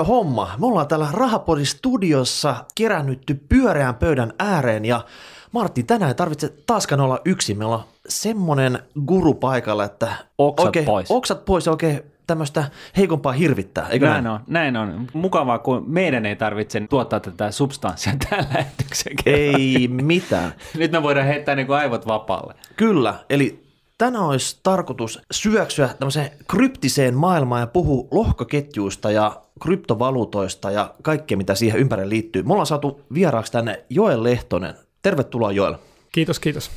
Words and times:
hieno 0.00 0.04
homma. 0.04 0.50
Me 0.58 0.66
ollaan 0.66 0.88
täällä 0.88 1.08
Rahapodin 1.12 1.66
studiossa 1.66 2.64
kerännytty 2.74 3.34
pyöreän 3.48 3.94
pöydän 3.94 4.32
ääreen 4.38 4.84
ja 4.84 5.04
Martti, 5.52 5.82
tänään 5.82 6.08
ei 6.08 6.14
tarvitse 6.14 6.52
taaskaan 6.66 7.00
olla 7.00 7.20
yksin. 7.24 7.58
Meillä 7.58 7.74
on 7.74 7.84
semmonen 8.08 8.78
guru 9.06 9.34
paikalla, 9.34 9.84
että 9.84 10.12
Oksat 10.38 10.66
oikein, 10.66 10.84
pois. 10.84 11.10
oksat 11.10 11.44
pois 11.44 11.66
ja 11.66 11.72
oikein 11.72 12.02
tämmöistä 12.26 12.64
heikompaa 12.96 13.32
hirvittää, 13.32 13.88
eikö 13.88 14.06
Näin 14.06 14.24
näin? 14.24 14.34
on, 14.34 14.40
näin 14.46 14.76
on. 14.76 15.06
Mukavaa, 15.12 15.58
kun 15.58 15.84
meidän 15.86 16.26
ei 16.26 16.36
tarvitse 16.36 16.80
tuottaa 16.90 17.20
tätä 17.20 17.50
substanssia 17.50 18.12
tällä 18.30 18.44
lähetyksen 18.54 19.12
Ei 19.26 19.88
mitään. 19.88 20.52
Nyt 20.76 20.92
me 20.92 21.02
voidaan 21.02 21.26
heittää 21.26 21.54
niin 21.54 21.66
kuin 21.66 21.78
aivot 21.78 22.06
vapaalle. 22.06 22.54
Kyllä, 22.76 23.14
eli 23.30 23.69
tänään 24.00 24.24
olisi 24.24 24.60
tarkoitus 24.62 25.20
syöksyä 25.30 25.88
tämmöiseen 25.88 26.30
kryptiseen 26.48 27.14
maailmaan 27.14 27.60
ja 27.60 27.66
puhua 27.66 28.08
lohkoketjuista 28.10 29.10
ja 29.10 29.42
kryptovaluutoista 29.62 30.70
ja 30.70 30.94
kaikkea, 31.02 31.36
mitä 31.36 31.54
siihen 31.54 31.80
ympärille 31.80 32.08
liittyy. 32.08 32.42
Me 32.42 32.52
ollaan 32.52 32.66
saatu 32.66 33.00
vieraaksi 33.14 33.52
tänne 33.52 33.84
Joel 33.90 34.22
Lehtonen. 34.22 34.74
Tervetuloa 35.02 35.52
Joel. 35.52 35.74
Kiitos, 36.12 36.40
kiitos. 36.40 36.70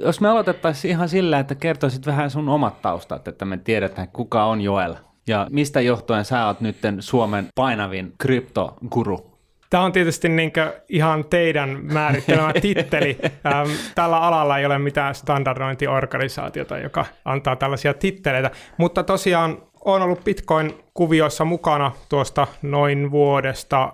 Jos 0.00 0.20
me 0.20 0.28
aloitettaisiin 0.28 0.90
ihan 0.90 1.08
sillä, 1.08 1.38
että 1.38 1.54
kertoisit 1.54 2.06
vähän 2.06 2.30
sun 2.30 2.48
omat 2.48 2.82
taustat, 2.82 3.28
että 3.28 3.44
me 3.44 3.56
tiedetään, 3.56 4.08
kuka 4.08 4.44
on 4.44 4.60
Joel. 4.60 4.94
Ja 5.26 5.46
mistä 5.50 5.80
johtuen 5.80 6.24
sä 6.24 6.46
oot 6.46 6.60
nyt 6.60 6.76
Suomen 7.00 7.46
painavin 7.54 8.12
kryptoguru? 8.18 9.35
Tämä 9.70 9.84
on 9.84 9.92
tietysti 9.92 10.28
niin 10.28 10.52
ihan 10.88 11.24
teidän 11.24 11.78
määrittelemä 11.82 12.52
titteli. 12.62 13.18
Ähm, 13.46 13.70
Tällä 13.94 14.20
alalla 14.20 14.58
ei 14.58 14.66
ole 14.66 14.78
mitään 14.78 15.14
standardointiorganisaatiota, 15.14 16.78
joka 16.78 17.04
antaa 17.24 17.56
tällaisia 17.56 17.94
titteleitä. 17.94 18.50
Mutta 18.76 19.02
tosiaan 19.02 19.62
olen 19.84 20.02
ollut 20.02 20.24
Bitcoin-kuvioissa 20.24 21.44
mukana 21.44 21.92
tuosta 22.08 22.46
noin 22.62 23.10
vuodesta 23.10 23.92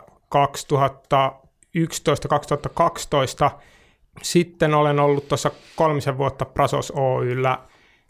2011-2012. 3.46 3.50
Sitten 4.22 4.74
olen 4.74 5.00
ollut 5.00 5.28
tuossa 5.28 5.50
kolmisen 5.76 6.18
vuotta 6.18 6.44
Prasos 6.44 6.90
Oyllä, 6.90 7.58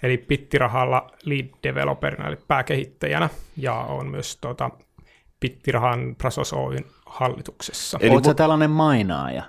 eli 0.02 0.18
Bittirahalla 0.18 1.10
lead 1.24 1.48
developerina, 1.62 2.28
eli 2.28 2.36
pääkehittäjänä, 2.48 3.28
ja 3.56 3.74
on 3.74 4.08
myös 4.08 4.36
tuota, 4.36 4.70
Bittirahan 5.40 6.14
Prasos 6.18 6.52
Oyn 6.52 6.84
hallituksessa. 7.12 7.98
Eli 8.00 8.24
sä 8.24 8.30
vo- 8.30 8.34
tällainen 8.34 8.70
mainaaja? 8.70 9.42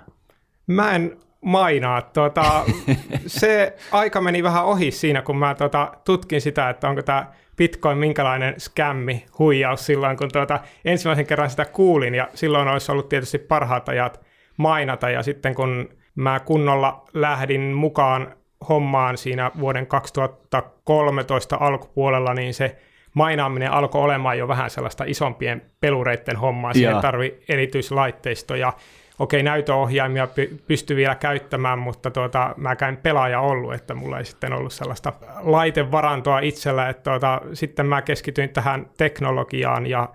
Mä 0.66 0.92
en 0.92 1.16
mainaa. 1.40 2.02
Tuota, 2.02 2.64
se 3.26 3.76
aika 3.92 4.20
meni 4.20 4.42
vähän 4.42 4.64
ohi 4.64 4.90
siinä, 4.90 5.22
kun 5.22 5.38
mä 5.38 5.54
tuota, 5.54 5.92
tutkin 6.04 6.40
sitä, 6.40 6.70
että 6.70 6.88
onko 6.88 7.02
tämä 7.02 7.32
Bitcoin 7.56 7.98
minkälainen 7.98 8.54
skämmi, 8.60 9.26
huijaus 9.38 9.86
silloin, 9.86 10.16
kun 10.16 10.28
tuota, 10.32 10.60
ensimmäisen 10.84 11.26
kerran 11.26 11.50
sitä 11.50 11.64
kuulin. 11.64 12.14
Ja 12.14 12.28
silloin 12.34 12.68
olisi 12.68 12.92
ollut 12.92 13.08
tietysti 13.08 13.38
parhaat 13.38 13.88
ajat 13.88 14.20
mainata. 14.56 15.10
Ja 15.10 15.22
sitten 15.22 15.54
kun 15.54 15.88
mä 16.14 16.40
kunnolla 16.40 17.04
lähdin 17.14 17.60
mukaan 17.60 18.34
hommaan 18.68 19.18
siinä 19.18 19.50
vuoden 19.60 19.86
2013 19.86 21.56
alkupuolella, 21.60 22.34
niin 22.34 22.54
se 22.54 22.78
mainaaminen 23.14 23.72
alkoi 23.72 24.02
olemaan 24.02 24.38
jo 24.38 24.48
vähän 24.48 24.70
sellaista 24.70 25.04
isompien 25.06 25.62
pelureiden 25.80 26.36
hommaa. 26.36 26.72
Siihen 26.72 26.90
Joo. 26.90 27.02
tarvi 27.02 27.38
erityislaitteistoja. 27.48 28.72
Okei, 29.18 29.42
näytöohjaimia 29.42 30.26
py- 30.26 30.62
pystyi 30.66 30.96
vielä 30.96 31.14
käyttämään, 31.14 31.78
mutta 31.78 32.10
tuota, 32.10 32.54
mä 32.56 32.76
en 32.88 32.96
pelaaja 32.96 33.40
ollut, 33.40 33.74
että 33.74 33.94
mulla 33.94 34.18
ei 34.18 34.24
sitten 34.24 34.52
ollut 34.52 34.72
sellaista 34.72 35.12
laitevarantoa 35.40 36.38
itsellä, 36.38 36.88
että 36.88 37.10
tuota, 37.10 37.40
sitten 37.52 37.86
mä 37.86 38.02
keskityin 38.02 38.48
tähän 38.48 38.86
teknologiaan 38.96 39.86
ja 39.86 40.08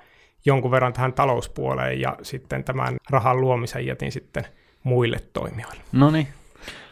jonkun 0.46 0.72
verran 0.72 0.94
tähän 0.94 1.14
talouspuoleen 1.14 2.02
ja 2.02 2.16
sitten 2.22 2.64
tämän 2.64 2.98
rahan 3.10 3.42
luomisen 3.42 3.86
jätin 3.86 4.12
sitten 4.12 4.46
muille 4.84 5.18
toimijoille. 5.34 5.82
No 5.92 6.12
niin. 6.12 6.28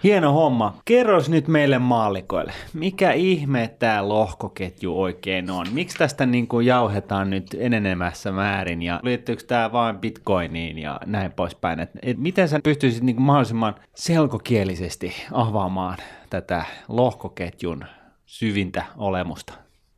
Hieno 0.04 0.34
homma. 0.34 0.78
Kerros 0.86 1.30
nyt 1.30 1.48
meille 1.48 1.80
maallikoille, 1.80 2.54
mikä 2.74 3.12
ihme 3.12 3.76
tämä 3.80 4.10
lohkoketju 4.10 5.02
oikein 5.02 5.52
on? 5.52 5.68
Miksi 5.72 5.98
tästä 5.98 6.26
niin 6.26 6.48
kuin 6.48 6.66
jauhetaan 6.66 7.30
nyt 7.30 7.56
enenemässä 7.60 8.32
määrin 8.32 8.82
ja 8.82 9.00
liittyykö 9.04 9.44
tämä 9.44 9.72
vain 9.72 9.98
bitcoiniin 9.98 10.78
ja 10.78 11.00
näin 11.06 11.32
poispäin? 11.32 11.80
Et, 11.80 11.90
et 12.02 12.18
miten 12.18 12.50
sä 12.50 12.60
pystyisit 12.64 13.04
niin 13.04 13.16
kuin 13.16 13.26
mahdollisimman 13.26 13.76
selkokielisesti 13.96 15.14
avaamaan 15.32 15.98
tätä 16.30 16.66
lohkoketjun 16.88 17.86
syvintä 18.26 18.84
olemusta? 18.98 19.54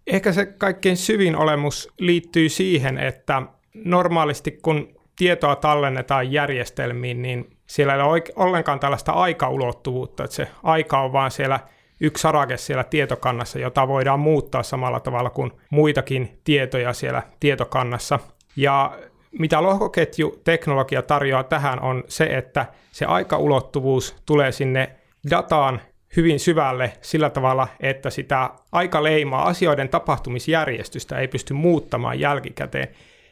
Ehkä 0.07 0.31
se 0.31 0.45
kaikkein 0.45 0.97
syvin 0.97 1.35
olemus 1.35 1.89
liittyy 1.99 2.49
siihen, 2.49 2.97
että 2.97 3.41
normaalisti 3.73 4.51
kun 4.61 4.87
tietoa 5.15 5.55
tallennetaan 5.55 6.31
järjestelmiin, 6.31 7.21
niin 7.21 7.58
siellä 7.69 7.95
ei 7.95 8.01
ole 8.01 8.21
ollenkaan 8.35 8.79
tällaista 8.79 9.11
aikaulottuvuutta, 9.11 10.23
että 10.23 10.35
se 10.35 10.47
aika 10.63 11.01
on 11.01 11.13
vaan 11.13 11.31
siellä 11.31 11.59
yksi 11.99 12.21
sarake 12.21 12.57
siellä 12.57 12.83
tietokannassa, 12.83 13.59
jota 13.59 13.87
voidaan 13.87 14.19
muuttaa 14.19 14.63
samalla 14.63 14.99
tavalla 14.99 15.29
kuin 15.29 15.51
muitakin 15.69 16.39
tietoja 16.43 16.93
siellä 16.93 17.23
tietokannassa. 17.39 18.19
Ja 18.55 18.97
mitä 19.39 19.63
lohkoketjuteknologia 19.63 21.01
tarjoaa 21.01 21.43
tähän 21.43 21.81
on 21.81 22.03
se, 22.07 22.23
että 22.23 22.65
se 22.91 23.05
aikaulottuvuus 23.05 24.15
tulee 24.25 24.51
sinne 24.51 24.89
dataan 25.29 25.81
hyvin 26.15 26.39
syvälle 26.39 26.93
sillä 27.01 27.29
tavalla, 27.29 27.67
että 27.79 28.09
sitä 28.09 28.49
aikaleimaa 28.71 29.47
asioiden 29.47 29.89
tapahtumisjärjestystä 29.89 31.17
ei 31.19 31.27
pysty 31.27 31.53
muuttamaan 31.53 32.19
jälkikäteen. 32.19 32.87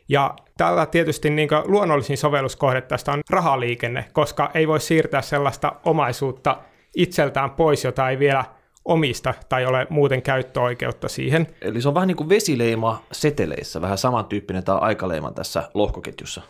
Ja 0.09 0.35
tällä 0.57 0.85
tietysti 0.85 1.29
niin 1.29 1.49
luonnollisin 1.65 2.17
sovelluskohde 2.17 2.81
tästä 2.81 3.11
on 3.11 3.21
rahaliikenne, 3.29 4.05
koska 4.13 4.51
ei 4.53 4.67
voi 4.67 4.79
siirtää 4.79 5.21
sellaista 5.21 5.73
omaisuutta 5.85 6.57
itseltään 6.95 7.51
pois, 7.51 7.83
jota 7.83 8.09
ei 8.09 8.19
vielä 8.19 8.45
omista 8.85 9.33
tai 9.49 9.65
ole 9.65 9.87
muuten 9.89 10.21
käyttöoikeutta 10.21 11.07
siihen. 11.07 11.47
Eli 11.61 11.81
se 11.81 11.87
on 11.87 11.93
vähän 11.93 12.07
niin 12.07 12.17
kuin 12.17 12.29
vesileima 12.29 13.03
seteleissä, 13.11 13.81
vähän 13.81 13.97
samantyyppinen 13.97 14.63
tämä 14.63 14.77
aikaleima 14.77 15.31
tässä 15.31 15.69
lohkoketjussa. 15.73 16.41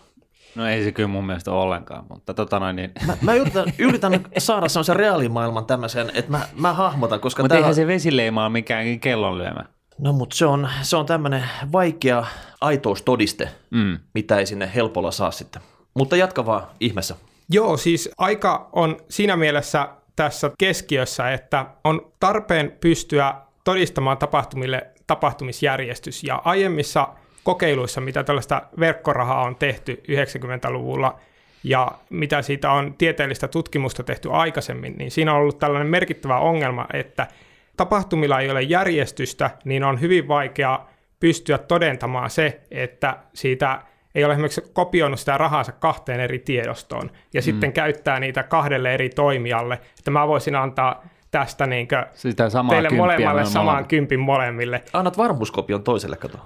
No 0.56 0.68
ei 0.68 0.84
se 0.84 0.92
kyllä 0.92 1.08
mun 1.08 1.26
mielestä 1.26 1.52
ole 1.52 1.62
ollenkaan, 1.62 2.06
mutta 2.10 2.34
tota 2.34 2.60
noin 2.60 2.76
niin... 2.76 2.92
Mä, 3.08 3.18
mä 3.22 3.34
yritän, 3.34 3.66
yritän 3.78 4.26
saada 4.38 4.70
semmoisen 4.70 4.96
reaalimaailman 4.96 5.66
tämmöisen, 5.66 6.12
että 6.14 6.32
mä, 6.32 6.48
mä 6.56 6.74
hahmotan, 6.74 7.20
koska 7.20 7.44
Mutta 7.44 7.50
täällä... 7.50 7.66
eihän 7.66 7.76
se 7.76 7.88
vesileima 7.88 8.44
ole 8.44 8.50
mikään 8.50 9.00
kellonlyömä. 9.00 9.64
No 10.00 10.14
mutta 10.14 10.36
se 10.36 10.46
on, 10.46 10.70
se 10.82 10.98
on 10.98 11.06
tämmöinen 11.06 11.44
vaikea 11.72 12.26
aitoustodiste, 12.62 13.50
Mm. 13.72 14.00
mitä 14.14 14.38
ei 14.38 14.46
sinne 14.46 14.72
helpolla 14.76 15.12
saa 15.12 15.32
sitten. 15.32 15.62
Mutta 15.94 16.16
jatka 16.16 16.46
vaan 16.46 16.68
ihmeessä. 16.80 17.16
Joo, 17.50 17.78
siis 17.78 18.10
aika 18.18 18.70
on 18.74 18.98
siinä 19.10 19.36
mielessä 19.36 19.90
tässä 20.16 20.52
keskiössä, 20.58 21.32
että 21.32 21.66
on 21.84 22.12
tarpeen 22.20 22.72
pystyä 22.82 23.36
todistamaan 23.64 24.18
tapahtumille 24.18 24.88
tapahtumisjärjestys. 25.08 26.24
Ja 26.24 26.42
aiemmissa 26.46 27.08
kokeiluissa, 27.44 28.02
mitä 28.02 28.24
tällaista 28.24 28.62
verkkorahaa 28.80 29.44
on 29.44 29.56
tehty 29.56 30.04
90-luvulla 30.08 31.20
ja 31.64 31.92
mitä 32.10 32.42
siitä 32.42 32.72
on 32.72 32.94
tieteellistä 32.98 33.48
tutkimusta 33.48 34.04
tehty 34.04 34.30
aikaisemmin, 34.32 34.96
niin 34.98 35.12
siinä 35.12 35.34
on 35.34 35.40
ollut 35.40 35.60
tällainen 35.60 35.88
merkittävä 35.88 36.40
ongelma, 36.40 36.86
että 36.94 37.28
tapahtumilla 37.78 38.40
ei 38.40 38.52
ole 38.52 38.62
järjestystä, 38.62 39.50
niin 39.66 39.84
on 39.84 40.02
hyvin 40.02 40.28
vaikea 40.28 40.80
pystyä 41.20 41.58
todentamaan 41.58 42.30
se, 42.30 42.62
että 42.72 43.18
siitä 43.34 43.82
ei 44.16 44.24
ole 44.26 44.34
esimerkiksi 44.34 44.64
kopioinut 44.74 45.20
sitä 45.20 45.38
rahansa 45.38 45.72
kahteen 45.72 46.20
eri 46.20 46.40
tiedostoon 46.40 47.12
ja 47.34 47.42
mm. 47.42 47.44
sitten 47.44 47.74
käyttää 47.74 48.20
niitä 48.20 48.44
kahdelle 48.44 48.94
eri 48.94 49.10
toimijalle, 49.10 49.80
että 50.00 50.12
mä 50.12 50.28
voisin 50.28 50.56
antaa 50.56 51.04
tästä 51.32 51.68
niin 51.68 51.88
Sitä 52.14 52.50
samaa 52.50 52.70
teille 52.70 52.90
molemmalle 52.90 53.44
molemmat. 53.54 53.88
kympin 53.88 54.20
molemmille. 54.20 54.84
Annat 54.94 55.18
varmuuskopion 55.18 55.84
toiselle, 55.84 56.16
kato. 56.16 56.38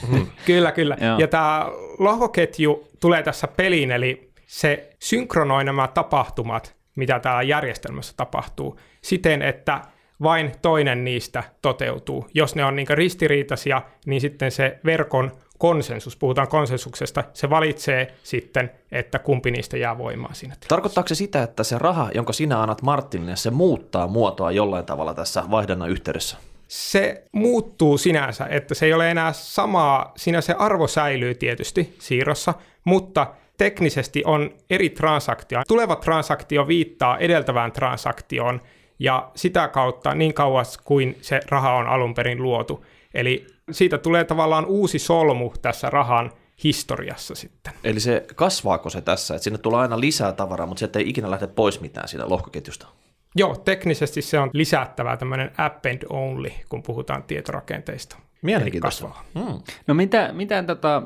Kyllä, 0.46 0.72
kyllä. 0.72 0.96
Joo. 1.00 1.18
Ja 1.18 1.28
tämä 1.28 1.66
lohkoketju 1.98 2.88
tulee 3.00 3.22
tässä 3.22 3.48
peliin, 3.48 3.90
eli 3.90 4.30
se 4.46 4.90
synkronoi 4.98 5.64
nämä 5.64 5.88
tapahtumat, 5.88 6.76
mitä 6.96 7.18
täällä 7.18 7.42
järjestelmässä 7.42 8.14
tapahtuu, 8.16 8.80
siten, 9.02 9.42
että 9.42 9.80
vain 10.22 10.52
toinen 10.62 11.04
niistä 11.04 11.42
toteutuu. 11.62 12.26
Jos 12.34 12.54
ne 12.54 12.64
on 12.64 12.76
niin 12.76 12.88
ristiriitaisia, 12.90 13.82
niin 14.06 14.20
sitten 14.20 14.50
se 14.50 14.78
verkon 14.84 15.32
konsensus, 15.58 16.16
puhutaan 16.16 16.48
konsensuksesta, 16.48 17.24
se 17.32 17.50
valitsee 17.50 18.14
sitten, 18.22 18.70
että 18.92 19.18
kumpi 19.18 19.50
niistä 19.50 19.76
jää 19.76 19.98
voimaan 19.98 20.34
siinä. 20.34 20.52
tilanteessa. 20.54 20.68
Tarkoittaako 20.68 21.08
se 21.08 21.14
sitä, 21.14 21.42
että 21.42 21.64
se 21.64 21.78
raha, 21.78 22.10
jonka 22.14 22.32
sinä 22.32 22.62
annat 22.62 22.82
Martinille, 22.82 23.36
se 23.36 23.50
muuttaa 23.50 24.06
muotoa 24.06 24.50
jollain 24.50 24.84
tavalla 24.84 25.14
tässä 25.14 25.44
vaihdannan 25.50 25.90
yhteydessä? 25.90 26.36
se 26.68 27.22
muuttuu 27.32 27.98
sinänsä, 27.98 28.46
että 28.50 28.74
se 28.74 28.86
ei 28.86 28.92
ole 28.92 29.10
enää 29.10 29.32
samaa, 29.32 30.12
siinä 30.16 30.40
se 30.40 30.54
arvo 30.58 30.86
säilyy 30.86 31.34
tietysti 31.34 31.96
siirrossa, 31.98 32.54
mutta 32.84 33.26
teknisesti 33.58 34.22
on 34.24 34.50
eri 34.70 34.90
transaktio. 34.90 35.62
Tuleva 35.68 35.96
transaktio 35.96 36.68
viittaa 36.68 37.18
edeltävään 37.18 37.72
transaktioon 37.72 38.60
ja 38.98 39.30
sitä 39.34 39.68
kautta 39.68 40.14
niin 40.14 40.34
kauas 40.34 40.78
kuin 40.78 41.18
se 41.20 41.40
raha 41.50 41.72
on 41.72 41.86
alun 41.86 42.14
perin 42.14 42.42
luotu. 42.42 42.84
Eli 43.14 43.46
siitä 43.70 43.98
tulee 43.98 44.24
tavallaan 44.24 44.66
uusi 44.66 44.98
solmu 44.98 45.52
tässä 45.62 45.90
rahan 45.90 46.32
historiassa 46.64 47.34
sitten. 47.34 47.72
Eli 47.84 48.00
se 48.00 48.26
kasvaako 48.34 48.90
se 48.90 49.00
tässä, 49.00 49.34
että 49.34 49.44
sinne 49.44 49.58
tulee 49.58 49.80
aina 49.80 50.00
lisää 50.00 50.32
tavaraa, 50.32 50.66
mutta 50.66 50.78
sieltä 50.78 50.98
ei 50.98 51.08
ikinä 51.08 51.30
lähde 51.30 51.46
pois 51.46 51.80
mitään 51.80 52.08
siitä 52.08 52.28
lohkoketjusta? 52.28 52.86
Joo, 53.34 53.56
teknisesti 53.56 54.22
se 54.22 54.38
on 54.38 54.50
lisättävää 54.52 55.16
tämmöinen 55.16 55.50
append 55.58 56.02
only, 56.08 56.50
kun 56.68 56.82
puhutaan 56.82 57.22
tietorakenteista. 57.22 58.16
Mielenkiintoista. 58.42 59.08
Hmm. 59.34 59.60
No 59.86 59.94
mitä, 59.94 60.30
mitä 60.32 60.62
tota, 60.62 61.02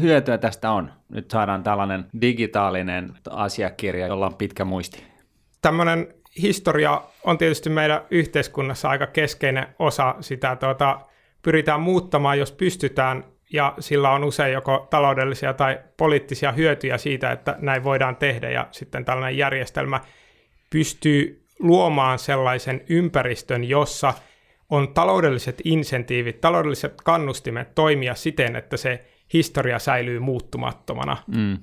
hyötyä 0.00 0.38
tästä 0.38 0.70
on? 0.70 0.92
Nyt 1.08 1.30
saadaan 1.30 1.62
tällainen 1.62 2.06
digitaalinen 2.20 3.12
asiakirja, 3.30 4.06
jolla 4.06 4.26
on 4.26 4.34
pitkä 4.34 4.64
muisti. 4.64 5.04
Tämmöinen 5.62 6.14
historia 6.42 7.02
on 7.24 7.38
tietysti 7.38 7.70
meidän 7.70 8.00
yhteiskunnassa 8.10 8.88
aika 8.88 9.06
keskeinen 9.06 9.66
osa 9.78 10.14
sitä. 10.20 10.56
Tuota, 10.56 11.00
pyritään 11.42 11.80
muuttamaan, 11.80 12.38
jos 12.38 12.52
pystytään, 12.52 13.24
ja 13.52 13.74
sillä 13.80 14.10
on 14.10 14.24
usein 14.24 14.52
joko 14.52 14.86
taloudellisia 14.90 15.54
tai 15.54 15.78
poliittisia 15.96 16.52
hyötyjä 16.52 16.98
siitä, 16.98 17.32
että 17.32 17.56
näin 17.58 17.84
voidaan 17.84 18.16
tehdä, 18.16 18.50
ja 18.50 18.68
sitten 18.70 19.04
tällainen 19.04 19.38
järjestelmä 19.38 20.00
pystyy 20.70 21.46
luomaan 21.58 22.18
sellaisen 22.18 22.84
ympäristön, 22.88 23.64
jossa 23.64 24.14
on 24.70 24.94
taloudelliset 24.94 25.62
insentiivit, 25.64 26.40
taloudelliset 26.40 26.94
kannustimet 27.04 27.74
toimia 27.74 28.14
siten, 28.14 28.56
että 28.56 28.76
se 28.76 29.04
historia 29.32 29.78
säilyy 29.78 30.18
muuttumattomana. 30.18 31.16
Mm. 31.26 31.58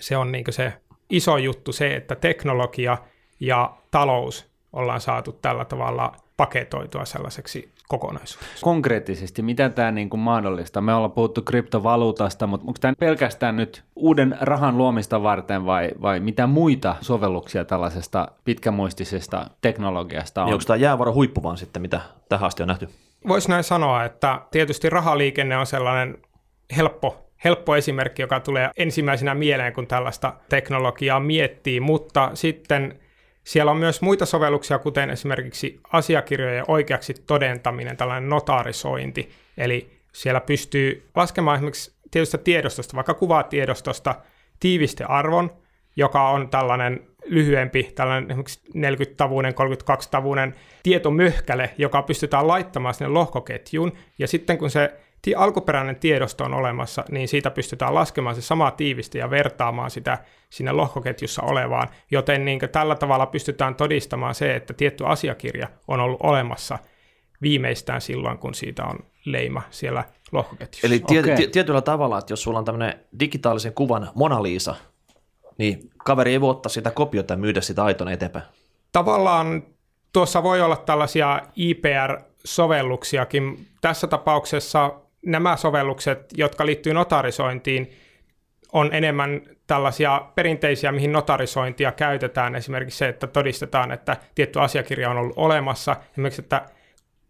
Se 0.00 0.16
on 0.16 0.32
niin 0.32 0.44
se 0.50 0.72
iso 1.10 1.36
juttu 1.36 1.72
se, 1.72 1.94
että 1.96 2.14
teknologia 2.14 2.98
ja 3.40 3.74
talous 3.90 4.54
ollaan 4.72 5.00
saatu 5.00 5.32
tällä 5.32 5.64
tavalla 5.64 6.12
paketoitua 6.36 7.04
sellaiseksi 7.04 7.74
kokonaisuudeksi. 7.88 8.64
Konkreettisesti, 8.64 9.42
mitä 9.42 9.68
tämä 9.68 9.90
niin 9.90 10.10
kuin 10.10 10.20
mahdollista? 10.20 10.80
Me 10.80 10.94
ollaan 10.94 11.12
puhuttu 11.12 11.42
kryptovaluutasta, 11.42 12.46
mutta 12.46 12.66
onko 12.66 12.78
tämä 12.80 12.94
pelkästään 12.98 13.56
nyt 13.56 13.84
uuden 13.96 14.36
rahan 14.40 14.78
luomista 14.78 15.22
varten 15.22 15.66
vai, 15.66 15.90
vai 16.02 16.20
mitä 16.20 16.46
muita 16.46 16.96
sovelluksia 17.00 17.64
tällaisesta 17.64 18.28
pitkämuistisesta 18.44 19.50
teknologiasta 19.60 20.42
on? 20.42 20.46
Niin 20.46 20.54
onko 20.54 20.64
tämä 20.66 20.76
jäävaro 20.76 21.12
huippu 21.12 21.42
vaan 21.42 21.56
sitten, 21.56 21.82
mitä 21.82 22.00
tähän 22.28 22.46
asti 22.46 22.62
on 22.62 22.68
nähty? 22.68 22.88
Voisi 23.28 23.48
näin 23.48 23.64
sanoa, 23.64 24.04
että 24.04 24.40
tietysti 24.50 24.90
rahaliikenne 24.90 25.56
on 25.56 25.66
sellainen 25.66 26.18
helppo 26.76 27.24
helppo 27.44 27.76
esimerkki, 27.76 28.22
joka 28.22 28.40
tulee 28.40 28.70
ensimmäisenä 28.76 29.34
mieleen, 29.34 29.72
kun 29.72 29.86
tällaista 29.86 30.34
teknologiaa 30.48 31.20
miettii, 31.20 31.80
mutta 31.80 32.30
sitten 32.34 32.98
siellä 33.44 33.70
on 33.70 33.76
myös 33.76 34.02
muita 34.02 34.26
sovelluksia, 34.26 34.78
kuten 34.78 35.10
esimerkiksi 35.10 35.80
asiakirjojen 35.92 36.64
oikeaksi 36.68 37.14
todentaminen, 37.26 37.96
tällainen 37.96 38.28
notaarisointi. 38.28 39.30
Eli 39.56 39.90
siellä 40.12 40.40
pystyy 40.40 41.08
laskemaan 41.14 41.56
esimerkiksi 41.56 41.94
tietystä 42.10 42.38
tiedostosta, 42.38 42.96
vaikka 42.96 43.14
kuvatiedostosta 43.14 44.14
tiivistearvon, 44.60 45.50
joka 45.96 46.28
on 46.28 46.48
tällainen 46.48 47.06
lyhyempi, 47.24 47.92
tällainen 47.94 48.30
esimerkiksi 48.30 48.60
40-tavuinen, 48.76 49.52
32-tavuinen 49.52 50.54
tietomöhkäle, 50.82 51.70
joka 51.78 52.02
pystytään 52.02 52.46
laittamaan 52.48 52.94
sinne 52.94 53.08
lohkoketjuun. 53.08 53.92
Ja 54.18 54.28
sitten 54.28 54.58
kun 54.58 54.70
se 54.70 54.92
alkuperäinen 55.36 55.96
tiedosto 55.96 56.44
on 56.44 56.54
olemassa, 56.54 57.04
niin 57.10 57.28
siitä 57.28 57.50
pystytään 57.50 57.94
laskemaan 57.94 58.34
se 58.34 58.42
sama 58.42 58.70
tiiviste 58.70 59.18
ja 59.18 59.30
vertaamaan 59.30 59.90
sitä 59.90 60.18
sinne 60.50 60.72
lohkoketjussa 60.72 61.42
olevaan, 61.42 61.88
joten 62.10 62.44
niin 62.44 62.60
tällä 62.72 62.94
tavalla 62.94 63.26
pystytään 63.26 63.74
todistamaan 63.74 64.34
se, 64.34 64.56
että 64.56 64.74
tietty 64.74 65.06
asiakirja 65.06 65.68
on 65.88 66.00
ollut 66.00 66.20
olemassa 66.22 66.78
viimeistään 67.42 68.00
silloin, 68.00 68.38
kun 68.38 68.54
siitä 68.54 68.84
on 68.84 68.98
leima 69.24 69.62
siellä 69.70 70.04
lohkoketjussa. 70.32 70.86
Eli 70.86 71.02
tie- 71.06 71.20
okay. 71.20 71.46
tietyllä 71.46 71.80
tavalla, 71.80 72.18
että 72.18 72.32
jos 72.32 72.42
sulla 72.42 72.58
on 72.58 72.64
tämmöinen 72.64 73.00
digitaalisen 73.20 73.74
kuvan 73.74 74.10
Mona 74.14 74.42
Lisa, 74.42 74.74
niin 75.58 75.90
kaveri 76.04 76.32
ei 76.32 76.40
voi 76.40 76.50
ottaa 76.50 76.70
sitä 76.70 76.90
kopiota 76.90 77.34
ja 77.34 77.38
myydä 77.38 77.60
sitä 77.60 77.84
aitona 77.84 78.12
eteenpäin. 78.12 78.44
Tavallaan 78.92 79.62
tuossa 80.12 80.42
voi 80.42 80.62
olla 80.62 80.76
tällaisia 80.76 81.42
IPR-sovelluksiakin. 81.56 83.66
Tässä 83.80 84.06
tapauksessa 84.06 84.92
nämä 85.26 85.56
sovellukset, 85.56 86.32
jotka 86.36 86.66
liittyy 86.66 86.94
notarisointiin, 86.94 87.90
on 88.72 88.94
enemmän 88.94 89.40
tällaisia 89.66 90.26
perinteisiä, 90.34 90.92
mihin 90.92 91.12
notarisointia 91.12 91.92
käytetään. 91.92 92.54
Esimerkiksi 92.54 92.98
se, 92.98 93.08
että 93.08 93.26
todistetaan, 93.26 93.92
että 93.92 94.16
tietty 94.34 94.60
asiakirja 94.60 95.10
on 95.10 95.16
ollut 95.16 95.36
olemassa. 95.36 95.96
Esimerkiksi, 96.12 96.42
että 96.42 96.62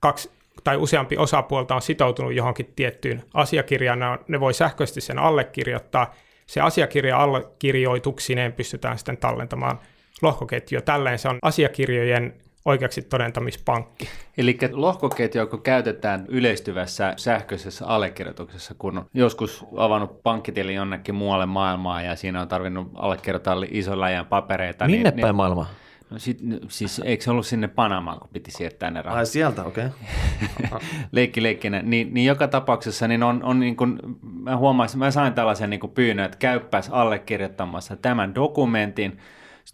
kaksi 0.00 0.30
tai 0.64 0.76
useampi 0.76 1.16
osapuolta 1.16 1.74
on 1.74 1.82
sitoutunut 1.82 2.34
johonkin 2.34 2.72
tiettyyn 2.76 3.22
asiakirjaan, 3.34 3.98
ne 4.28 4.40
voi 4.40 4.54
sähköisesti 4.54 5.00
sen 5.00 5.18
allekirjoittaa. 5.18 6.14
Se 6.46 6.60
asiakirja 6.60 7.18
allekirjoituksineen 7.18 8.52
pystytään 8.52 8.98
sitten 8.98 9.16
tallentamaan 9.16 9.78
lohkoketju. 10.22 10.80
Tälleen 10.80 11.18
se 11.18 11.28
on 11.28 11.38
asiakirjojen 11.42 12.34
oikeaksi 12.64 13.02
todentamispankki. 13.02 14.08
Eli 14.38 14.58
lohkoketju, 14.72 15.40
joka 15.40 15.58
käytetään 15.58 16.24
yleistyvässä 16.28 17.14
sähköisessä 17.16 17.86
allekirjoituksessa, 17.86 18.74
kun 18.78 18.98
on 18.98 19.06
joskus 19.14 19.64
avannut 19.76 20.22
pankkitili 20.22 20.74
jonnekin 20.74 21.14
muualle 21.14 21.46
maailmaan 21.46 22.04
ja 22.04 22.16
siinä 22.16 22.40
on 22.40 22.48
tarvinnut 22.48 22.90
allekirjoittaa 22.94 23.56
iso 23.70 24.00
läjän 24.00 24.26
papereita. 24.26 24.86
Minne 24.86 25.10
niin, 25.10 25.20
päin 25.20 25.22
niin, 25.22 25.36
maailmaa? 25.36 25.66
No 26.10 26.18
sit, 26.18 26.38
siis 26.68 27.00
eikö 27.04 27.24
se 27.24 27.30
ollut 27.30 27.46
sinne 27.46 27.68
Panamaan, 27.68 28.18
kun 28.18 28.28
piti 28.32 28.50
siirtää 28.50 28.90
ne 28.90 29.02
rahat? 29.02 29.18
Ai 29.18 29.26
sieltä, 29.26 29.64
okei. 29.64 29.86
Okay. 29.86 30.80
leikki 31.12 31.42
leikkinä. 31.42 31.82
Niin, 31.82 32.14
niin, 32.14 32.26
joka 32.26 32.48
tapauksessa 32.48 33.08
niin 33.08 33.22
on, 33.22 33.42
on 33.42 33.60
niin 33.60 33.76
kuin, 33.76 33.98
mä 34.22 34.56
huomasin, 34.56 34.98
mä 34.98 35.10
sain 35.10 35.32
tällaisen 35.32 35.70
niin 35.70 35.80
kuin 35.80 35.92
pyynnön, 35.92 36.26
että 36.26 36.38
käyppäs 36.38 36.88
allekirjoittamassa 36.92 37.96
tämän 37.96 38.34
dokumentin, 38.34 39.18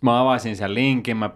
sitten 0.01 0.11
mä 0.11 0.21
avasin 0.21 0.57
sen 0.57 0.75
linkin, 0.75 1.17
mä 1.17 1.31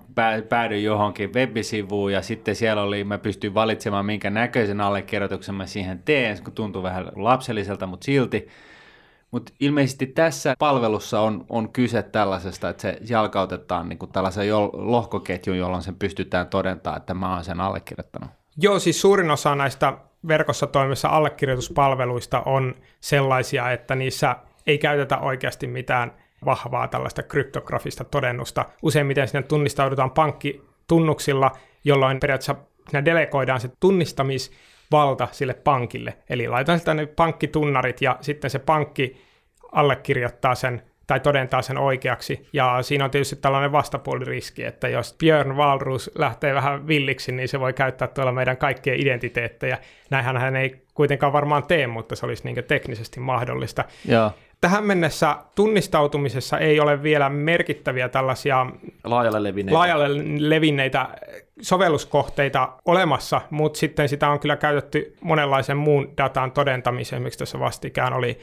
päädyin 0.49 0.85
johonkin 0.85 1.35
webisivuun 1.35 2.13
ja 2.13 2.23
sitten 2.23 2.57
siellä 2.57 2.83
oli, 2.83 3.05
mä 3.05 3.19
pystyin 3.19 3.55
valitsemaan 3.55 4.07
minkä 4.07 4.31
näköisen 4.31 4.81
allekirjoituksen 4.81 5.55
mä 5.55 5.67
siihen 5.67 6.03
teen, 6.05 6.43
kun 6.45 6.53
tuntuu 6.53 6.83
vähän 6.83 7.07
lapselliselta, 7.17 7.87
mutta 7.87 8.05
silti. 8.05 8.49
Mutta 9.31 9.53
ilmeisesti 9.61 10.07
tässä 10.07 10.55
palvelussa 10.59 11.21
on, 11.21 11.45
on 11.49 11.73
kyse 11.73 12.03
tällaisesta, 12.03 12.69
että 12.69 12.83
se 12.83 12.99
jalkautetaan 13.09 13.89
niin 13.89 13.99
tällaisen 14.13 14.49
jo, 14.49 14.71
lohkoketjun, 14.73 15.59
jolloin 15.59 15.83
sen 15.83 15.97
pystytään 15.97 16.47
todentamaan, 16.47 17.01
että 17.01 17.15
mä 17.15 17.35
oon 17.35 17.45
sen 17.45 17.61
allekirjoittanut. 17.61 18.31
Joo, 18.57 18.79
siis 18.79 19.01
suurin 19.01 19.31
osa 19.31 19.55
näistä 19.55 19.99
verkossa 20.29 20.67
toimivissa 20.67 21.09
allekirjoituspalveluista 21.09 22.41
on 22.41 22.75
sellaisia, 23.01 23.71
että 23.71 23.95
niissä 23.95 24.37
ei 24.67 24.79
käytetä 24.79 25.19
oikeasti 25.19 25.67
mitään– 25.67 26.13
vahvaa 26.45 26.89
tällaista 26.89 27.23
kryptografista 27.23 28.05
todennusta. 28.05 28.65
Useimmiten 28.83 29.29
sinne 29.29 29.43
tunnistaudutaan 29.43 30.11
pankkitunnuksilla, 30.11 31.53
jolloin 31.85 32.21
periaatteessa 32.21 32.55
siinä 32.91 33.05
delegoidaan 33.05 33.61
se 33.61 33.71
tunnistamisvalta 33.81 35.29
sille 35.33 35.55
pankille. 35.55 36.15
Eli 36.31 36.49
laitetaan 36.49 36.79
sitä 36.79 36.95
ne 36.95 37.07
pankkitunnarit 37.07 38.03
ja 38.03 38.19
sitten 38.21 38.51
se 38.51 38.59
pankki 38.59 39.25
allekirjoittaa 39.73 40.55
sen 40.55 40.83
tai 41.07 41.21
todentaa 41.21 41.63
sen 41.63 41.79
oikeaksi. 41.79 42.49
Ja 42.53 42.79
siinä 42.83 43.05
on 43.05 43.11
tietysti 43.11 43.37
tällainen 43.37 43.73
vastapuoliriski, 43.73 44.65
että 44.65 44.89
jos 44.89 45.15
Björn 45.19 45.57
Walrus 45.57 46.11
lähtee 46.15 46.55
vähän 46.55 46.87
villiksi, 46.87 47.33
niin 47.33 47.49
se 47.49 47.61
voi 47.61 47.73
käyttää 47.73 48.09
tuolla 48.09 48.33
meidän 48.33 48.57
kaikkien 48.57 49.01
identiteettejä. 49.01 49.79
Näinhän 50.11 50.37
hän 50.37 50.57
ei 50.57 50.83
kuitenkaan 50.95 51.33
varmaan 51.33 51.67
tee, 51.67 51.87
mutta 51.87 52.17
se 52.17 52.27
olisi 52.27 52.45
niin 52.45 52.65
teknisesti 52.65 53.21
mahdollista. 53.21 53.85
Joo. 54.09 54.31
Tähän 54.65 54.85
mennessä 54.85 55.37
tunnistautumisessa 55.55 56.59
ei 56.59 56.81
ole 56.81 57.03
vielä 57.03 57.29
merkittäviä 57.29 58.09
tällaisia 58.09 58.67
laajalle 59.05 59.43
levinneitä, 59.43 59.79
laajalle 59.79 60.09
levinneitä 60.39 61.09
sovelluskohteita 61.63 62.73
olemassa, 62.85 63.41
mutta 63.51 63.79
sitten 63.79 64.09
sitä 64.09 64.29
on 64.29 64.41
kyllä 64.41 64.57
käytetty 64.57 65.17
monenlaisen 65.21 65.77
muun 65.77 66.13
datan 66.17 66.53
todentamiseen. 66.53 67.23
Miksi 67.23 67.39
tässä 67.39 67.61
vastikään 67.61 68.13
oli 68.13 68.39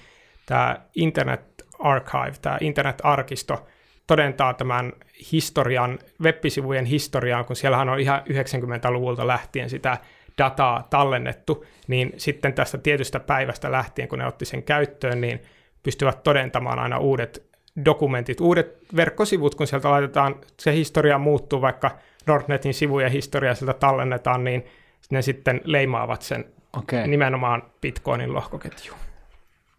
tämä 0.45 0.77
Internet 0.95 1.65
Archive, 1.79 2.33
tämä 2.41 2.57
internet-arkisto, 2.61 3.67
todentaa 4.07 4.53
tämän 4.53 4.93
historian, 5.31 5.99
web-sivujen 6.23 6.85
historiaan, 6.85 7.45
kun 7.45 7.55
siellähän 7.55 7.89
on 7.89 7.99
ihan 7.99 8.21
90-luvulta 8.29 9.27
lähtien 9.27 9.69
sitä 9.69 9.97
dataa 10.37 10.87
tallennettu, 10.89 11.65
niin 11.87 12.13
sitten 12.17 12.53
tästä 12.53 12.77
tietystä 12.77 13.19
päivästä 13.19 13.71
lähtien, 13.71 14.07
kun 14.07 14.19
ne 14.19 14.25
otti 14.25 14.45
sen 14.45 14.63
käyttöön, 14.63 15.21
niin 15.21 15.41
pystyvät 15.83 16.23
todentamaan 16.23 16.79
aina 16.79 16.97
uudet 16.97 17.43
dokumentit, 17.85 18.41
uudet 18.41 18.77
verkkosivut, 18.95 19.55
kun 19.55 19.67
sieltä 19.67 19.89
laitetaan, 19.89 20.35
se 20.59 20.73
historia 20.73 21.17
muuttuu, 21.17 21.61
vaikka 21.61 21.97
Nordnetin 22.27 22.73
sivujen 22.73 23.11
historia 23.11 23.55
sieltä 23.55 23.73
tallennetaan, 23.73 24.43
niin 24.43 24.65
ne 25.11 25.21
sitten 25.21 25.61
leimaavat 25.63 26.21
sen 26.21 26.45
okay. 26.77 27.07
nimenomaan 27.07 27.63
Bitcoinin 27.81 28.33
lohkoketjuun. 28.33 28.99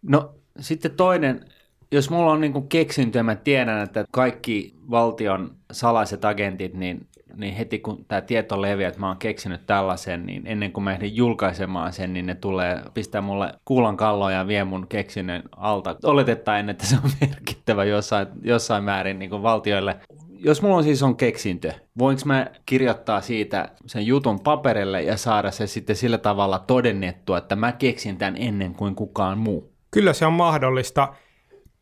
No 0.03 0.35
sitten 0.61 0.91
toinen 0.91 1.45
jos 1.93 2.11
mulla 2.11 2.33
on 2.33 2.41
niin 2.41 2.69
keksintö 2.69 3.23
mä 3.23 3.35
tiedän, 3.35 3.83
että 3.83 4.05
kaikki 4.11 4.75
valtion 4.91 5.57
salaiset 5.73 6.25
agentit, 6.25 6.75
niin, 6.75 7.07
niin 7.37 7.55
heti 7.55 7.79
kun 7.79 8.05
tämä 8.09 8.21
tieto 8.21 8.63
leviää, 8.63 8.89
että 8.89 9.01
mä 9.01 9.09
oon 9.09 9.17
keksinyt 9.17 9.67
tällaisen, 9.67 10.27
niin 10.27 10.43
ennen 10.47 10.73
kuin 10.73 10.85
mä 10.85 10.93
ehdin 10.93 11.17
julkaisemaan 11.17 11.93
sen, 11.93 12.13
niin 12.13 12.27
ne 12.27 12.35
tulee 12.35 12.83
pistää 12.95 13.21
mulle 13.21 13.55
kuulan 13.65 13.97
kalloja 13.97 14.39
ja 14.39 14.47
vie 14.47 14.65
mun 14.65 14.87
keksinnön 14.89 15.43
alta. 15.57 15.97
Oletettaen, 16.05 16.71
että 16.71 16.87
se 16.87 16.97
on 17.05 17.11
merkittävä 17.21 17.85
jossain, 17.85 18.27
jossain 18.43 18.85
määrin 18.85 19.19
niin 19.19 19.31
kuin 19.31 19.43
valtioille 19.43 20.01
jos 20.45 20.63
mulla 20.63 20.77
on 20.77 20.85
siis 20.85 21.03
on 21.03 21.17
keksintö, 21.17 21.73
voinko 21.99 22.23
mä 22.25 22.47
kirjoittaa 22.67 23.21
siitä 23.21 23.69
sen 23.87 24.07
jutun 24.07 24.41
paperille 24.41 25.03
ja 25.03 25.17
saada 25.17 25.51
se 25.51 25.67
sitten 25.67 25.97
sillä 25.97 26.19
tavalla 26.19 26.59
todennettua, 26.59 27.39
että 27.39 27.57
mä 27.57 27.73
keksin 27.73 28.17
tämän 28.17 28.37
ennen 28.37 28.75
kuin 28.75 28.95
kukaan 28.95 29.39
muu? 29.39 29.73
Kyllä 29.91 30.13
se 30.13 30.27
on 30.27 30.33
mahdollista. 30.33 31.15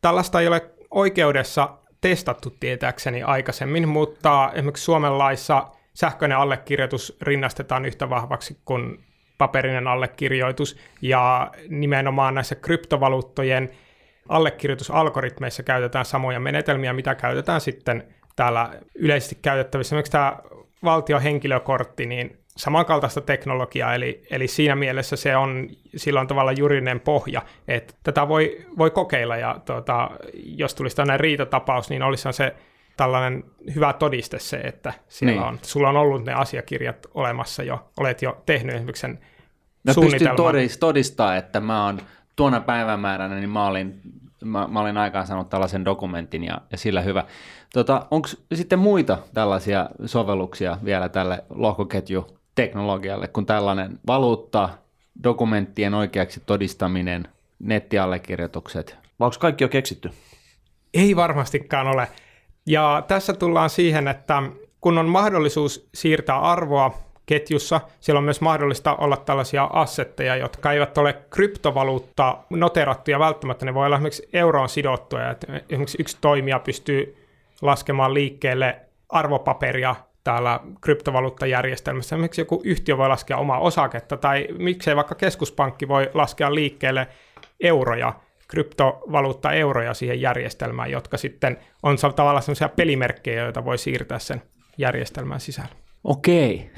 Tällaista 0.01 0.41
ei 0.41 0.49
ole 0.49 0.71
oikeudessa 0.91 1.80
testattu 2.01 2.57
tietääkseni 2.61 3.23
aikaisemmin, 3.23 3.89
mutta 3.89 4.51
esimerkiksi 4.55 4.85
Suomen 4.85 5.19
laissa 5.19 5.67
sähköinen 5.95 6.39
allekirjoitus 6.39 7.17
rinnastetaan 7.23 7.85
yhtä 7.85 8.11
vahvaksi 8.11 8.59
kuin 8.65 9.05
paperinen 9.39 9.87
allekirjoitus, 9.87 10.77
ja 11.03 11.51
nimenomaan 11.69 12.35
näissä 12.35 12.55
kryptovaluuttojen 12.55 13.71
allekirjoitusalgoritmeissa 14.29 15.63
käytetään 15.63 16.05
samoja 16.05 16.41
menetelmiä, 16.41 16.93
mitä 16.93 17.15
käytetään 17.15 17.61
sitten 17.61 18.05
täällä 18.37 18.71
yleisesti 18.95 19.39
käytettävissä. 19.43 19.89
Esimerkiksi 19.89 20.13
tämä 20.13 20.37
valtion 20.85 21.23
henkilökortti, 21.23 22.07
niin 22.07 22.40
samankaltaista 22.61 23.21
teknologiaa, 23.21 23.95
eli, 23.95 24.23
eli 24.31 24.49
siinä 24.49 24.77
mielessä 24.77 25.17
se 25.17 25.37
on 25.37 25.69
silloin 25.97 26.27
tavalla 26.27 26.53
juridinen 26.53 27.01
pohja, 27.01 27.43
että 27.69 27.95
tätä 28.03 28.29
voi, 28.29 28.67
voi 28.79 28.91
kokeilla, 28.91 29.37
ja 29.37 29.61
tuota, 29.65 30.11
jos 30.35 30.75
tulisi 30.75 30.97
tällainen 30.97 31.21
riitatapaus, 31.21 31.91
niin 31.91 32.03
olisi 32.03 32.33
se 32.33 32.55
tällainen 32.97 33.45
hyvä 33.75 33.93
todiste 33.93 34.39
se, 34.39 34.57
että 34.57 34.93
siellä 35.09 35.41
niin. 35.41 35.49
on, 35.49 35.59
sulla 35.63 35.89
on 35.89 35.97
ollut 35.97 36.25
ne 36.25 36.33
asiakirjat 36.33 37.07
olemassa 37.15 37.63
jo, 37.63 37.91
olet 38.01 38.23
jo 38.23 38.43
tehnyt 38.47 38.75
esimerkiksi 38.75 39.01
sen 39.01 39.19
Mä 39.85 39.93
suunnitelman. 39.93 40.53
pystyn 40.53 40.81
todistaa, 40.81 41.37
että 41.37 41.61
mä 41.61 41.85
oon 41.85 42.01
tuona 42.37 42.61
päivämääränä, 42.61 43.35
niin 43.35 43.51
mä 43.51 43.67
olin, 43.67 44.01
mä, 44.45 44.69
mä 44.69 44.81
olin 44.81 44.97
aikaan 44.97 45.27
saanut 45.27 45.49
tällaisen 45.49 45.85
dokumentin 45.85 46.45
ja, 46.45 46.61
ja 46.73 46.79
sillä 46.79 47.01
hyvä. 47.01 47.25
Tota, 47.73 48.07
Onko 48.11 48.29
sitten 48.55 48.79
muita 48.79 49.19
tällaisia 49.35 49.91
sovelluksia 50.07 50.79
vielä 50.85 51.09
tälle 51.09 51.45
lohkoketjuteknologialle 52.51 53.29
kuin 53.29 53.47
tällainen 53.47 53.99
valuutta, 54.07 54.69
dokumenttien 55.25 55.95
oikeaksi 55.95 56.43
todistaminen, 56.47 57.29
nettiallekirjoitukset? 57.59 58.97
Vai 59.21 59.27
onko 59.27 59.37
kaikki 59.41 59.65
jo 59.65 59.69
keksitty? 59.69 60.11
Ei 60.95 61.17
varmastikaan 61.17 61.87
ole. 61.87 62.09
Ja 62.67 63.03
tässä 63.09 63.33
tullaan 63.33 63.71
siihen, 63.71 64.09
että 64.09 64.43
kun 64.81 64.99
on 64.99 65.09
mahdollisuus 65.09 65.89
siirtää 65.95 66.41
arvoa 66.41 66.99
ketjussa. 67.27 67.81
Siellä 68.01 68.19
on 68.19 68.25
myös 68.25 68.41
mahdollista 68.41 68.97
olla 68.97 69.17
tällaisia 69.17 69.65
assetteja, 69.65 70.37
jotka 70.37 70.73
eivät 70.73 70.99
ole 70.99 71.13
kryptovaluutta 71.31 72.39
noterattuja 72.51 73.19
välttämättä. 73.19 73.67
Ne 73.67 73.75
voi 73.75 73.87
olla 73.87 73.97
esimerkiksi 73.97 74.29
euroon 74.33 74.69
sidottuja. 74.69 75.31
Että 75.31 75.47
esimerkiksi 75.69 75.99
yksi 76.01 76.19
toimija 76.21 76.59
pystyy 76.59 77.27
laskemaan 77.63 78.15
liikkeelle 78.15 78.81
arvopaperia 79.09 79.95
täällä 80.25 80.61
kryptovaluuttajärjestelmässä. 80.81 82.17
Miksi 82.17 82.41
joku 82.41 82.61
yhtiö 82.65 82.97
voi 82.97 83.09
laskea 83.09 83.37
omaa 83.37 83.59
osaketta, 83.59 84.17
tai 84.17 84.49
miksei 84.59 84.97
vaikka 84.97 85.15
keskuspankki 85.15 85.89
voi 85.89 86.11
laskea 86.15 86.55
liikkeelle 86.55 87.09
euroja, 87.61 88.13
kryptovaluutta-euroja 88.49 89.95
siihen 89.95 90.21
järjestelmään, 90.21 90.91
jotka 90.91 91.17
sitten 91.17 91.59
on 91.83 91.97
tavallaan 92.17 92.43
sellaisia 92.43 92.69
pelimerkkejä, 92.69 93.43
joita 93.43 93.65
voi 93.65 93.79
siirtää 93.79 94.19
sen 94.19 94.43
järjestelmän 94.79 95.41
sisällä. 95.41 95.71
Okei. 96.05 96.71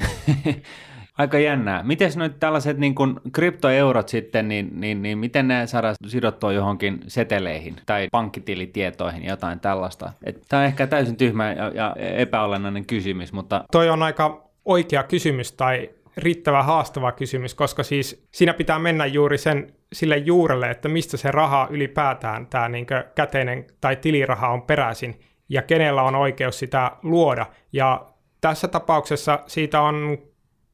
Aika 1.22 1.38
jännää. 1.38 1.82
Miten 1.82 2.10
nyt 2.16 2.40
tällaiset 2.40 2.78
niin 2.78 2.94
kuin 2.94 3.20
kryptoeurot 3.32 4.08
sitten, 4.08 4.48
niin, 4.48 4.70
niin, 4.80 5.02
niin 5.02 5.18
miten 5.18 5.48
ne 5.48 5.66
saadaan 5.66 5.94
sidottua 6.06 6.52
johonkin 6.52 7.00
seteleihin 7.06 7.76
tai 7.86 8.08
pankkitilitietoihin, 8.12 9.24
jotain 9.24 9.60
tällaista? 9.60 10.12
Tämä 10.48 10.60
on 10.60 10.66
ehkä 10.66 10.86
täysin 10.86 11.16
tyhmä 11.16 11.52
ja, 11.52 11.68
ja 11.68 11.96
epäolennainen 11.98 12.86
kysymys, 12.86 13.32
mutta... 13.32 13.64
Toi 13.72 13.90
on 13.90 14.02
aika 14.02 14.50
oikea 14.64 15.02
kysymys 15.02 15.52
tai 15.52 15.90
riittävä 16.16 16.62
haastava 16.62 17.12
kysymys, 17.12 17.54
koska 17.54 17.82
siis 17.82 18.26
siinä 18.30 18.54
pitää 18.54 18.78
mennä 18.78 19.06
juuri 19.06 19.38
sen 19.38 19.72
sille 19.92 20.16
juurelle, 20.16 20.70
että 20.70 20.88
mistä 20.88 21.16
se 21.16 21.30
raha 21.30 21.68
ylipäätään, 21.70 22.46
tämä 22.46 22.68
niin 22.68 22.86
käteinen 23.14 23.64
tai 23.80 23.96
tiliraha 23.96 24.48
on 24.48 24.62
peräisin 24.62 25.20
ja 25.48 25.62
kenellä 25.62 26.02
on 26.02 26.14
oikeus 26.14 26.58
sitä 26.58 26.90
luoda. 27.02 27.46
Ja 27.72 28.06
tässä 28.40 28.68
tapauksessa 28.68 29.38
siitä 29.46 29.80
on 29.80 30.18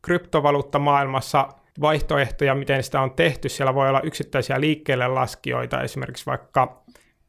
kryptovaluuttamaailmassa 0.09 1.49
vaihtoehtoja, 1.81 2.55
miten 2.55 2.83
sitä 2.83 3.01
on 3.01 3.11
tehty. 3.11 3.49
Siellä 3.49 3.75
voi 3.75 3.89
olla 3.89 4.01
yksittäisiä 4.01 4.61
liikkeelle 4.61 5.09
laskijoita, 5.09 5.83
esimerkiksi 5.83 6.27
vaikka 6.27 6.83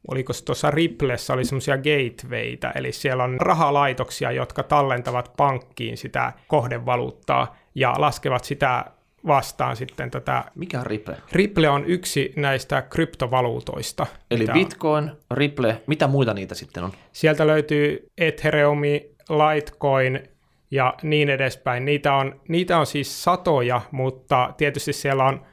oliko 0.08 0.32
se 0.32 0.44
tuossa 0.44 0.70
Ripplessä, 0.70 1.32
oli 1.32 1.44
semmoisia 1.44 1.76
gatewayta, 1.76 2.72
eli 2.72 2.92
siellä 2.92 3.24
on 3.24 3.40
rahalaitoksia, 3.40 4.32
jotka 4.32 4.62
tallentavat 4.62 5.32
pankkiin 5.36 5.96
sitä 5.96 6.32
kohdevaluuttaa 6.48 7.56
ja 7.74 7.94
laskevat 7.98 8.44
sitä 8.44 8.84
vastaan 9.26 9.76
sitten 9.76 10.10
tätä... 10.10 10.44
Mikä 10.54 10.80
on 10.80 10.86
Ripple? 10.86 11.16
Ripple 11.32 11.68
on 11.68 11.84
yksi 11.86 12.32
näistä 12.36 12.82
kryptovaluutoista. 12.82 14.06
Eli 14.30 14.46
Bitcoin, 14.52 15.04
on. 15.04 15.16
Ripple, 15.30 15.82
mitä 15.86 16.06
muita 16.06 16.34
niitä 16.34 16.54
sitten 16.54 16.84
on? 16.84 16.92
Sieltä 17.12 17.46
löytyy 17.46 18.06
Ethereumi, 18.18 19.10
Litecoin, 19.30 20.22
ja 20.70 20.94
niin 21.02 21.28
edespäin. 21.28 21.84
Niitä 21.84 22.14
on, 22.14 22.40
niitä 22.48 22.78
on 22.78 22.86
siis 22.86 23.24
satoja, 23.24 23.80
mutta 23.90 24.54
tietysti 24.56 24.92
siellä 24.92 25.24
on, 25.24 25.46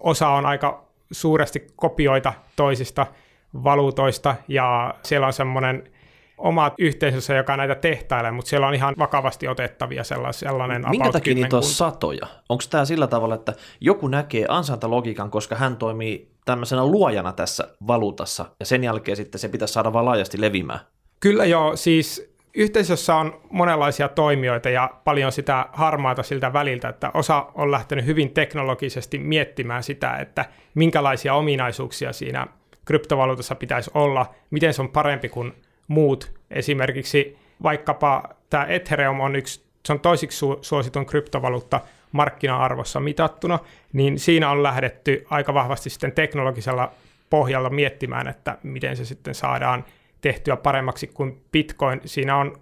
osa 0.00 0.28
on 0.28 0.46
aika 0.46 0.86
suuresti 1.12 1.66
kopioita 1.76 2.32
toisista 2.56 3.06
valuutoista, 3.64 4.34
ja 4.48 4.94
siellä 5.02 5.26
on 5.26 5.32
semmoinen 5.32 5.90
oma 6.38 6.70
yhteisössä, 6.78 7.34
joka 7.34 7.56
näitä 7.56 7.74
tehtailee, 7.74 8.30
mutta 8.30 8.48
siellä 8.48 8.66
on 8.66 8.74
ihan 8.74 8.94
vakavasti 8.98 9.48
otettavia 9.48 10.04
sellainen 10.30 10.84
Minkä 10.90 11.12
takia 11.12 11.34
niitä 11.34 11.56
on 11.56 11.62
satoja? 11.62 12.26
Onko 12.48 12.64
tämä 12.70 12.84
sillä 12.84 13.06
tavalla, 13.06 13.34
että 13.34 13.52
joku 13.80 14.08
näkee 14.08 14.46
ansantalogiikan, 14.48 15.30
koska 15.30 15.54
hän 15.54 15.76
toimii 15.76 16.30
tämmöisenä 16.44 16.86
luojana 16.86 17.32
tässä 17.32 17.68
valuutassa, 17.86 18.44
ja 18.60 18.66
sen 18.66 18.84
jälkeen 18.84 19.16
sitten 19.16 19.38
se 19.38 19.48
pitäisi 19.48 19.74
saada 19.74 19.92
vaan 19.92 20.04
laajasti 20.04 20.40
levimään? 20.40 20.80
Kyllä 21.20 21.44
joo, 21.44 21.76
siis 21.76 22.35
yhteisössä 22.56 23.14
on 23.14 23.40
monenlaisia 23.50 24.08
toimijoita 24.08 24.70
ja 24.70 24.90
paljon 25.04 25.32
sitä 25.32 25.66
harmaata 25.72 26.22
siltä 26.22 26.52
väliltä, 26.52 26.88
että 26.88 27.10
osa 27.14 27.46
on 27.54 27.70
lähtenyt 27.70 28.06
hyvin 28.06 28.30
teknologisesti 28.30 29.18
miettimään 29.18 29.82
sitä, 29.82 30.16
että 30.16 30.44
minkälaisia 30.74 31.34
ominaisuuksia 31.34 32.12
siinä 32.12 32.46
kryptovaluutassa 32.84 33.54
pitäisi 33.54 33.90
olla, 33.94 34.34
miten 34.50 34.74
se 34.74 34.82
on 34.82 34.88
parempi 34.88 35.28
kuin 35.28 35.52
muut. 35.88 36.32
Esimerkiksi 36.50 37.38
vaikkapa 37.62 38.22
tämä 38.50 38.64
Ethereum 38.64 39.20
on 39.20 39.36
yksi, 39.36 39.62
se 39.84 39.92
on 39.92 40.00
toisiksi 40.00 40.46
su- 40.46 40.58
suositun 40.62 41.06
kryptovaluutta 41.06 41.80
markkina-arvossa 42.12 43.00
mitattuna, 43.00 43.58
niin 43.92 44.18
siinä 44.18 44.50
on 44.50 44.62
lähdetty 44.62 45.26
aika 45.30 45.54
vahvasti 45.54 45.90
sitten 45.90 46.12
teknologisella 46.12 46.92
pohjalla 47.30 47.70
miettimään, 47.70 48.28
että 48.28 48.58
miten 48.62 48.96
se 48.96 49.04
sitten 49.04 49.34
saadaan 49.34 49.84
tehtyä 50.20 50.56
paremmaksi 50.56 51.06
kuin 51.06 51.42
Bitcoin. 51.52 52.00
Siinä 52.04 52.36
on 52.36 52.56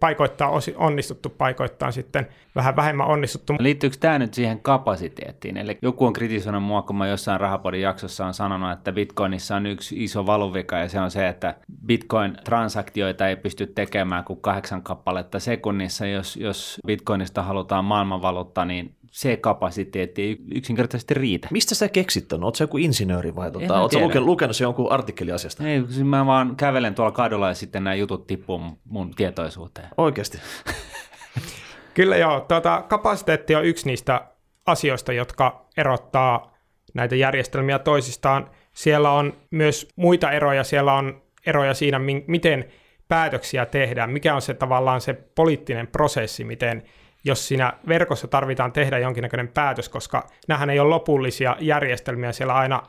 paikoittaa 0.00 0.50
onnistuttu, 0.76 1.28
paikoittaa 1.28 1.90
sitten 1.90 2.26
vähän 2.54 2.76
vähemmän 2.76 3.06
onnistuttu. 3.06 3.54
Liittyykö 3.58 3.96
tämä 4.00 4.18
nyt 4.18 4.34
siihen 4.34 4.60
kapasiteettiin? 4.60 5.56
Eli 5.56 5.78
joku 5.82 6.06
on 6.06 6.12
kritisoinut 6.12 6.62
mua, 6.62 6.82
kun 6.82 6.96
mä 6.96 7.06
jossain 7.06 7.40
rahapodin 7.40 7.80
jaksossa 7.80 8.26
on 8.26 8.34
sanonut, 8.34 8.72
että 8.72 8.92
Bitcoinissa 8.92 9.56
on 9.56 9.66
yksi 9.66 10.04
iso 10.04 10.26
valuvika 10.26 10.78
ja 10.78 10.88
se 10.88 11.00
on 11.00 11.10
se, 11.10 11.28
että 11.28 11.54
Bitcoin-transaktioita 11.86 13.28
ei 13.28 13.36
pysty 13.36 13.66
tekemään 13.66 14.24
kuin 14.24 14.40
kahdeksan 14.40 14.82
kappaletta 14.82 15.38
sekunnissa. 15.38 16.06
Jos, 16.06 16.36
jos 16.36 16.80
Bitcoinista 16.86 17.42
halutaan 17.42 17.84
maailmanvaluutta, 17.84 18.64
niin 18.64 18.95
se 19.10 19.36
kapasiteetti 19.36 20.22
ei 20.22 20.38
yksinkertaisesti 20.54 21.14
riitä. 21.14 21.48
Mistä 21.50 21.74
sä 21.74 21.88
keksit 21.88 22.32
on? 22.32 22.44
Oletko 22.44 22.64
joku 22.64 22.78
insinööri 22.78 23.34
vai 23.34 23.50
tota, 23.50 23.80
oletko 23.80 24.00
lukenut, 24.00 24.26
lukenut 24.26 24.60
jonkun 24.60 24.92
artikkeli 24.92 25.32
asiasta? 25.32 25.68
Ei, 25.68 25.84
siis 25.88 26.06
mä 26.06 26.26
vaan 26.26 26.56
kävelen 26.56 26.94
tuolla 26.94 27.12
kadulla 27.12 27.48
ja 27.48 27.54
sitten 27.54 27.84
nämä 27.84 27.94
jutut 27.94 28.26
tippuu 28.26 28.60
mun 28.84 29.14
tietoisuuteen. 29.14 29.88
Oikeasti? 29.96 30.38
Kyllä 31.94 32.16
joo. 32.16 32.40
Tuota, 32.40 32.84
kapasiteetti 32.88 33.54
on 33.54 33.64
yksi 33.64 33.86
niistä 33.86 34.26
asioista, 34.66 35.12
jotka 35.12 35.66
erottaa 35.76 36.56
näitä 36.94 37.16
järjestelmiä 37.16 37.78
toisistaan. 37.78 38.50
Siellä 38.72 39.10
on 39.10 39.32
myös 39.50 39.88
muita 39.96 40.32
eroja. 40.32 40.64
Siellä 40.64 40.92
on 40.94 41.22
eroja 41.46 41.74
siinä, 41.74 42.00
miten 42.26 42.64
päätöksiä 43.08 43.66
tehdään, 43.66 44.10
mikä 44.10 44.34
on 44.34 44.42
se 44.42 44.54
tavallaan 44.54 45.00
se 45.00 45.12
poliittinen 45.12 45.86
prosessi, 45.86 46.44
miten 46.44 46.82
jos 47.26 47.48
siinä 47.48 47.72
verkossa 47.88 48.28
tarvitaan 48.28 48.72
tehdä 48.72 48.98
jonkinnäköinen 48.98 49.48
päätös, 49.48 49.88
koska 49.88 50.26
nämähän 50.48 50.70
ei 50.70 50.80
ole 50.80 50.88
lopullisia 50.88 51.56
järjestelmiä, 51.60 52.32
siellä 52.32 52.54
aina 52.54 52.82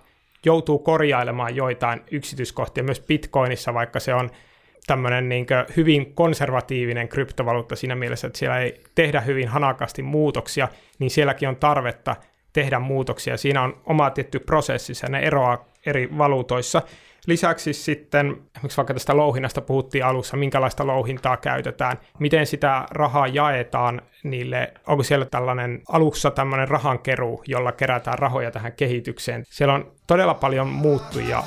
joutuu 0.46 0.80
korjailemaan 0.80 1.56
joitain 1.56 2.02
yksityiskohtia 2.12 2.84
myös 2.84 3.02
Bitcoinissa, 3.02 3.74
vaikka 3.74 4.00
se 4.00 4.14
on 4.14 4.30
tämmöinen 4.88 5.30
niin 5.30 5.46
hyvin 5.78 6.14
konservatiivinen 6.14 7.08
kryptovaluutta 7.08 7.76
siinä 7.76 7.96
mielessä, 7.96 8.28
että 8.28 8.40
siellä 8.40 8.60
ei 8.60 8.84
tehdä 8.96 9.22
hyvin 9.22 9.48
hanakasti 9.48 10.02
muutoksia, 10.02 10.68
niin 11.00 11.10
sielläkin 11.10 11.50
on 11.50 11.56
tarvetta 11.56 12.16
tehdä 12.54 12.80
muutoksia. 12.80 13.38
Siinä 13.38 13.62
on 13.62 13.82
oma 13.86 14.10
tietty 14.10 14.40
prosessi, 14.40 14.94
ja 15.04 15.10
ne 15.10 15.20
eroaa 15.20 15.66
eri 15.86 16.10
valuutoissa. 16.18 16.82
Lisäksi 17.28 17.74
sitten, 17.74 18.26
esimerkiksi 18.56 18.78
vaikka 18.78 18.94
tästä 18.94 19.18
louhinnasta 19.18 19.62
puhuttiin 19.62 20.06
alussa, 20.06 20.38
minkälaista 20.38 20.88
louhintaa 20.88 21.38
käytetään, 21.38 22.00
miten 22.20 22.46
sitä 22.48 22.86
rahaa 22.92 23.28
jaetaan 23.28 24.02
niille, 24.24 24.74
onko 24.88 25.04
siellä 25.04 25.26
tällainen 25.26 25.82
alussa 25.90 26.32
tämmöinen 26.32 26.68
rahankeruu, 26.68 27.44
jolla 27.48 27.72
kerätään 27.72 28.20
rahoja 28.20 28.52
tähän 28.52 28.74
kehitykseen. 28.74 29.44
Siellä 29.50 29.74
on 29.74 29.92
todella 30.08 30.34
paljon 30.34 30.68
muuttujia 30.68 31.44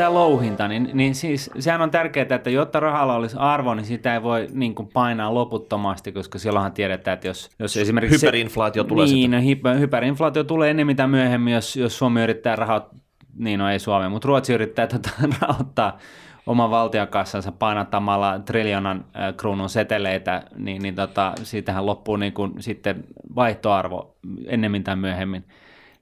tämä 0.00 0.14
louhinta, 0.14 0.68
niin, 0.68 0.90
niin 0.92 1.14
siis 1.14 1.50
sehän 1.58 1.82
on 1.82 1.90
tärkeää, 1.90 2.26
että 2.30 2.50
jotta 2.50 2.80
rahalla 2.80 3.14
olisi 3.14 3.36
arvo, 3.38 3.74
niin 3.74 3.84
sitä 3.84 4.14
ei 4.14 4.22
voi 4.22 4.46
niin 4.52 4.74
kuin 4.74 4.88
painaa 4.92 5.34
loputtomasti, 5.34 6.12
koska 6.12 6.38
silloinhan 6.38 6.72
tiedetään, 6.72 7.14
että 7.14 7.28
jos, 7.28 7.50
jos 7.58 7.76
esimerkiksi... 7.76 8.26
Hyperinflaatio 8.26 8.84
tulee 8.84 9.06
Niin, 9.06 9.30
no, 9.30 9.40
hyper, 9.40 9.78
hyperinflaatio 9.78 10.44
tulee 10.44 10.70
ennen 10.70 10.86
mitä 10.86 11.06
myöhemmin, 11.06 11.54
jos, 11.54 11.76
jos 11.76 11.98
Suomi 11.98 12.22
yrittää 12.22 12.56
rahaa, 12.56 12.88
niin 13.36 13.58
no 13.58 13.70
ei 13.70 13.78
Suomi, 13.78 14.08
mutta 14.08 14.26
Ruotsi 14.26 14.52
yrittää 14.52 14.86
tota, 14.86 15.10
rahoittaa 15.40 15.98
oman 16.46 16.70
valtionkassansa 16.70 17.52
painattamalla 17.52 18.38
triljoonan 18.38 19.04
äh, 19.16 19.34
kruunun 19.36 19.68
seteleitä, 19.68 20.42
niin, 20.56 20.82
niin 20.82 20.94
tota, 20.94 21.32
siitähän 21.42 21.86
loppuu 21.86 22.16
niin 22.16 22.32
kuin 22.32 22.52
sitten 22.58 23.04
vaihtoarvo 23.36 24.16
ennemmin 24.46 24.84
tai 24.84 24.96
myöhemmin 24.96 25.44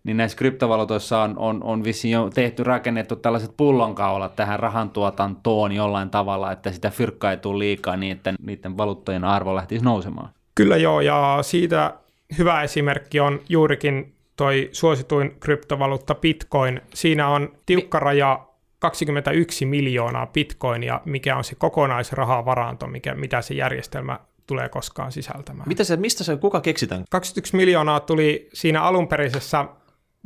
niin 0.08 0.16
näissä 0.16 0.38
kryptovaluutoissa 0.38 1.22
on, 1.22 1.38
on, 1.38 1.62
on 1.64 1.84
vissiin 1.84 2.12
jo 2.12 2.30
tehty, 2.34 2.64
rakennettu 2.64 3.16
tällaiset 3.16 3.56
pullonkaulat 3.56 4.36
tähän 4.36 4.60
rahantuotantoon 4.60 5.72
jollain 5.72 6.10
tavalla, 6.10 6.52
että 6.52 6.72
sitä 6.72 6.90
fyrkkaa 6.90 7.30
ei 7.30 7.36
tule 7.36 7.58
liikaa 7.58 7.96
niin, 7.96 8.12
että 8.12 8.34
niiden 8.42 8.76
valuuttojen 8.76 9.24
arvo 9.24 9.54
lähtisi 9.54 9.84
nousemaan. 9.84 10.28
Kyllä 10.54 10.76
joo, 10.76 11.00
ja 11.00 11.38
siitä 11.42 11.94
hyvä 12.38 12.62
esimerkki 12.62 13.20
on 13.20 13.40
juurikin 13.48 14.14
toi 14.36 14.68
suosituin 14.72 15.36
kryptovaluutta 15.40 16.14
Bitcoin. 16.14 16.80
Siinä 16.94 17.28
on 17.28 17.52
tiukka 17.66 17.98
raja 17.98 18.46
21 18.78 19.66
miljoonaa 19.66 20.26
bitcoinia, 20.26 21.00
mikä 21.04 21.36
on 21.36 21.44
se 21.44 21.54
kokonaisrahavaranto, 21.54 22.86
mikä, 22.86 23.14
mitä 23.14 23.42
se 23.42 23.54
järjestelmä 23.54 24.20
tulee 24.46 24.68
koskaan 24.68 25.12
sisältämään. 25.12 25.68
Mitä 25.68 25.84
se, 25.84 25.96
mistä 25.96 26.24
se, 26.24 26.36
kuka 26.36 26.60
keksitään? 26.60 27.04
21 27.10 27.56
miljoonaa 27.56 28.00
tuli 28.00 28.48
siinä 28.52 28.82
alunperisessä 28.82 29.64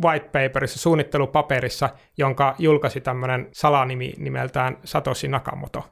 white 0.05 0.29
paperissa, 0.29 0.79
suunnittelupaperissa, 0.79 1.91
jonka 2.19 2.55
julkaisi 2.59 3.01
tämmöinen 3.01 3.49
salanimi 3.53 4.15
nimeltään 4.19 4.79
Satoshi 4.85 5.29
Nakamoto. 5.29 5.85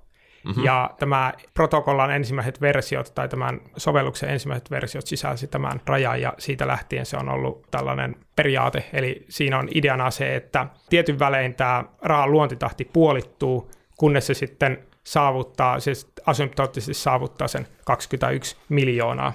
Mm-hmm. 0.44 0.64
Ja 0.64 0.90
tämä 0.98 1.32
protokollan 1.54 2.10
ensimmäiset 2.10 2.60
versiot 2.60 3.12
tai 3.14 3.28
tämän 3.28 3.60
sovelluksen 3.76 4.30
ensimmäiset 4.30 4.70
versiot 4.70 5.06
sisälsi 5.06 5.46
tämän 5.46 5.80
rajan 5.86 6.20
ja 6.20 6.34
siitä 6.38 6.66
lähtien 6.66 7.06
se 7.06 7.16
on 7.16 7.28
ollut 7.28 7.66
tällainen 7.70 8.16
periaate. 8.36 8.84
Eli 8.92 9.24
siinä 9.28 9.58
on 9.58 9.68
ideana 9.74 10.10
se, 10.10 10.36
että 10.36 10.66
tietyn 10.90 11.18
välein 11.18 11.54
tämä 11.54 11.84
rahan 12.02 12.32
luontitahti 12.32 12.84
puolittuu, 12.92 13.70
kunnes 13.98 14.26
se 14.26 14.34
sitten 14.34 14.78
saavuttaa, 15.04 15.80
siis 15.80 16.12
asymptoottisesti 16.26 16.94
saavuttaa 16.94 17.48
sen 17.48 17.66
21 17.84 18.56
miljoonaa. 18.68 19.32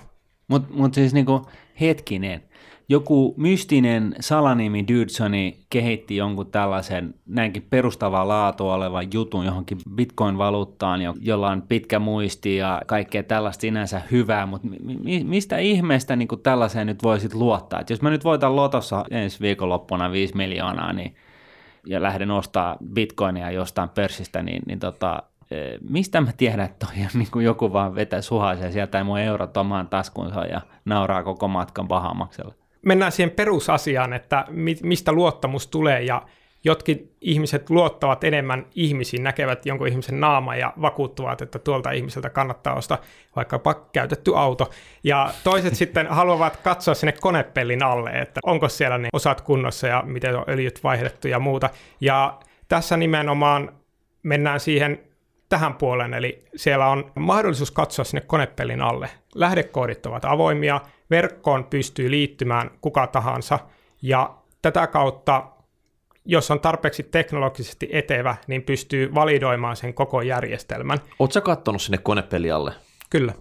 Mutta 0.48 0.74
mut 0.74 0.94
siis 0.94 1.14
niinku 1.14 1.42
hetkinen, 1.82 2.44
joku 2.90 3.34
mystinen 3.38 4.16
salanimi 4.20 4.86
Dudesoni 4.88 5.60
kehitti 5.70 6.16
jonkun 6.16 6.52
tällaisen 6.52 7.14
näinkin 7.26 7.68
perustavaa 7.70 8.28
laatua 8.28 8.74
olevan 8.74 9.08
jutun 9.14 9.46
johonkin 9.46 9.78
bitcoin-valuuttaan, 9.96 11.00
jolla 11.22 11.50
on 11.50 11.62
pitkä 11.62 12.00
muisti 12.00 12.56
ja 12.56 12.82
kaikkea 12.88 13.24
tällaista 13.24 13.62
sinänsä 13.62 14.02
hyvää, 14.12 14.46
mutta 14.46 14.68
mi- 15.04 15.24
mistä 15.24 15.58
ihmeestä 15.58 16.16
niin 16.16 16.28
tällaiseen 16.44 16.88
nyt 16.88 17.04
voisit 17.04 17.34
luottaa? 17.34 17.80
Et 17.80 17.90
jos 17.90 18.02
mä 18.02 18.10
nyt 18.10 18.24
voitan 18.24 18.56
lotossa 18.56 19.06
ensi 19.12 19.40
viikonloppuna 19.40 20.12
5 20.12 20.36
miljoonaa 20.36 20.94
niin, 20.94 21.16
ja 21.86 22.02
lähden 22.02 22.32
ostaa 22.32 22.78
bitcoinia 22.94 23.52
jostain 23.52 23.90
pörssistä, 23.90 24.44
niin, 24.44 24.62
niin 24.68 24.80
tota, 24.80 25.24
e, 25.52 25.58
mistä 25.90 26.22
mä 26.22 26.32
tiedän, 26.38 26.66
että 26.66 26.86
toi 26.86 27.04
on 27.04 27.10
niin 27.14 27.32
kuin 27.32 27.46
joku 27.46 27.74
vaan 27.74 27.96
vetää 27.96 28.22
suhaisee 28.22 28.72
sieltä 28.72 29.04
mun 29.04 29.20
eurot 29.20 29.58
omaan 29.58 29.88
taskunsa 29.88 30.46
ja 30.46 30.62
nauraa 30.86 31.24
koko 31.24 31.48
matkan 31.48 31.88
pahamaksella? 31.88 32.65
Mennään 32.86 33.12
siihen 33.12 33.32
perusasiaan, 33.32 34.14
että 34.14 34.46
mistä 34.84 35.12
luottamus 35.12 35.68
tulee 35.68 36.02
ja 36.02 36.22
jotkin 36.66 37.16
ihmiset 37.22 37.70
luottavat 37.70 38.24
enemmän 38.24 38.66
ihmisiin, 38.76 39.24
näkevät 39.24 39.66
jonkun 39.66 39.88
ihmisen 39.88 40.20
naama 40.20 40.56
ja 40.56 40.74
vakuuttuvat, 40.82 41.42
että 41.42 41.60
tuolta 41.60 41.92
ihmiseltä 41.92 42.30
kannattaa 42.30 42.76
ostaa 42.76 42.98
vaikkapa 43.36 43.74
käytetty 43.74 44.32
auto. 44.36 44.70
Ja 45.04 45.32
toiset 45.44 45.76
sitten 45.86 46.08
haluavat 46.08 46.58
katsoa 46.58 46.94
sinne 46.94 47.12
konepellin 47.12 47.84
alle, 47.84 48.10
että 48.10 48.40
onko 48.44 48.70
siellä 48.70 48.98
ne 48.98 49.10
osat 49.14 49.42
kunnossa 49.42 49.88
ja 49.88 50.04
miten 50.06 50.36
on 50.36 50.46
öljyt 50.48 50.84
vaihdettu 50.84 51.28
ja 51.28 51.40
muuta. 51.40 51.70
Ja 52.02 52.40
tässä 52.68 52.98
nimenomaan 52.98 53.72
mennään 54.24 54.60
siihen 54.60 55.00
tähän 55.50 55.74
puoleen, 55.74 56.14
eli 56.14 56.46
siellä 56.56 56.88
on 56.88 57.12
mahdollisuus 57.16 57.72
katsoa 57.72 58.06
sinne 58.06 58.22
konepellin 58.28 58.82
alle. 58.82 59.10
Lähdekoodit 59.36 60.06
ovat 60.06 60.26
avoimia, 60.26 60.82
verkkoon 61.10 61.64
pystyy 61.64 62.12
liittymään 62.12 62.72
kuka 62.82 63.08
tahansa, 63.08 63.60
ja 64.02 64.38
tätä 64.62 64.88
kautta, 64.88 65.48
jos 66.26 66.52
on 66.52 66.60
tarpeeksi 66.60 67.04
teknologisesti 67.04 67.90
etevä, 67.92 68.36
niin 68.48 68.64
pystyy 68.64 69.16
validoimaan 69.16 69.76
sen 69.76 69.94
koko 69.94 70.22
järjestelmän. 70.22 70.98
Oletko 71.20 71.42
kattonut 71.42 71.82
sinne 71.82 71.98
konepeli 71.98 72.52
alle? 72.52 72.74
Kyllä. 73.10 73.34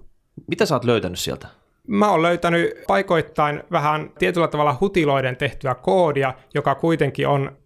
Mitä 0.47 0.67
sä 0.67 0.75
oot 0.75 0.85
löytänyt 0.85 1.19
sieltä? 1.19 1.49
Mä 1.87 2.11
oon 2.11 2.23
löytänyt 2.23 2.75
paikoittain 2.87 3.63
vähän 3.73 4.11
tietyllä 4.19 4.49
tavalla 4.49 4.77
hutiloiden 4.81 5.37
tehtyä 5.37 5.75
koodia, 5.75 6.35
joka 6.55 6.75
kuitenkin 6.75 7.29
on 7.29 7.57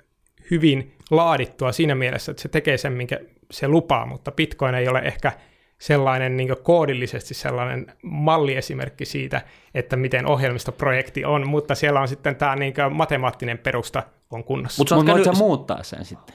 hyvin 0.51 0.97
laadittua 1.11 1.73
siinä 1.73 1.95
mielessä, 1.95 2.33
että 2.33 2.43
se 2.43 2.49
tekee 2.49 2.77
sen, 2.77 2.93
minkä 2.93 3.21
se 3.51 3.69
lupaa, 3.69 4.07
mutta 4.07 4.33
Bitcoin 4.33 4.75
ei 4.75 4.89
ole 4.89 4.99
ehkä 4.99 5.33
sellainen 5.79 6.37
niin 6.37 6.57
koodillisesti 6.63 7.35
sellainen 7.35 7.87
malliesimerkki 8.03 9.05
siitä, 9.05 9.43
että 9.75 9.97
miten 9.97 10.27
ohjelmistoprojekti 10.27 11.25
on, 11.25 11.49
mutta 11.49 11.75
siellä 11.75 12.01
on 12.01 12.09
sitten 12.09 12.37
tämä 12.37 12.57
niin 12.57 12.75
matemaattinen 12.91 13.59
perusta 13.59 14.03
on 14.31 14.45
kunnossa. 14.45 14.81
Mutta 14.81 14.95
Mut 14.95 15.07
voit 15.07 15.39
muuttaa 15.39 15.83
sen 15.83 16.05
sitten? 16.05 16.35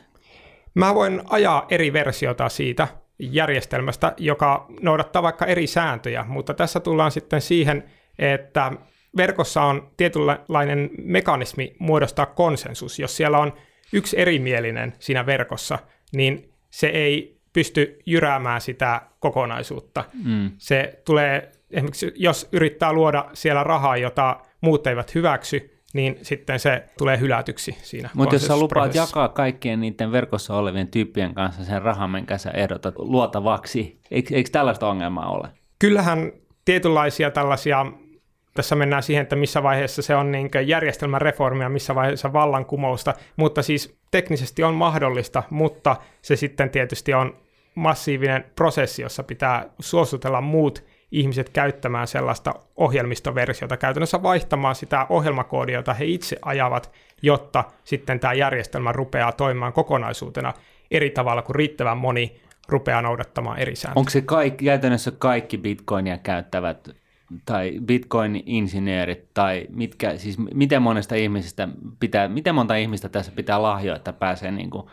Mä 0.76 0.96
voin 0.96 1.22
ajaa 1.30 1.66
eri 1.70 1.94
versiota 1.94 2.50
siitä 2.50 2.88
järjestelmästä, 3.20 4.14
joka 4.18 4.66
noudattaa 4.82 5.24
vaikka 5.24 5.46
eri 5.46 5.68
sääntöjä, 5.68 6.26
mutta 6.28 6.54
tässä 6.54 6.80
tullaan 6.80 7.12
sitten 7.12 7.42
siihen, 7.42 7.84
että 8.20 8.72
verkossa 9.18 9.62
on 9.62 9.92
tietynlainen 9.98 10.90
mekanismi 10.98 11.76
muodostaa 11.80 12.26
konsensus. 12.26 13.00
Jos 13.00 13.18
siellä 13.18 13.38
on 13.38 13.54
yksi 13.94 14.20
erimielinen 14.20 14.94
siinä 15.00 15.26
verkossa, 15.26 15.80
niin 16.16 16.50
se 16.70 16.88
ei 16.88 17.38
pysty 17.54 18.00
jyräämään 18.06 18.62
sitä 18.62 19.02
kokonaisuutta. 19.20 20.04
Mm. 20.24 20.52
Se 20.58 21.02
tulee, 21.06 21.52
esimerkiksi 21.72 22.14
jos 22.16 22.50
yrittää 22.52 22.94
luoda 22.94 23.26
siellä 23.34 23.64
rahaa, 23.64 23.98
jota 23.98 24.40
muut 24.62 24.88
eivät 24.88 25.16
hyväksy, 25.16 25.74
niin 25.94 26.20
sitten 26.22 26.60
se 26.60 26.84
tulee 26.98 27.20
hylätyksi 27.20 27.78
siinä 27.82 28.10
Mutta 28.14 28.36
jos 28.36 28.46
sä 28.46 28.58
lupaat 28.58 28.96
jakaa 28.96 29.30
kaikkien 29.30 29.80
niiden 29.80 30.12
verkossa 30.12 30.56
olevien 30.56 30.88
tyyppien 30.88 31.34
kanssa 31.34 31.66
sen 31.66 31.82
rahan, 31.82 32.10
minkä 32.10 32.38
sä 32.38 32.52
ehdotat 32.52 32.96
luotavaksi, 32.98 34.00
eikö, 34.12 34.36
eikö 34.36 34.50
tällaista 34.50 34.88
ongelmaa 34.88 35.30
ole? 35.30 35.48
Kyllähän 35.80 36.32
tietynlaisia 36.66 37.32
tällaisia 37.32 37.86
tässä 38.54 38.76
mennään 38.76 39.04
siihen, 39.04 39.22
että 39.22 39.36
missä 39.36 39.64
vaiheessa 39.64 40.02
se 40.02 40.16
on 40.16 40.32
niin 40.32 40.50
järjestelmän 40.66 41.22
reformia, 41.22 41.70
missä 41.70 41.96
vaiheessa 41.96 42.34
vallankumousta, 42.34 43.14
mutta 43.36 43.62
siis 43.62 43.98
teknisesti 44.12 44.64
on 44.64 44.74
mahdollista, 44.74 45.44
mutta 45.50 45.96
se 46.22 46.36
sitten 46.36 46.70
tietysti 46.70 47.14
on 47.14 47.43
massiivinen 47.76 48.46
prosessi, 48.56 49.02
jossa 49.02 49.24
pitää 49.24 49.66
suositella 49.80 50.42
muut 50.42 50.84
ihmiset 51.12 51.50
käyttämään 51.50 52.08
sellaista 52.08 52.54
ohjelmistoversiota, 52.76 53.78
käytännössä 53.78 54.24
vaihtamaan 54.24 54.76
sitä 54.76 55.06
ohjelmakoodia, 55.10 55.76
jota 55.76 55.94
he 55.94 56.06
itse 56.06 56.38
ajavat, 56.42 56.92
jotta 57.22 57.64
sitten 57.84 58.20
tämä 58.20 58.34
järjestelmä 58.34 58.92
rupeaa 58.92 59.32
toimimaan 59.32 59.74
kokonaisuutena 59.74 60.54
eri 60.92 61.10
tavalla 61.10 61.42
kuin 61.42 61.56
riittävän 61.56 61.98
moni 61.98 62.42
rupeaa 62.68 63.02
noudattamaan 63.02 63.60
eri 63.60 63.76
sääntöjä. 63.76 64.00
Onko 64.00 64.10
se 64.10 64.22
kaikki, 64.22 64.66
käytännössä 64.66 65.12
kaikki 65.12 65.58
bitcoinia 65.58 66.18
käyttävät 66.18 66.90
tai 67.46 67.80
bitcoin-insinöörit 67.86 69.34
tai 69.34 69.68
mitkä, 69.70 70.18
siis 70.18 70.38
miten 70.54 70.82
monesta 70.82 71.16
ihmisestä 71.16 71.68
pitää, 72.00 72.28
miten 72.28 72.56
monta 72.56 72.76
ihmistä 72.76 73.10
tässä 73.10 73.32
pitää 73.36 73.62
lahjoa, 73.62 73.96
että 73.96 74.14
pääsee 74.14 74.52
niin 74.52 74.70
kuin 74.70 74.88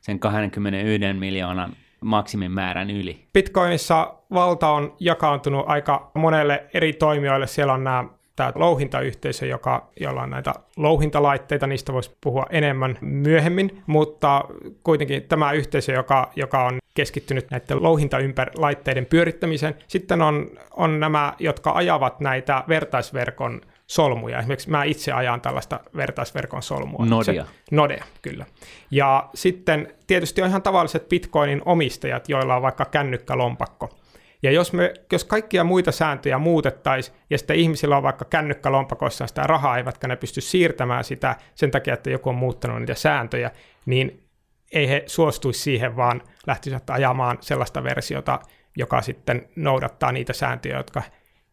sen 0.00 0.18
21 0.18 1.12
miljoonan 1.12 1.76
maksimin 2.04 2.52
määrän 2.52 2.90
yli? 2.90 3.24
Bitcoinissa 3.32 4.14
valta 4.34 4.68
on 4.68 4.96
jakaantunut 5.00 5.64
aika 5.68 6.10
monelle 6.14 6.64
eri 6.74 6.92
toimijoille. 6.92 7.46
Siellä 7.46 7.72
on 7.72 7.84
nämä 7.84 8.04
tämä 8.36 8.52
louhintayhteisö, 8.54 9.46
joka, 9.46 9.88
jolla 10.00 10.22
on 10.22 10.30
näitä 10.30 10.54
louhintalaitteita, 10.76 11.66
niistä 11.66 11.92
voisi 11.92 12.16
puhua 12.20 12.46
enemmän 12.50 12.98
myöhemmin, 13.00 13.82
mutta 13.86 14.44
kuitenkin 14.82 15.22
tämä 15.22 15.52
yhteisö, 15.52 15.92
joka, 15.92 16.30
joka 16.36 16.64
on 16.64 16.78
keskittynyt 16.94 17.50
näiden 17.50 17.82
louhintalaitteiden 17.82 19.06
pyörittämiseen. 19.06 19.74
Sitten 19.88 20.22
on, 20.22 20.50
on 20.76 21.00
nämä, 21.00 21.34
jotka 21.38 21.72
ajavat 21.72 22.20
näitä 22.20 22.64
vertaisverkon 22.68 23.60
solmuja. 23.86 24.38
Esimerkiksi 24.38 24.70
mä 24.70 24.84
itse 24.84 25.12
ajan 25.12 25.40
tällaista 25.40 25.80
vertaisverkon 25.96 26.62
solmua. 26.62 27.06
Nodea. 27.06 27.44
Se, 27.44 27.50
Nodea, 27.70 28.04
kyllä. 28.22 28.46
Ja 28.90 29.30
sitten 29.34 29.94
tietysti 30.06 30.42
on 30.42 30.48
ihan 30.48 30.62
tavalliset 30.62 31.08
Bitcoinin 31.08 31.62
omistajat, 31.64 32.28
joilla 32.28 32.56
on 32.56 32.62
vaikka 32.62 32.84
kännykkälompakko. 32.84 33.98
Ja 34.42 34.50
jos, 34.50 34.72
me, 34.72 34.94
jos 35.12 35.24
kaikkia 35.24 35.64
muita 35.64 35.92
sääntöjä 35.92 36.38
muutettaisiin, 36.38 37.16
ja 37.30 37.38
sitten 37.38 37.56
ihmisillä 37.56 37.96
on 37.96 38.02
vaikka 38.02 38.24
kännykkälompakoissaan 38.24 39.28
sitä 39.28 39.42
rahaa, 39.42 39.76
eivätkä 39.76 40.08
ne 40.08 40.16
pysty 40.16 40.40
siirtämään 40.40 41.04
sitä 41.04 41.36
sen 41.54 41.70
takia, 41.70 41.94
että 41.94 42.10
joku 42.10 42.28
on 42.28 42.34
muuttanut 42.34 42.78
niitä 42.78 42.94
sääntöjä, 42.94 43.50
niin 43.86 44.24
ei 44.72 44.88
he 44.88 45.02
suostuisi 45.06 45.60
siihen, 45.60 45.96
vaan 45.96 46.22
lähtisivät 46.46 46.90
ajamaan 46.90 47.38
sellaista 47.40 47.84
versiota, 47.84 48.40
joka 48.76 49.02
sitten 49.02 49.48
noudattaa 49.56 50.12
niitä 50.12 50.32
sääntöjä, 50.32 50.76
jotka 50.76 51.02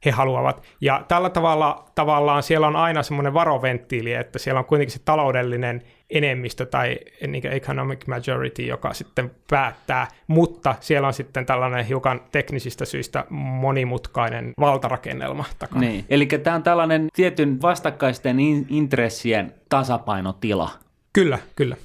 he 0.05 0.11
haluavat. 0.11 0.63
Ja 0.81 1.05
tällä 1.07 1.29
tavalla 1.29 1.85
tavallaan 1.95 2.43
siellä 2.43 2.67
on 2.67 2.75
aina 2.75 3.03
semmoinen 3.03 3.33
varoventtiili, 3.33 4.13
että 4.13 4.39
siellä 4.39 4.59
on 4.59 4.65
kuitenkin 4.65 4.93
se 4.93 4.99
taloudellinen 5.05 5.81
enemmistö 6.09 6.65
tai 6.65 6.99
niin 7.27 7.47
economic 7.47 8.07
majority, 8.07 8.61
joka 8.61 8.93
sitten 8.93 9.31
päättää, 9.49 10.07
mutta 10.27 10.75
siellä 10.79 11.07
on 11.07 11.13
sitten 11.13 11.45
tällainen 11.45 11.85
hiukan 11.85 12.21
teknisistä 12.31 12.85
syistä 12.85 13.25
monimutkainen 13.29 14.53
valtarakennelma 14.59 15.45
takana. 15.59 15.81
Niin. 15.81 16.05
Eli 16.09 16.25
tämä 16.25 16.55
on 16.55 16.63
tällainen 16.63 17.07
tietyn 17.13 17.61
vastakkaisten 17.61 18.39
intressien 18.69 19.53
tasapainotila. 19.69 20.69
Kyllä, 21.13 21.39
kyllä. 21.55 21.75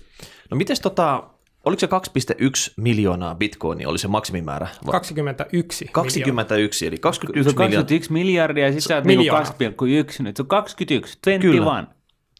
No 0.50 0.56
miten 0.56 0.76
tota, 0.82 1.22
oliko 1.66 1.80
se 1.80 1.86
2,1 1.86 2.72
miljoonaa 2.76 3.34
bitcoinia 3.34 3.88
oli 3.88 3.98
se 3.98 4.08
maksimimäärä? 4.08 4.68
21 4.90 5.88
21, 5.92 6.84
miljoonaa. 6.84 6.90
eli 6.90 6.98
21 6.98 7.56
miljoonaa. 7.56 7.66
21 7.66 8.12
miljardia 8.12 8.66
ja 8.66 8.72
sitten 8.72 8.88
sä 8.88 8.94
oot 8.94 9.04
niinku 9.04 9.24
2,1, 9.24 10.22
nyt 10.22 10.36
se 10.36 10.42
on 10.42 10.48
21, 10.48 11.18
21. 11.22 11.40
Kyllä. 11.40 11.84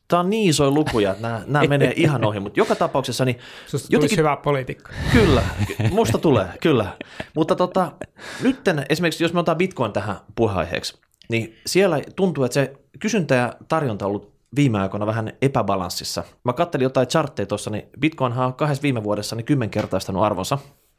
Tämä 0.09 0.21
on 0.21 0.31
niin 0.31 0.51
isoja 0.51 0.71
lukuja, 0.71 1.11
että 1.11 1.23
nämä, 1.23 1.43
nämä 1.47 1.67
menee 1.79 1.93
ihan 1.97 2.25
ohi, 2.25 2.41
mutta 2.41 2.61
joka 2.61 2.75
tapauksessa... 2.75 3.25
Niin 3.25 3.39
Susta 3.67 3.89
jotenkin... 3.91 4.19
hyvä 4.19 4.37
poliitikko. 4.37 4.91
Kyllä, 5.13 5.43
musta 5.91 6.19
tulee, 6.19 6.49
kyllä. 6.61 6.97
Mutta 7.35 7.57
tota, 7.57 7.93
nyt 8.43 8.61
esimerkiksi, 8.89 9.25
jos 9.25 9.33
me 9.33 9.41
otetaan 9.41 9.59
Bitcoin 9.59 9.93
tähän 9.93 10.17
puheenaiheeksi, 10.35 10.99
niin 11.29 11.59
siellä 11.67 12.01
tuntuu, 12.17 12.45
että 12.45 12.55
se 12.55 12.73
kysyntä 12.99 13.35
ja 13.35 13.53
tarjonta 13.69 14.05
on 14.05 14.11
ollut 14.11 14.36
viime 14.57 14.81
aikoina 14.81 15.07
vähän 15.07 15.33
epäbalanssissa. 15.43 16.25
Mä 16.45 16.53
kattelin 16.53 16.85
jotain 16.85 17.09
chartteja 17.09 17.47
tuossa, 17.47 17.71
niin 17.71 17.89
Bitcoinhan 18.01 18.47
on 18.47 18.55
kahdessa 18.55 18.83
viime 18.83 19.05
vuodessa 19.05 19.37
niin 19.37 19.45
kymmenkertaistanut 19.45 20.23
arvonsa. 20.23 20.59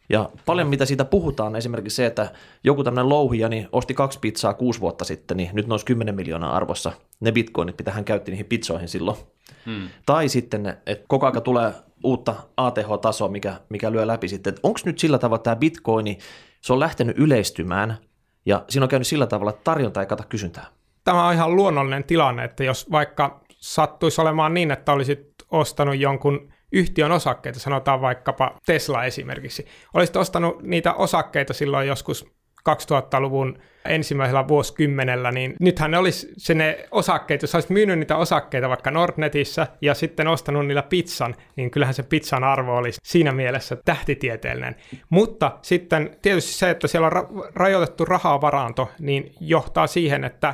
Ja 0.10 0.30
paljon 0.46 0.68
mitä 0.68 0.86
siitä 0.86 1.06
puhutaan, 1.06 1.56
esimerkiksi 1.56 1.96
se, 1.96 2.06
että 2.06 2.32
joku 2.64 2.84
tämmöinen 2.84 3.10
louhija 3.10 3.50
niin 3.50 3.68
osti 3.72 3.94
kaksi 3.94 4.20
pizzaa 4.20 4.54
kuusi 4.54 4.82
vuotta 4.82 5.06
sitten, 5.06 5.38
niin 5.38 5.50
nyt 5.54 5.68
nousi 5.68 5.86
10 5.86 6.16
miljoonaa 6.16 6.56
arvossa 6.56 6.92
ne 7.20 7.32
bitcoinit, 7.32 7.76
mitä 7.78 7.92
hän 7.92 8.06
käytti 8.06 8.32
niihin 8.32 8.46
pizzoihin 8.46 8.88
silloin. 8.88 9.18
Hmm. 9.66 9.90
Tai 10.06 10.30
sitten, 10.30 10.78
että 10.86 11.06
koko 11.08 11.26
ajan 11.26 11.42
tulee 11.42 11.74
uutta 12.04 12.36
ATH-tasoa, 12.58 13.28
mikä, 13.28 13.56
mikä 13.70 13.92
lyö 13.92 14.08
läpi 14.08 14.28
sitten. 14.28 14.56
Onko 14.64 14.80
nyt 14.86 15.00
sillä 15.00 15.18
tavalla, 15.18 15.36
että 15.36 15.44
tämä 15.44 15.56
bitcoini, 15.56 16.18
se 16.62 16.74
on 16.74 16.80
lähtenyt 16.80 17.20
yleistymään 17.20 17.98
ja 18.46 18.66
siinä 18.70 18.84
on 18.86 18.90
käynyt 18.90 19.08
sillä 19.08 19.28
tavalla, 19.28 19.50
että 19.50 19.64
tarjonta 19.64 20.02
ei 20.02 20.08
kata 20.08 20.24
kysyntää? 20.30 20.66
Tämä 21.08 21.28
on 21.28 21.34
ihan 21.34 21.56
luonnollinen 21.56 22.04
tilanne, 22.04 22.44
että 22.44 22.64
jos 22.64 22.92
vaikka 22.92 23.42
sattuisi 23.50 24.22
olemaan 24.22 24.54
niin, 24.54 24.72
että 24.72 24.92
olisit 24.92 25.34
ostanut 25.52 25.98
jonkun 25.98 26.54
yhtiön 26.72 27.12
osakkeita, 27.12 27.60
sanotaan 27.60 28.02
vaikkapa 28.02 28.56
Tesla 28.66 29.06
esimerkiksi. 29.06 29.66
Olisit 29.94 30.16
ostanut 30.16 30.64
niitä 30.64 30.94
osakkeita 30.94 31.54
silloin 31.54 31.88
joskus 31.88 32.26
2000-luvun 32.70 33.60
ensimmäisellä 33.86 34.48
vuosikymmenellä, 34.48 35.32
niin 35.32 35.56
nythän 35.60 35.92
ne 35.92 35.98
olisi 35.98 36.34
se 36.38 36.54
ne 36.54 36.88
osakkeet, 36.92 37.42
jos 37.42 37.56
olisit 37.56 37.72
myynyt 37.72 38.00
niitä 38.00 38.18
osakkeita 38.18 38.70
vaikka 38.70 38.92
Nordnetissä 38.92 39.68
ja 39.82 39.94
sitten 39.94 40.28
ostanut 40.28 40.68
niillä 40.68 40.84
pizzan, 40.84 41.36
niin 41.56 41.72
kyllähän 41.72 41.94
se 41.94 42.04
pizzan 42.04 42.44
arvo 42.44 42.78
olisi 42.78 43.02
siinä 43.04 43.32
mielessä 43.32 43.78
tähtitieteellinen. 43.86 44.76
Mutta 45.10 45.58
sitten 45.62 46.18
tietysti 46.22 46.54
se, 46.54 46.70
että 46.70 46.88
siellä 46.88 47.08
on 47.08 47.14
ra- 47.14 47.52
rajoitettu 47.56 48.06
rahavaranto, 48.06 48.90
niin 49.00 49.32
johtaa 49.40 49.88
siihen, 49.88 50.24
että 50.24 50.54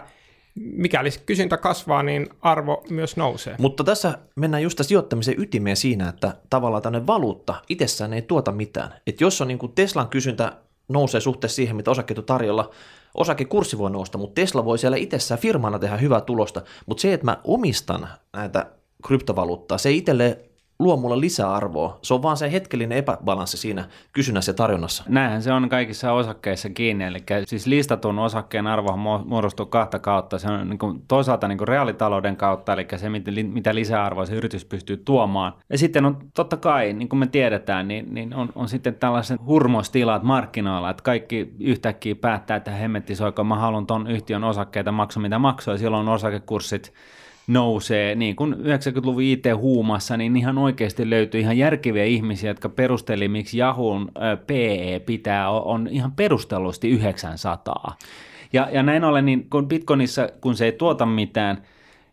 mikäli 0.56 1.10
kysyntä 1.26 1.58
kasvaa, 1.58 2.04
niin 2.04 2.30
arvo 2.42 2.84
myös 2.90 3.18
nousee. 3.18 3.56
Mutta 3.60 3.84
tässä 3.84 4.18
mennään 4.36 4.64
just 4.64 4.80
sijoittamisen 4.82 5.36
ytimeen 5.38 5.78
siinä, 5.78 6.10
että 6.10 6.36
tavallaan 6.50 6.84
tämmöinen 6.84 7.08
valuutta 7.08 7.56
itsessään 7.70 8.14
ei 8.14 8.22
tuota 8.22 8.52
mitään. 8.52 8.94
Että 9.08 9.24
jos 9.24 9.42
on 9.42 9.48
niin 9.48 9.58
kuin 9.58 9.72
Teslan 9.72 10.10
kysyntä 10.10 10.54
nousee 10.88 11.22
suhteessa 11.22 11.56
siihen, 11.56 11.76
mitä 11.76 11.92
osakkeet 11.92 12.20
on 12.20 12.26
tarjolla, 12.26 12.70
osakekurssi 13.16 13.78
voi 13.78 13.92
nousta, 13.92 14.18
mutta 14.18 14.42
Tesla 14.42 14.66
voi 14.66 14.78
siellä 14.78 14.98
itsessään 14.98 15.42
firmana 15.42 15.80
tehdä 15.80 15.98
hyvää 15.98 16.22
tulosta, 16.22 16.62
mutta 16.86 17.02
se, 17.02 17.14
että 17.14 17.26
mä 17.26 17.38
omistan 17.44 18.08
näitä 18.34 18.66
kryptovaluuttaa, 19.08 19.78
se 19.78 19.90
ei 19.90 19.98
itselle 19.98 20.40
luo 20.84 20.98
mulle 20.98 21.20
lisäarvoa. 21.20 22.00
Se 22.02 22.14
on 22.14 22.22
vaan 22.22 22.38
se 22.38 22.52
hetkellinen 22.52 22.98
epäbalanssi 22.98 23.58
siinä 23.58 23.86
kysynnässä 24.12 24.50
ja 24.50 24.54
tarjonnassa. 24.54 25.04
Näinhän 25.08 25.42
se 25.42 25.54
on 25.54 25.70
kaikissa 25.70 26.12
osakkeissa 26.12 26.70
kiinni, 26.70 27.04
eli 27.04 27.20
siis 27.46 27.68
listatun 27.68 28.20
osakkeen 28.20 28.68
arvo 28.68 28.98
muodostuu 29.26 29.66
kahta 29.66 30.00
kautta. 30.00 30.40
Se 30.40 30.48
on 30.48 30.70
niin 30.70 30.80
kuin 30.80 31.02
toisaalta 31.08 31.48
niin 31.48 31.58
kuin 31.58 31.68
reaalitalouden 31.68 32.38
kautta, 32.38 32.74
eli 32.74 32.88
se 32.96 33.10
mitä 33.44 33.76
lisäarvoa 33.76 34.26
se 34.26 34.36
yritys 34.36 34.66
pystyy 34.66 34.98
tuomaan. 34.98 35.54
Ja 35.70 35.78
sitten 35.78 36.06
on 36.06 36.18
totta 36.34 36.58
kai, 36.58 36.94
niin 36.94 37.10
kuin 37.10 37.20
me 37.20 37.28
tiedetään, 37.28 37.88
niin, 37.88 38.14
niin 38.14 38.36
on, 38.36 38.50
on 38.56 38.70
sitten 38.70 38.96
tällaiset 38.96 39.40
hurmostilat 39.46 40.24
markkinoilla, 40.24 40.90
että 40.90 41.04
kaikki 41.04 41.54
yhtäkkiä 41.60 42.16
päättää, 42.16 42.58
että 42.58 42.72
hemmetti 42.72 43.16
soiko, 43.16 43.44
mä 43.44 43.56
haluan 43.56 43.86
ton 43.86 44.08
yhtiön 44.08 44.44
osakkeita 44.44 44.92
maksaa 44.92 45.22
mitä 45.22 45.40
maksoi, 45.40 45.74
ja 45.74 45.78
silloin 45.78 46.08
osakekurssit 46.08 46.94
nousee, 47.48 48.16
niin 48.16 48.36
kuin 48.36 48.54
90-luvun 48.54 49.24
IT-huumassa, 49.24 50.18
niin 50.18 50.36
ihan 50.36 50.58
oikeasti 50.58 51.10
löytyy 51.10 51.42
ihan 51.42 51.58
järkeviä 51.58 52.04
ihmisiä, 52.04 52.50
jotka 52.50 52.70
perusteli, 52.70 53.28
miksi 53.28 53.58
Yahoo'n 53.58 54.12
PE 54.48 55.02
pitää, 55.06 55.50
on 55.50 55.88
ihan 55.92 56.12
perustellusti 56.12 56.90
900. 56.90 57.98
Ja, 58.54 58.70
ja 58.72 58.84
näin 58.84 59.04
ollen, 59.04 59.26
niin 59.26 59.50
kun 59.50 59.68
Bitcoinissa, 59.68 60.30
kun 60.42 60.56
se 60.56 60.66
ei 60.66 60.72
tuota 60.72 61.06
mitään, 61.06 61.64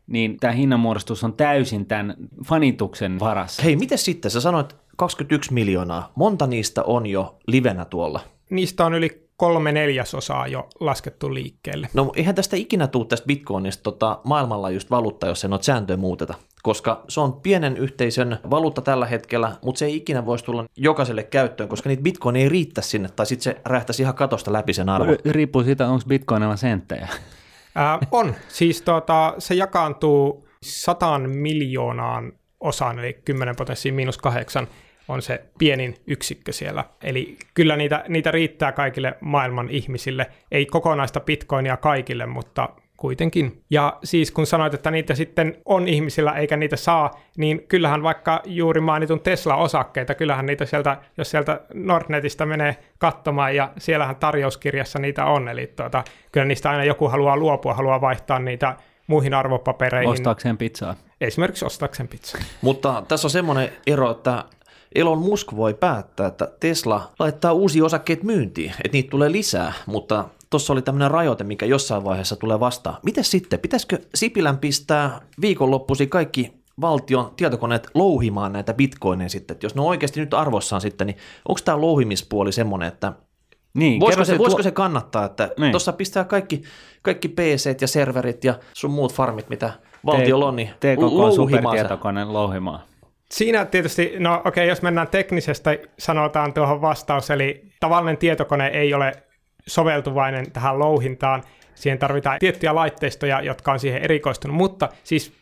niin 0.06 0.36
tämä 0.40 0.52
hinnanmuodostus 0.52 1.24
on 1.24 1.32
täysin 1.32 1.86
tämän 1.86 2.14
fanituksen 2.44 3.20
varassa. 3.20 3.62
Hei, 3.62 3.76
miten 3.76 3.98
sitten? 3.98 4.30
Sä 4.30 4.40
sanoit 4.40 4.76
21 4.96 5.52
miljoonaa. 5.52 6.12
Monta 6.14 6.46
niistä 6.46 6.82
on 6.82 7.06
jo 7.06 7.38
livenä 7.46 7.84
tuolla? 7.84 8.20
Niistä 8.50 8.86
on 8.86 8.94
yli 8.94 9.29
kolme 9.40 9.72
neljäsosaa 9.72 10.46
jo 10.46 10.68
laskettu 10.80 11.34
liikkeelle. 11.34 11.88
No 11.94 12.12
eihän 12.16 12.34
tästä 12.34 12.56
ikinä 12.56 12.86
tule 12.86 13.06
tästä 13.06 13.26
bitcoinista 13.26 13.82
tota, 13.82 14.20
maailmanlaajuista 14.24 14.96
valuutta, 14.96 15.26
jos 15.26 15.44
ei 15.44 15.50
noita 15.50 15.64
sääntöjä 15.64 15.96
muuteta, 15.96 16.34
koska 16.62 17.04
se 17.08 17.20
on 17.20 17.32
pienen 17.32 17.76
yhteisön 17.76 18.38
valuutta 18.50 18.82
tällä 18.82 19.06
hetkellä, 19.06 19.52
mutta 19.62 19.78
se 19.78 19.84
ei 19.84 19.96
ikinä 19.96 20.26
voisi 20.26 20.44
tulla 20.44 20.64
jokaiselle 20.76 21.22
käyttöön, 21.22 21.68
koska 21.68 21.88
niitä 21.88 22.02
bitcoin 22.02 22.36
ei 22.36 22.48
riittäisi 22.48 22.88
sinne, 22.90 23.08
tai 23.08 23.26
sitten 23.26 23.42
se 23.42 23.60
rähtäisi 23.64 24.02
ihan 24.02 24.14
katosta 24.14 24.52
läpi 24.52 24.72
sen 24.72 24.88
arvo. 24.88 25.12
Riippuu 25.24 25.62
siitä, 25.62 25.88
onko 25.88 26.04
bitcoinilla 26.08 26.56
senttejä. 26.56 27.08
Ää, 27.74 27.98
on. 28.10 28.34
Siis 28.48 28.82
tota, 28.82 29.34
se 29.38 29.54
jakaantuu 29.54 30.48
sataan 30.62 31.30
miljoonaan 31.30 32.32
osaan, 32.60 32.98
eli 32.98 33.12
10 33.24 33.56
potenssiin 33.56 33.94
miinus 33.94 34.18
kahdeksan 34.18 34.68
on 35.10 35.22
se 35.22 35.44
pienin 35.58 35.94
yksikkö 36.06 36.52
siellä. 36.52 36.84
Eli 37.02 37.36
kyllä 37.54 37.76
niitä, 37.76 38.04
niitä 38.08 38.30
riittää 38.30 38.72
kaikille 38.72 39.16
maailman 39.20 39.70
ihmisille. 39.70 40.26
Ei 40.52 40.66
kokonaista 40.66 41.20
bitcoinia 41.20 41.76
kaikille, 41.76 42.26
mutta 42.26 42.68
kuitenkin. 42.96 43.62
Ja 43.70 43.98
siis 44.04 44.30
kun 44.30 44.46
sanoit, 44.46 44.74
että 44.74 44.90
niitä 44.90 45.14
sitten 45.14 45.56
on 45.64 45.88
ihmisillä 45.88 46.32
eikä 46.32 46.56
niitä 46.56 46.76
saa, 46.76 47.20
niin 47.36 47.64
kyllähän 47.68 48.02
vaikka 48.02 48.42
juuri 48.44 48.80
mainitun 48.80 49.20
Tesla-osakkeita, 49.20 50.14
kyllähän 50.14 50.46
niitä 50.46 50.66
sieltä, 50.66 50.96
jos 51.16 51.30
sieltä 51.30 51.60
Nordnetista 51.74 52.46
menee 52.46 52.76
katsomaan 52.98 53.56
ja 53.56 53.72
siellähän 53.78 54.16
tarjouskirjassa 54.16 54.98
niitä 54.98 55.24
on, 55.24 55.48
eli 55.48 55.72
tuota, 55.76 56.04
kyllä 56.32 56.46
niistä 56.46 56.70
aina 56.70 56.84
joku 56.84 57.08
haluaa 57.08 57.36
luopua, 57.36 57.74
haluaa 57.74 58.00
vaihtaa 58.00 58.38
niitä 58.38 58.76
muihin 59.06 59.34
arvopapereihin. 59.34 60.10
Ostaakseen 60.10 60.58
pizzaa. 60.58 60.94
Esimerkiksi 61.20 61.64
ostaakseen 61.64 62.08
pizzaa. 62.08 62.40
Mutta 62.60 63.02
tässä 63.08 63.26
on 63.26 63.30
semmoinen 63.30 63.72
ero, 63.86 64.10
että 64.10 64.44
Elon 64.94 65.18
Musk 65.18 65.56
voi 65.56 65.74
päättää, 65.74 66.26
että 66.26 66.48
Tesla 66.60 67.10
laittaa 67.18 67.52
uusia 67.52 67.84
osakkeet 67.84 68.22
myyntiin, 68.22 68.70
että 68.70 68.96
niitä 68.96 69.10
tulee 69.10 69.32
lisää, 69.32 69.72
mutta 69.86 70.24
tuossa 70.50 70.72
oli 70.72 70.82
tämmöinen 70.82 71.10
rajoite, 71.10 71.44
mikä 71.44 71.66
jossain 71.66 72.04
vaiheessa 72.04 72.36
tulee 72.36 72.60
vastaan. 72.60 72.96
Miten 73.02 73.24
sitten? 73.24 73.58
Pitäisikö 73.60 73.98
Sipilän 74.14 74.58
pistää 74.58 75.20
viikonloppuisin 75.40 76.08
kaikki 76.08 76.52
valtion 76.80 77.30
tietokoneet 77.36 77.88
louhimaan 77.94 78.52
näitä 78.52 78.74
bitcoineja 78.74 79.28
sitten, 79.28 79.54
että 79.54 79.66
jos 79.66 79.74
ne 79.74 79.80
on 79.80 79.86
oikeasti 79.86 80.20
nyt 80.20 80.34
arvossaan 80.34 80.80
sitten, 80.82 81.06
niin 81.06 81.16
onko 81.48 81.60
tämä 81.64 81.80
louhimispuoli 81.80 82.52
semmoinen, 82.52 82.88
että 82.88 83.12
Niin, 83.74 84.00
voisiko, 84.00 84.24
se, 84.24 84.32
se 84.32 84.38
voisiko 84.38 84.62
tuo- 84.62 84.62
se 84.62 84.70
kannattaa, 84.70 85.24
että 85.24 85.50
Niin. 85.58 85.70
tuossa 85.72 85.92
pistää 85.92 86.24
kaikki, 86.24 86.62
kaikki 87.02 87.28
PC 87.28 87.76
ja 87.80 87.88
serverit 87.88 88.44
ja 88.44 88.54
sun 88.72 88.90
muut 88.90 89.12
farmit, 89.14 89.48
mitä 89.48 89.72
valtiolla 90.06 90.46
on, 90.46 90.56
niin 90.56 90.68
TKK 90.68 91.00
louhimaan 91.00 91.32
supertietokone 91.32 92.24
louhimaan. 92.24 92.80
Siinä 93.32 93.64
tietysti, 93.64 94.14
no 94.18 94.34
okei, 94.34 94.48
okay, 94.48 94.64
jos 94.64 94.82
mennään 94.82 95.08
teknisestä, 95.08 95.78
sanotaan 95.98 96.52
tuohon 96.52 96.80
vastaus, 96.80 97.30
eli 97.30 97.72
tavallinen 97.80 98.16
tietokone 98.16 98.66
ei 98.66 98.94
ole 98.94 99.12
soveltuvainen 99.66 100.52
tähän 100.52 100.78
louhintaan. 100.78 101.42
Siihen 101.74 101.98
tarvitaan 101.98 102.38
tiettyjä 102.38 102.74
laitteistoja, 102.74 103.40
jotka 103.40 103.72
on 103.72 103.80
siihen 103.80 104.02
erikoistunut, 104.02 104.56
mutta 104.56 104.88
siis 105.04 105.32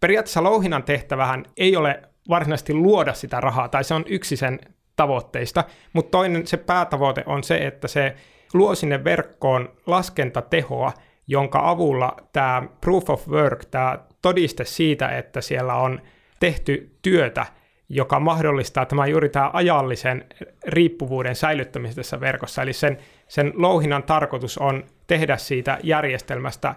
periaatteessa 0.00 0.42
louhinnan 0.42 0.82
tehtävähän 0.82 1.44
ei 1.56 1.76
ole 1.76 2.02
varsinaisesti 2.28 2.74
luoda 2.74 3.14
sitä 3.14 3.40
rahaa, 3.40 3.68
tai 3.68 3.84
se 3.84 3.94
on 3.94 4.04
yksi 4.08 4.36
sen 4.36 4.60
tavoitteista, 4.96 5.64
mutta 5.92 6.10
toinen 6.10 6.46
se 6.46 6.56
päätavoite 6.56 7.22
on 7.26 7.44
se, 7.44 7.56
että 7.56 7.88
se 7.88 8.16
luo 8.54 8.74
sinne 8.74 9.04
verkkoon 9.04 9.68
laskentatehoa, 9.86 10.92
jonka 11.26 11.70
avulla 11.70 12.16
tämä 12.32 12.62
proof 12.80 13.10
of 13.10 13.28
work, 13.28 13.64
tämä 13.64 13.98
todiste 14.22 14.64
siitä, 14.64 15.08
että 15.08 15.40
siellä 15.40 15.74
on 15.74 16.00
tehty 16.40 16.96
työtä, 17.02 17.46
joka 17.88 18.20
mahdollistaa 18.20 18.86
tämä 18.86 19.06
juuri 19.06 19.28
tämä 19.28 19.50
ajallisen 19.52 20.24
riippuvuuden 20.66 21.36
säilyttämisen 21.36 21.96
tässä 21.96 22.20
verkossa. 22.20 22.62
Eli 22.62 22.72
sen, 22.72 22.98
sen 23.28 23.52
louhinnan 23.54 24.02
tarkoitus 24.02 24.58
on 24.58 24.84
tehdä 25.06 25.36
siitä 25.36 25.78
järjestelmästä 25.82 26.74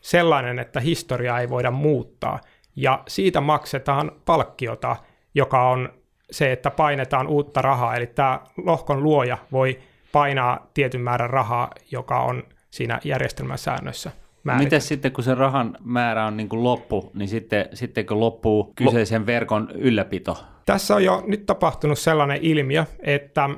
sellainen, 0.00 0.58
että 0.58 0.80
historiaa 0.80 1.40
ei 1.40 1.48
voida 1.48 1.70
muuttaa. 1.70 2.40
Ja 2.76 3.02
siitä 3.08 3.40
maksetaan 3.40 4.12
palkkiota, 4.24 4.96
joka 5.34 5.68
on 5.68 5.92
se, 6.30 6.52
että 6.52 6.70
painetaan 6.70 7.26
uutta 7.26 7.62
rahaa. 7.62 7.96
Eli 7.96 8.06
tämä 8.06 8.40
lohkon 8.56 9.02
luoja 9.02 9.38
voi 9.52 9.78
painaa 10.12 10.70
tietyn 10.74 11.00
määrän 11.00 11.30
rahaa, 11.30 11.70
joka 11.90 12.20
on 12.20 12.42
siinä 12.70 13.00
järjestelmän 13.04 13.58
säännössä 13.58 14.10
määritelty. 14.44 14.66
Miten 14.66 14.80
sitten, 14.80 15.12
kun 15.12 15.24
se 15.24 15.34
rahan 15.34 15.76
määrä 15.84 16.26
on 16.26 16.36
niin 16.36 16.48
kuin 16.48 16.62
loppu, 16.62 17.10
niin 17.14 17.28
sitten, 17.28 17.68
sitten 17.74 18.06
kun 18.06 18.20
loppuu 18.20 18.72
kyseisen 18.74 19.26
verkon 19.26 19.68
ylläpito? 19.74 20.44
Tässä 20.66 20.94
on 20.94 21.04
jo 21.04 21.24
nyt 21.26 21.46
tapahtunut 21.46 21.98
sellainen 21.98 22.38
ilmiö, 22.42 22.84
että 22.98 23.50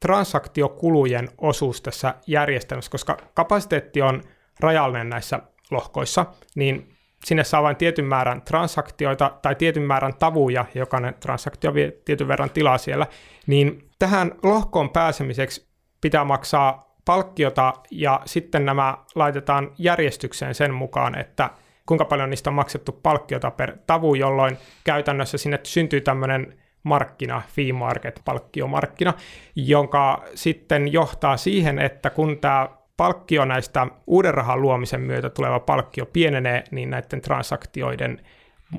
transaktiokulujen 0.00 1.28
osuus 1.38 1.82
tässä 1.82 2.14
järjestelmässä, 2.26 2.90
koska 2.90 3.16
kapasiteetti 3.34 4.02
on 4.02 4.22
rajallinen 4.60 5.08
näissä 5.08 5.40
lohkoissa, 5.70 6.26
niin 6.54 6.92
sinne 7.24 7.44
saa 7.44 7.62
vain 7.62 7.76
tietyn 7.76 8.04
määrän 8.04 8.42
transaktioita 8.42 9.38
tai 9.42 9.54
tietyn 9.54 9.82
määrän 9.82 10.14
tavuja, 10.14 10.64
jokainen 10.74 11.14
transaktio 11.20 11.74
vie 11.74 11.92
tietyn 12.04 12.28
verran 12.28 12.50
tilaa 12.50 12.78
siellä, 12.78 13.06
niin 13.46 13.90
tähän 13.98 14.32
lohkoon 14.42 14.90
pääsemiseksi 14.90 15.68
pitää 16.00 16.24
maksaa 16.24 16.89
palkkiota 17.04 17.72
ja 17.90 18.20
sitten 18.24 18.64
nämä 18.64 18.98
laitetaan 19.14 19.72
järjestykseen 19.78 20.54
sen 20.54 20.74
mukaan, 20.74 21.18
että 21.18 21.50
kuinka 21.86 22.04
paljon 22.04 22.30
niistä 22.30 22.50
on 22.50 22.54
maksettu 22.54 22.92
palkkiota 22.92 23.50
per 23.50 23.76
tavu, 23.86 24.14
jolloin 24.14 24.56
käytännössä 24.84 25.38
sinne 25.38 25.60
syntyy 25.62 26.00
tämmöinen 26.00 26.58
markkina, 26.82 27.42
fee 27.48 27.72
market, 27.72 28.20
palkkiomarkkina, 28.24 29.14
jonka 29.56 30.24
sitten 30.34 30.92
johtaa 30.92 31.36
siihen, 31.36 31.78
että 31.78 32.10
kun 32.10 32.38
tämä 32.38 32.68
palkkio 32.96 33.44
näistä 33.44 33.86
uuden 34.06 34.34
rahan 34.34 34.62
luomisen 34.62 35.00
myötä 35.00 35.30
tuleva 35.30 35.60
palkkio 35.60 36.06
pienenee, 36.06 36.64
niin 36.70 36.90
näiden 36.90 37.20
transaktioiden 37.20 38.20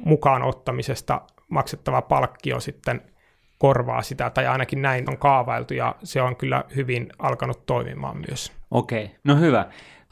mukaan 0.06 0.44
ottamisesta 0.44 1.22
maksettava 1.50 2.02
palkkio 2.02 2.60
sitten 2.60 3.02
korvaa 3.62 4.02
sitä, 4.02 4.30
tai 4.30 4.48
ainakin 4.48 4.82
näin 4.82 5.10
on 5.10 5.18
kaavailtu, 5.18 5.74
ja 5.74 5.96
se 6.04 6.22
on 6.22 6.36
kyllä 6.36 6.64
hyvin 6.76 7.10
alkanut 7.20 7.66
toimimaan 7.66 8.18
myös. 8.28 8.52
Okei, 8.72 9.12
no 9.24 9.36
hyvä. 9.36 9.66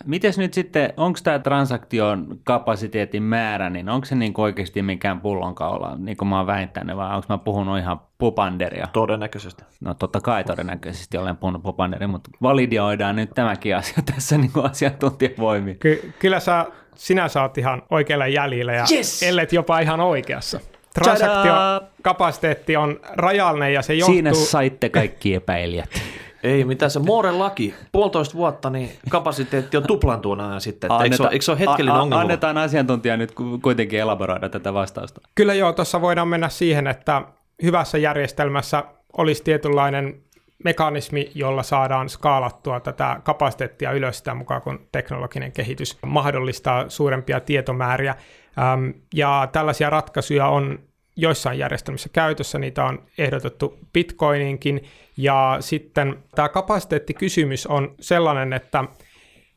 Mites 0.05 0.37
nyt 0.37 0.53
sitten, 0.53 0.93
onko 0.97 1.19
tämä 1.23 1.39
transaktion 1.39 2.39
kapasiteetin 2.43 3.23
määrä, 3.23 3.69
niin 3.69 3.89
onko 3.89 4.05
se 4.05 4.15
niin 4.15 4.33
oikeasti 4.37 4.81
mikään 4.81 5.21
pullonkaula, 5.21 5.95
niin 5.97 6.17
kuin 6.17 6.29
mä 6.29 6.37
oon 6.37 6.47
väittänyt, 6.47 6.97
vai 6.97 7.15
onko 7.15 7.25
mä 7.29 7.37
puhunut 7.37 7.79
ihan 7.79 8.01
pupanderia? 8.17 8.87
Todennäköisesti. 8.93 9.63
No 9.81 9.93
totta 9.93 10.21
kai 10.21 10.43
todennäköisesti 10.43 11.17
olen 11.17 11.37
puhunut 11.37 11.63
pupanderia, 11.63 12.07
mutta 12.07 12.29
validioidaan 12.41 13.15
nyt 13.15 13.29
tämäkin 13.35 13.75
asia 13.75 14.03
tässä 14.15 14.37
niin 14.37 14.51
kuin 14.51 14.65
asiantuntijavoimin. 14.65 15.79
Ky- 15.79 16.13
kyllä 16.19 16.39
sä, 16.39 16.65
sinä 16.95 17.27
saat 17.27 17.57
ihan 17.57 17.83
oikealla 17.89 18.27
jäljellä, 18.27 18.73
ja 18.73 18.85
Yes! 18.91 19.23
ellet 19.23 19.53
jopa 19.53 19.79
ihan 19.79 19.99
oikeassa. 19.99 20.59
Transaktiokapasiteetti 20.93 22.77
on 22.77 22.99
rajallinen, 23.09 23.73
ja 23.73 23.81
se 23.81 23.93
johtuu... 23.93 24.13
Siinä 24.13 24.33
saitte 24.33 24.89
kaikki 24.89 25.35
epäilijät. 25.35 25.89
Ei, 26.43 26.63
mitä 26.63 26.89
se 26.89 26.99
Mooren 26.99 27.39
laki, 27.39 27.73
puolitoista 27.91 28.35
vuotta, 28.35 28.69
niin 28.69 28.91
kapasiteetti 29.09 29.77
on 29.77 29.83
tuplantuuna 29.87 30.59
sitten. 30.59 30.91
Että 30.91 31.03
eikö, 31.03 31.15
se 31.15 31.23
ole, 31.23 31.31
eikö 31.31 31.45
se 31.45 31.51
ole 31.51 31.59
hetkellinen 31.59 31.95
a- 31.95 31.97
a- 31.97 32.01
ongelma? 32.01 32.21
Annetaan 32.21 32.57
asiantuntija 32.57 33.17
nyt 33.17 33.31
ku- 33.31 33.59
kuitenkin 33.63 33.99
elaboroida 33.99 34.49
tätä 34.49 34.73
vastausta. 34.73 35.21
Kyllä 35.35 35.53
joo, 35.53 35.73
tuossa 35.73 36.01
voidaan 36.01 36.27
mennä 36.27 36.49
siihen, 36.49 36.87
että 36.87 37.21
hyvässä 37.63 37.97
järjestelmässä 37.97 38.83
olisi 39.17 39.43
tietynlainen 39.43 40.21
mekanismi, 40.63 41.31
jolla 41.35 41.63
saadaan 41.63 42.09
skaalattua 42.09 42.79
tätä 42.79 43.19
kapasiteettia 43.23 43.91
ylös 43.91 44.17
sitä 44.17 44.33
mukaan, 44.33 44.61
kun 44.61 44.87
teknologinen 44.91 45.51
kehitys 45.51 45.97
mahdollistaa 46.05 46.85
suurempia 46.89 47.39
tietomääriä. 47.39 48.15
Äm, 48.59 48.93
ja 49.13 49.49
tällaisia 49.51 49.89
ratkaisuja 49.89 50.47
on 50.47 50.79
joissain 51.15 51.59
järjestelmissä 51.59 52.09
käytössä, 52.13 52.59
niitä 52.59 52.85
on 52.85 53.05
ehdotettu 53.17 53.79
Bitcoininkin, 53.93 54.83
ja 55.17 55.57
sitten 55.59 56.23
tämä 56.35 56.49
kapasiteettikysymys 56.49 57.67
on 57.67 57.95
sellainen, 57.99 58.53
että 58.53 58.83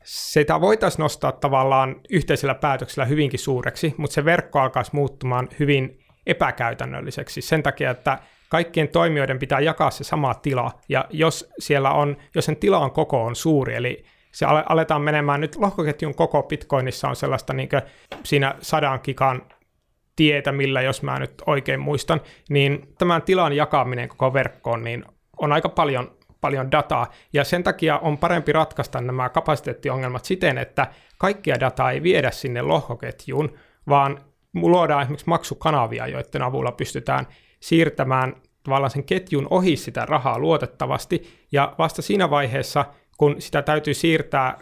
sitä 0.03 0.61
voitaisiin 0.61 1.03
nostaa 1.03 1.31
tavallaan 1.31 1.95
yhteisellä 2.09 2.55
päätöksellä 2.55 3.05
hyvinkin 3.05 3.39
suureksi, 3.39 3.93
mutta 3.97 4.13
se 4.13 4.25
verkko 4.25 4.59
alkaisi 4.59 4.91
muuttumaan 4.93 5.49
hyvin 5.59 5.99
epäkäytännölliseksi 6.27 7.41
sen 7.41 7.63
takia, 7.63 7.91
että 7.91 8.19
kaikkien 8.49 8.87
toimijoiden 8.89 9.39
pitää 9.39 9.59
jakaa 9.59 9.91
se 9.91 10.03
sama 10.03 10.33
tila, 10.33 10.71
ja 10.89 11.05
jos 11.09 11.49
siellä 11.59 11.91
on, 11.91 12.17
jos 12.35 12.45
sen 12.45 12.55
tilan 12.55 12.91
koko 12.91 13.23
on 13.23 13.35
suuri, 13.35 13.75
eli 13.75 14.05
se 14.33 14.45
ale, 14.45 14.63
aletaan 14.69 15.01
menemään. 15.01 15.41
Nyt, 15.41 15.55
lohkoketjun 15.55 16.15
koko 16.15 16.43
Bitcoinissa 16.43 17.09
on 17.09 17.15
sellaista 17.15 17.53
niin 17.53 17.69
siinä 18.23 18.55
sadan 18.61 18.99
gigan 19.03 19.41
tietä, 20.15 20.51
millä 20.51 20.81
jos 20.81 21.03
mä 21.03 21.19
nyt 21.19 21.33
oikein 21.45 21.79
muistan, 21.79 22.21
niin 22.49 22.93
tämän 22.97 23.21
tilan 23.21 23.53
jakaminen 23.53 24.09
koko 24.09 24.33
verkkoon, 24.33 24.83
niin 24.83 25.05
on 25.37 25.51
aika 25.51 25.69
paljon, 25.69 26.17
paljon 26.41 26.71
dataa, 26.71 27.11
ja 27.33 27.43
sen 27.43 27.63
takia 27.63 27.97
on 27.97 28.17
parempi 28.17 28.53
ratkaista 28.53 29.01
nämä 29.01 29.29
kapasiteettiongelmat 29.29 30.25
siten, 30.25 30.57
että 30.57 30.87
kaikkia 31.17 31.59
dataa 31.59 31.91
ei 31.91 32.03
viedä 32.03 32.31
sinne 32.31 32.61
lohkoketjuun, 32.61 33.53
vaan 33.89 34.19
luodaan 34.55 35.01
esimerkiksi 35.01 35.29
maksukanavia, 35.29 36.07
joiden 36.07 36.41
avulla 36.41 36.71
pystytään 36.71 37.27
siirtämään 37.59 38.35
tavallaan 38.63 38.91
sen 38.91 39.03
ketjun 39.03 39.47
ohi 39.49 39.75
sitä 39.75 40.05
rahaa 40.05 40.39
luotettavasti, 40.39 41.45
ja 41.51 41.75
vasta 41.77 42.01
siinä 42.01 42.29
vaiheessa, 42.29 42.85
kun 43.23 43.41
sitä 43.41 43.61
täytyy 43.61 43.93
siirtää 43.93 44.59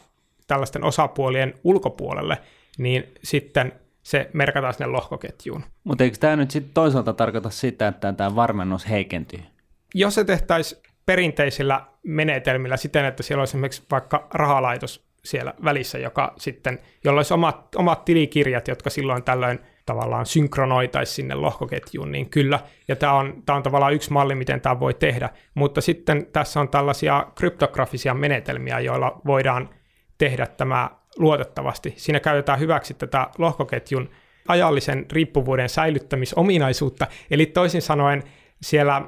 tällaisten 0.47 0.83
osapuolien 0.83 1.53
ulkopuolelle, 1.63 2.37
niin 2.77 3.13
sitten 3.23 3.73
se 4.03 4.29
merkataan 4.33 4.73
sinne 4.73 4.87
lohkoketjuun. 4.87 5.63
Mutta 5.83 6.03
eikö 6.03 6.17
tämä 6.17 6.35
nyt 6.35 6.51
sitten 6.51 6.73
toisaalta 6.73 7.13
tarkoita 7.13 7.49
sitä, 7.49 7.87
että 7.87 8.13
tämä 8.13 8.35
varmennus 8.35 8.89
heikentyy? 8.89 9.39
Jos 9.95 10.15
se 10.15 10.23
tehtäisiin 10.23 10.81
perinteisillä 11.05 11.81
menetelmillä 12.03 12.77
siten, 12.77 13.05
että 13.05 13.23
siellä 13.23 13.41
olisi 13.41 13.51
esimerkiksi 13.51 13.83
vaikka 13.91 14.27
rahalaitos 14.33 15.05
siellä 15.25 15.53
välissä, 15.63 15.97
joka 15.97 16.33
sitten, 16.37 16.79
jolla 17.03 17.19
olisi 17.19 17.33
omat, 17.33 17.75
omat 17.75 18.05
tilikirjat, 18.05 18.67
jotka 18.67 18.89
silloin 18.89 19.23
tällöin 19.23 19.59
tavallaan 19.85 20.25
synkronoitaisiin 20.25 21.15
sinne 21.15 21.35
lohkoketjuun, 21.35 22.11
niin 22.11 22.29
kyllä, 22.29 22.59
ja 22.87 22.95
tämä 22.95 23.13
on, 23.13 23.43
tämä 23.45 23.57
on 23.57 23.63
tavallaan 23.63 23.93
yksi 23.93 24.13
malli, 24.13 24.35
miten 24.35 24.61
tämä 24.61 24.79
voi 24.79 24.93
tehdä, 24.93 25.29
mutta 25.53 25.81
sitten 25.81 26.25
tässä 26.33 26.59
on 26.59 26.69
tällaisia 26.69 27.27
kryptografisia 27.35 28.13
menetelmiä, 28.13 28.79
joilla 28.79 29.21
voidaan 29.25 29.69
tehdä 30.17 30.47
tämä 30.47 30.89
luotettavasti. 31.17 31.93
Siinä 31.97 32.19
käytetään 32.19 32.59
hyväksi 32.59 32.93
tätä 32.93 33.27
lohkoketjun 33.37 34.09
ajallisen 34.47 35.05
riippuvuuden 35.11 35.69
säilyttämisominaisuutta, 35.69 37.07
eli 37.31 37.45
toisin 37.45 37.81
sanoen 37.81 38.23
siellä 38.61 39.01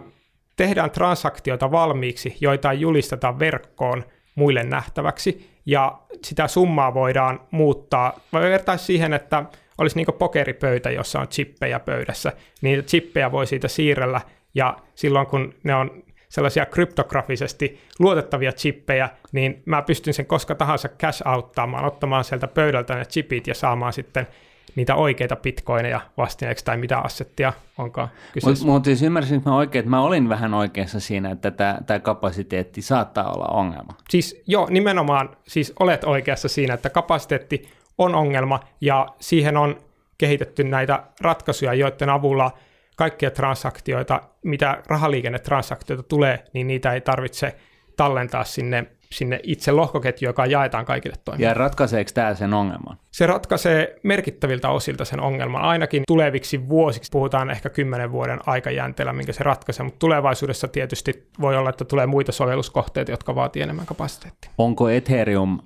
tehdään 0.55 0.91
transaktioita 0.91 1.71
valmiiksi, 1.71 2.37
joita 2.41 2.71
ei 2.71 2.81
julisteta 2.81 3.39
verkkoon 3.39 4.03
muille 4.35 4.63
nähtäväksi, 4.63 5.49
ja 5.65 5.99
sitä 6.23 6.47
summaa 6.47 6.93
voidaan 6.93 7.39
muuttaa. 7.51 8.19
Voi 8.33 8.41
vertaa 8.41 8.77
siihen, 8.77 9.13
että 9.13 9.45
olisi 9.77 9.95
niin 9.95 10.07
pokeripöytä, 10.19 10.91
jossa 10.91 11.19
on 11.19 11.27
chippejä 11.27 11.79
pöydässä, 11.79 12.31
niin 12.61 12.83
chippejä 12.83 13.31
voi 13.31 13.47
siitä 13.47 13.67
siirrellä, 13.67 14.21
ja 14.55 14.77
silloin 14.95 15.27
kun 15.27 15.53
ne 15.63 15.75
on 15.75 16.03
sellaisia 16.29 16.65
kryptografisesti 16.65 17.79
luotettavia 17.99 18.51
chippejä, 18.51 19.09
niin 19.31 19.61
mä 19.65 19.81
pystyn 19.81 20.13
sen 20.13 20.25
koska 20.25 20.55
tahansa 20.55 20.89
cash 20.89 21.27
outtaamaan, 21.27 21.85
ottamaan 21.85 22.23
sieltä 22.23 22.47
pöydältä 22.47 22.95
ne 22.95 23.05
chipit 23.05 23.47
ja 23.47 23.55
saamaan 23.55 23.93
sitten 23.93 24.27
niitä 24.75 24.95
oikeita 24.95 25.35
bitcoineja 25.35 26.01
vastineeksi 26.17 26.65
tai 26.65 26.77
mitä 26.77 26.99
assettia 26.99 27.53
onkaan 27.77 28.09
kyseessä. 28.33 28.65
Mutta 28.65 28.85
siis 28.85 29.01
ymmärsinkö 29.01 29.49
mä 29.49 29.55
oikein, 29.55 29.79
että 29.79 29.89
mä 29.89 30.03
olin 30.03 30.29
vähän 30.29 30.53
oikeassa 30.53 30.99
siinä, 30.99 31.31
että 31.31 31.51
tämä 31.85 31.99
kapasiteetti 31.99 32.81
saattaa 32.81 33.31
olla 33.31 33.45
ongelma? 33.45 33.93
Siis 34.09 34.43
joo, 34.47 34.67
nimenomaan 34.69 35.29
siis 35.47 35.73
olet 35.79 36.03
oikeassa 36.03 36.47
siinä, 36.47 36.73
että 36.73 36.89
kapasiteetti 36.89 37.69
on 37.97 38.15
ongelma 38.15 38.59
ja 38.81 39.07
siihen 39.19 39.57
on 39.57 39.77
kehitetty 40.17 40.63
näitä 40.63 41.03
ratkaisuja, 41.21 41.73
joiden 41.73 42.09
avulla 42.09 42.51
kaikkia 42.95 43.31
transaktioita, 43.31 44.21
mitä 44.43 44.83
rahaliikennetransaktioita 44.87 46.03
tulee, 46.03 46.43
niin 46.53 46.67
niitä 46.67 46.93
ei 46.93 47.01
tarvitse 47.01 47.55
tallentaa 47.97 48.43
sinne 48.43 48.87
sinne 49.13 49.39
itse 49.43 49.71
lohkoketju, 49.71 50.29
joka 50.29 50.45
jaetaan 50.45 50.85
kaikille 50.85 51.15
toimijoille. 51.25 51.51
Ja 51.51 51.53
ratkaiseeko 51.53 52.11
tämä 52.13 52.35
sen 52.35 52.53
ongelman? 52.53 52.97
Se 53.11 53.27
ratkaisee 53.27 53.99
merkittäviltä 54.03 54.69
osilta 54.69 55.05
sen 55.05 55.19
ongelman. 55.19 55.61
Ainakin 55.61 56.03
tuleviksi 56.07 56.69
vuosiksi 56.69 57.11
puhutaan 57.11 57.49
ehkä 57.49 57.69
kymmenen 57.69 58.11
vuoden 58.11 58.39
aikajänteellä, 58.45 59.13
minkä 59.13 59.33
se 59.33 59.43
ratkaisee, 59.43 59.83
mutta 59.83 59.99
tulevaisuudessa 59.99 60.67
tietysti 60.67 61.27
voi 61.41 61.57
olla, 61.57 61.69
että 61.69 61.85
tulee 61.85 62.07
muita 62.07 62.31
sovelluskohteita, 62.31 63.11
jotka 63.11 63.35
vaatii 63.35 63.61
enemmän 63.61 63.85
kapasiteettia. 63.85 64.51
Onko 64.57 64.89
Ethereum 64.89 65.59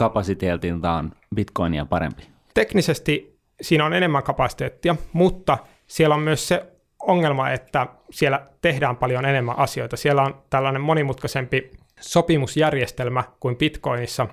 kapasiteetiltaan 0.00 1.12
Bitcoinia 1.34 1.86
parempi? 1.86 2.22
Teknisesti 2.54 3.38
siinä 3.60 3.84
on 3.84 3.94
enemmän 3.94 4.22
kapasiteettia, 4.22 4.96
mutta 5.12 5.58
siellä 5.86 6.14
on 6.14 6.22
myös 6.22 6.48
se 6.48 6.66
ongelma, 7.02 7.50
että 7.50 7.86
siellä 8.10 8.46
tehdään 8.60 8.96
paljon 8.96 9.24
enemmän 9.24 9.58
asioita. 9.58 9.96
Siellä 9.96 10.22
on 10.22 10.42
tällainen 10.50 10.82
monimutkaisempi 10.82 11.70
sopimusjärjestelmä 12.00 13.24
kuin 13.40 13.56
Bitcoinissa. 13.56 14.26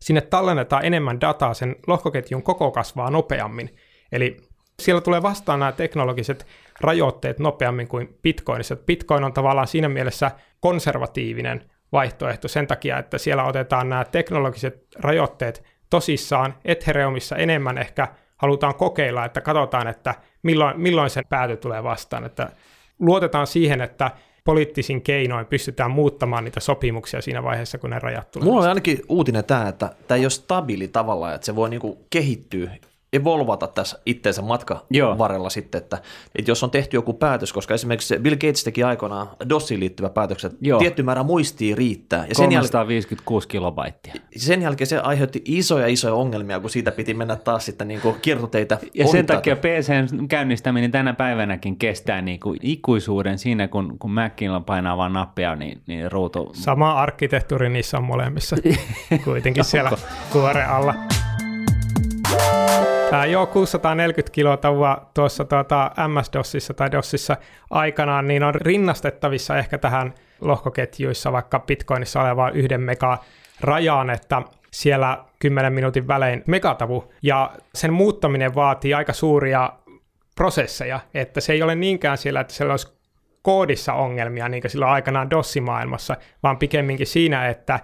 Sinne 0.00 0.20
tallennetaan 0.20 0.84
enemmän 0.84 1.20
dataa, 1.20 1.54
sen 1.54 1.76
lohkoketjun 1.86 2.42
koko 2.42 2.70
kasvaa 2.70 3.10
nopeammin. 3.10 3.70
Eli 4.12 4.36
siellä 4.82 5.00
tulee 5.00 5.22
vastaan 5.22 5.58
nämä 5.58 5.72
teknologiset 5.72 6.46
rajoitteet 6.80 7.38
nopeammin 7.38 7.88
kuin 7.88 8.18
Bitcoinissa. 8.22 8.76
Bitcoin 8.76 9.24
on 9.24 9.32
tavallaan 9.32 9.68
siinä 9.68 9.88
mielessä 9.88 10.30
konservatiivinen 10.60 11.70
vaihtoehto 11.92 12.48
sen 12.48 12.66
takia, 12.66 12.98
että 12.98 13.18
siellä 13.18 13.44
otetaan 13.44 13.88
nämä 13.88 14.04
teknologiset 14.04 14.86
rajoitteet 14.98 15.64
tosissaan. 15.90 16.54
Ethereumissa 16.64 17.36
enemmän 17.36 17.78
ehkä 17.78 18.08
halutaan 18.36 18.74
kokeilla, 18.74 19.24
että 19.24 19.40
katsotaan, 19.40 19.88
että 19.88 20.14
milloin, 20.42 20.80
milloin 20.80 21.10
se 21.10 21.22
pääty 21.28 21.56
tulee 21.56 21.82
vastaan. 21.82 22.24
Että 22.24 22.50
luotetaan 22.98 23.46
siihen, 23.46 23.80
että 23.80 24.10
poliittisin 24.44 25.02
keinoin 25.02 25.46
pystytään 25.46 25.90
muuttamaan 25.90 26.44
niitä 26.44 26.60
sopimuksia 26.60 27.22
siinä 27.22 27.42
vaiheessa, 27.42 27.78
kun 27.78 27.90
ne 27.90 27.98
rajat 27.98 28.30
tulee. 28.30 28.44
Mulla 28.48 28.60
on 28.60 28.68
ainakin 28.68 29.02
uutinen 29.08 29.44
tämä, 29.44 29.68
että 29.68 29.90
tämä 30.08 30.16
ei 30.16 30.24
ole 30.24 30.30
stabiili 30.30 30.88
tavallaan, 30.88 31.34
että 31.34 31.44
se 31.44 31.56
voi 31.56 31.70
niinku 31.70 32.06
kehittyä 32.10 32.70
evolvata 33.12 33.66
tässä 33.66 33.98
itteensä 34.06 34.42
matkan 34.42 34.80
Joo. 34.90 35.18
varrella 35.18 35.50
sitten, 35.50 35.82
että, 35.82 35.98
että 36.38 36.50
jos 36.50 36.64
on 36.64 36.70
tehty 36.70 36.96
joku 36.96 37.14
päätös, 37.14 37.52
koska 37.52 37.74
esimerkiksi 37.74 38.18
Bill 38.18 38.34
Gates 38.34 38.64
teki 38.64 38.82
aikoinaan 38.82 39.28
DOSiin 39.48 39.80
liittyvä 39.80 40.10
päätös, 40.10 40.44
että 40.44 40.58
Joo. 40.60 40.78
tietty 40.78 41.02
määrä 41.02 41.22
muistia 41.22 41.76
riittää. 41.76 42.26
Ja 42.28 42.34
sen 42.34 42.48
356 42.48 43.46
jäl... 43.46 43.50
kilobaittia. 43.50 44.14
Sen 44.36 44.62
jälkeen 44.62 44.86
se 44.86 44.98
aiheutti 44.98 45.42
isoja 45.44 45.86
isoja 45.86 46.14
ongelmia, 46.14 46.60
kun 46.60 46.70
siitä 46.70 46.92
piti 46.92 47.14
mennä 47.14 47.36
taas 47.36 47.64
sitten 47.64 47.88
niin 47.88 48.00
kuin 48.00 48.16
kiertoteitä. 48.22 48.78
Ja 48.94 49.08
sen 49.08 49.26
takia 49.26 49.56
PCn 49.56 50.28
käynnistäminen 50.28 50.90
tänä 50.90 51.12
päivänäkin 51.12 51.76
kestää 51.76 52.22
niin 52.22 52.40
kuin 52.40 52.58
ikuisuuden 52.62 53.38
siinä, 53.38 53.68
kun, 53.68 53.98
kun 53.98 54.10
Macilla 54.10 54.60
painaa 54.60 54.96
vaan 54.96 55.12
nappia, 55.12 55.56
niin, 55.56 55.82
niin 55.86 56.12
ruutu... 56.12 56.50
Sama 56.52 56.92
arkkitehtuuri 56.92 57.68
niissä 57.68 57.96
on 57.96 58.04
molemmissa 58.04 58.56
kuitenkin 59.24 59.64
siellä 59.64 59.90
kuore 60.32 60.64
alla. 60.64 60.94
Ää, 63.12 63.26
joo, 63.26 63.46
640 63.46 64.32
kiloa 64.34 64.56
tauva 64.56 65.10
tuossa 65.14 65.44
tuota, 65.44 65.90
MS-DOSissa 66.08 66.74
tai 66.74 66.92
DOSissa 66.92 67.36
aikanaan, 67.70 68.28
niin 68.28 68.42
on 68.42 68.54
rinnastettavissa 68.54 69.58
ehkä 69.58 69.78
tähän 69.78 70.14
lohkoketjuissa 70.40 71.32
vaikka 71.32 71.60
Bitcoinissa 71.60 72.22
olevaan 72.22 72.54
yhden 72.54 72.80
mega 72.80 73.18
rajaan, 73.60 74.10
että 74.10 74.42
siellä 74.70 75.24
10 75.38 75.72
minuutin 75.72 76.08
välein 76.08 76.42
megatavu, 76.46 77.12
ja 77.22 77.50
sen 77.74 77.92
muuttaminen 77.92 78.54
vaatii 78.54 78.94
aika 78.94 79.12
suuria 79.12 79.72
prosesseja, 80.34 81.00
että 81.14 81.40
se 81.40 81.52
ei 81.52 81.62
ole 81.62 81.74
niinkään 81.74 82.18
siellä, 82.18 82.40
että 82.40 82.54
siellä 82.54 82.72
olisi 82.72 82.98
koodissa 83.42 83.92
ongelmia, 83.92 84.48
niin 84.48 84.60
kuin 84.60 84.70
silloin 84.70 84.92
aikanaan 84.92 85.30
DOS-maailmassa, 85.30 86.16
vaan 86.42 86.58
pikemminkin 86.58 87.06
siinä, 87.06 87.48
että 87.48 87.80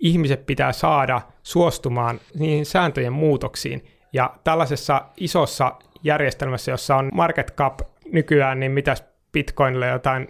ihmiset 0.00 0.46
pitää 0.46 0.72
saada 0.72 1.20
suostumaan 1.42 2.20
niihin 2.38 2.66
sääntöjen 2.66 3.12
muutoksiin. 3.12 3.84
Ja 4.12 4.34
tällaisessa 4.44 5.02
isossa 5.16 5.72
järjestelmässä, 6.02 6.70
jossa 6.70 6.96
on 6.96 7.10
market 7.14 7.54
cap 7.54 7.80
nykyään, 8.12 8.60
niin 8.60 8.72
mitäs 8.72 9.04
Bitcoinille 9.32 9.86
jotain 9.86 10.28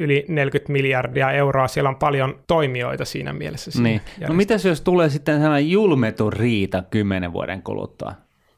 yli 0.00 0.24
40 0.28 0.72
miljardia 0.72 1.30
euroa, 1.30 1.68
siellä 1.68 1.88
on 1.88 1.96
paljon 1.96 2.38
toimijoita 2.46 3.04
siinä 3.04 3.32
mielessä. 3.32 3.70
Siinä 3.70 3.88
niin. 3.88 4.00
No 4.28 4.34
mitäs 4.34 4.64
jos 4.64 4.80
tulee 4.80 5.08
sitten 5.08 5.40
sellainen 5.40 5.70
julmetun 5.70 6.32
riita 6.32 6.82
kymmenen 6.90 7.32
vuoden 7.32 7.62
kuluttua? 7.62 8.12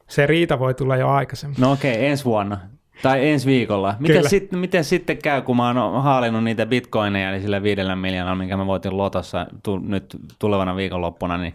Se 0.08 0.26
riita 0.26 0.58
voi 0.58 0.74
tulla 0.74 0.96
jo 0.96 1.08
aikaisemmin. 1.08 1.60
No 1.60 1.72
okei, 1.72 1.92
okay, 1.92 2.04
ensi 2.04 2.24
vuonna. 2.24 2.60
Tai 3.02 3.28
ensi 3.28 3.46
viikolla. 3.46 3.94
Miten, 3.98 4.28
sit, 4.28 4.52
miten 4.52 4.84
sitten 4.84 5.18
käy, 5.18 5.42
kun 5.42 5.56
mä 5.56 5.68
oon 5.68 6.02
haalinnut 6.02 6.44
niitä 6.44 6.66
bitcoineja, 6.66 7.30
eli 7.30 7.40
sillä 7.40 7.62
viidellä 7.62 7.96
miljoonalla, 7.96 8.34
minkä 8.38 8.56
mä 8.56 8.66
voitin 8.66 8.96
lotossa 8.96 9.46
tu, 9.62 9.78
nyt 9.78 10.16
tulevana 10.38 10.76
viikonloppuna, 10.76 11.38
niin 11.38 11.54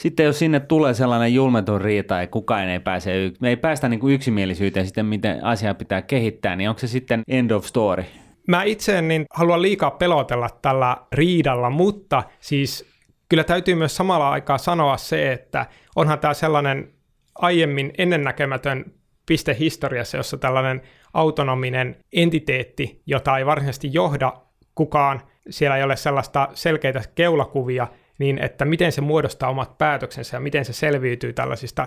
sitten 0.00 0.26
jos 0.26 0.38
sinne 0.38 0.60
tulee 0.60 0.94
sellainen 0.94 1.34
julmeton 1.34 1.80
riita 1.80 2.20
ja 2.20 2.26
kukaan 2.26 2.68
ei 2.68 2.80
pääse, 2.80 3.32
me 3.40 3.48
ei 3.48 3.56
päästä 3.56 3.88
niin 3.88 4.00
kuin 4.00 4.14
yksimielisyyteen 4.14 4.86
sitten, 4.86 5.06
miten 5.06 5.44
asiaa 5.44 5.74
pitää 5.74 6.02
kehittää, 6.02 6.56
niin 6.56 6.68
onko 6.68 6.78
se 6.78 6.86
sitten 6.86 7.22
end 7.28 7.50
of 7.50 7.64
story? 7.64 8.04
Mä 8.48 8.62
itse 8.62 8.98
en 8.98 9.08
niin 9.08 9.24
halua 9.34 9.62
liikaa 9.62 9.90
pelotella 9.90 10.48
tällä 10.62 10.96
riidalla, 11.12 11.70
mutta 11.70 12.22
siis 12.40 12.90
kyllä 13.28 13.44
täytyy 13.44 13.74
myös 13.74 13.96
samalla 13.96 14.30
aikaa 14.30 14.58
sanoa 14.58 14.96
se, 14.96 15.32
että 15.32 15.66
onhan 15.96 16.18
tämä 16.18 16.34
sellainen 16.34 16.92
aiemmin 17.34 17.92
ennennäkemätön 17.98 18.84
piste 19.26 19.56
historiassa, 19.58 20.16
jossa 20.16 20.36
tällainen 20.36 20.82
autonominen 21.14 21.96
entiteetti, 22.12 23.02
jota 23.06 23.38
ei 23.38 23.46
varsinaisesti 23.46 23.88
johda 23.92 24.32
kukaan, 24.74 25.20
siellä 25.50 25.76
ei 25.76 25.82
ole 25.82 25.96
sellaista 25.96 26.48
selkeitä 26.54 27.02
keulakuvia, 27.14 27.88
niin 28.20 28.44
että 28.44 28.64
miten 28.64 28.92
se 28.92 29.00
muodostaa 29.00 29.50
omat 29.50 29.78
päätöksensä 29.78 30.36
ja 30.36 30.40
miten 30.40 30.64
se 30.64 30.72
selviytyy 30.72 31.32
tällaisista 31.32 31.86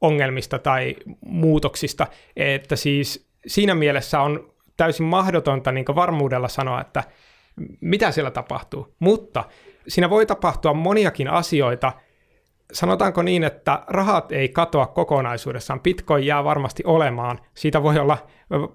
ongelmista 0.00 0.58
tai 0.58 0.96
muutoksista, 1.26 2.06
että 2.36 2.76
siis 2.76 3.28
siinä 3.46 3.74
mielessä 3.74 4.20
on 4.20 4.54
täysin 4.76 5.06
mahdotonta 5.06 5.72
niin 5.72 5.84
varmuudella 5.94 6.48
sanoa, 6.48 6.80
että 6.80 7.04
mitä 7.80 8.10
siellä 8.10 8.30
tapahtuu, 8.30 8.94
mutta 8.98 9.44
siinä 9.88 10.10
voi 10.10 10.26
tapahtua 10.26 10.74
moniakin 10.74 11.28
asioita, 11.28 11.92
sanotaanko 12.72 13.22
niin, 13.22 13.44
että 13.44 13.82
rahat 13.86 14.32
ei 14.32 14.48
katoa 14.48 14.86
kokonaisuudessaan. 14.86 15.80
Bitcoin 15.80 16.26
jää 16.26 16.44
varmasti 16.44 16.82
olemaan. 16.86 17.40
Siitä 17.54 17.82
voi 17.82 17.98
olla, 17.98 18.18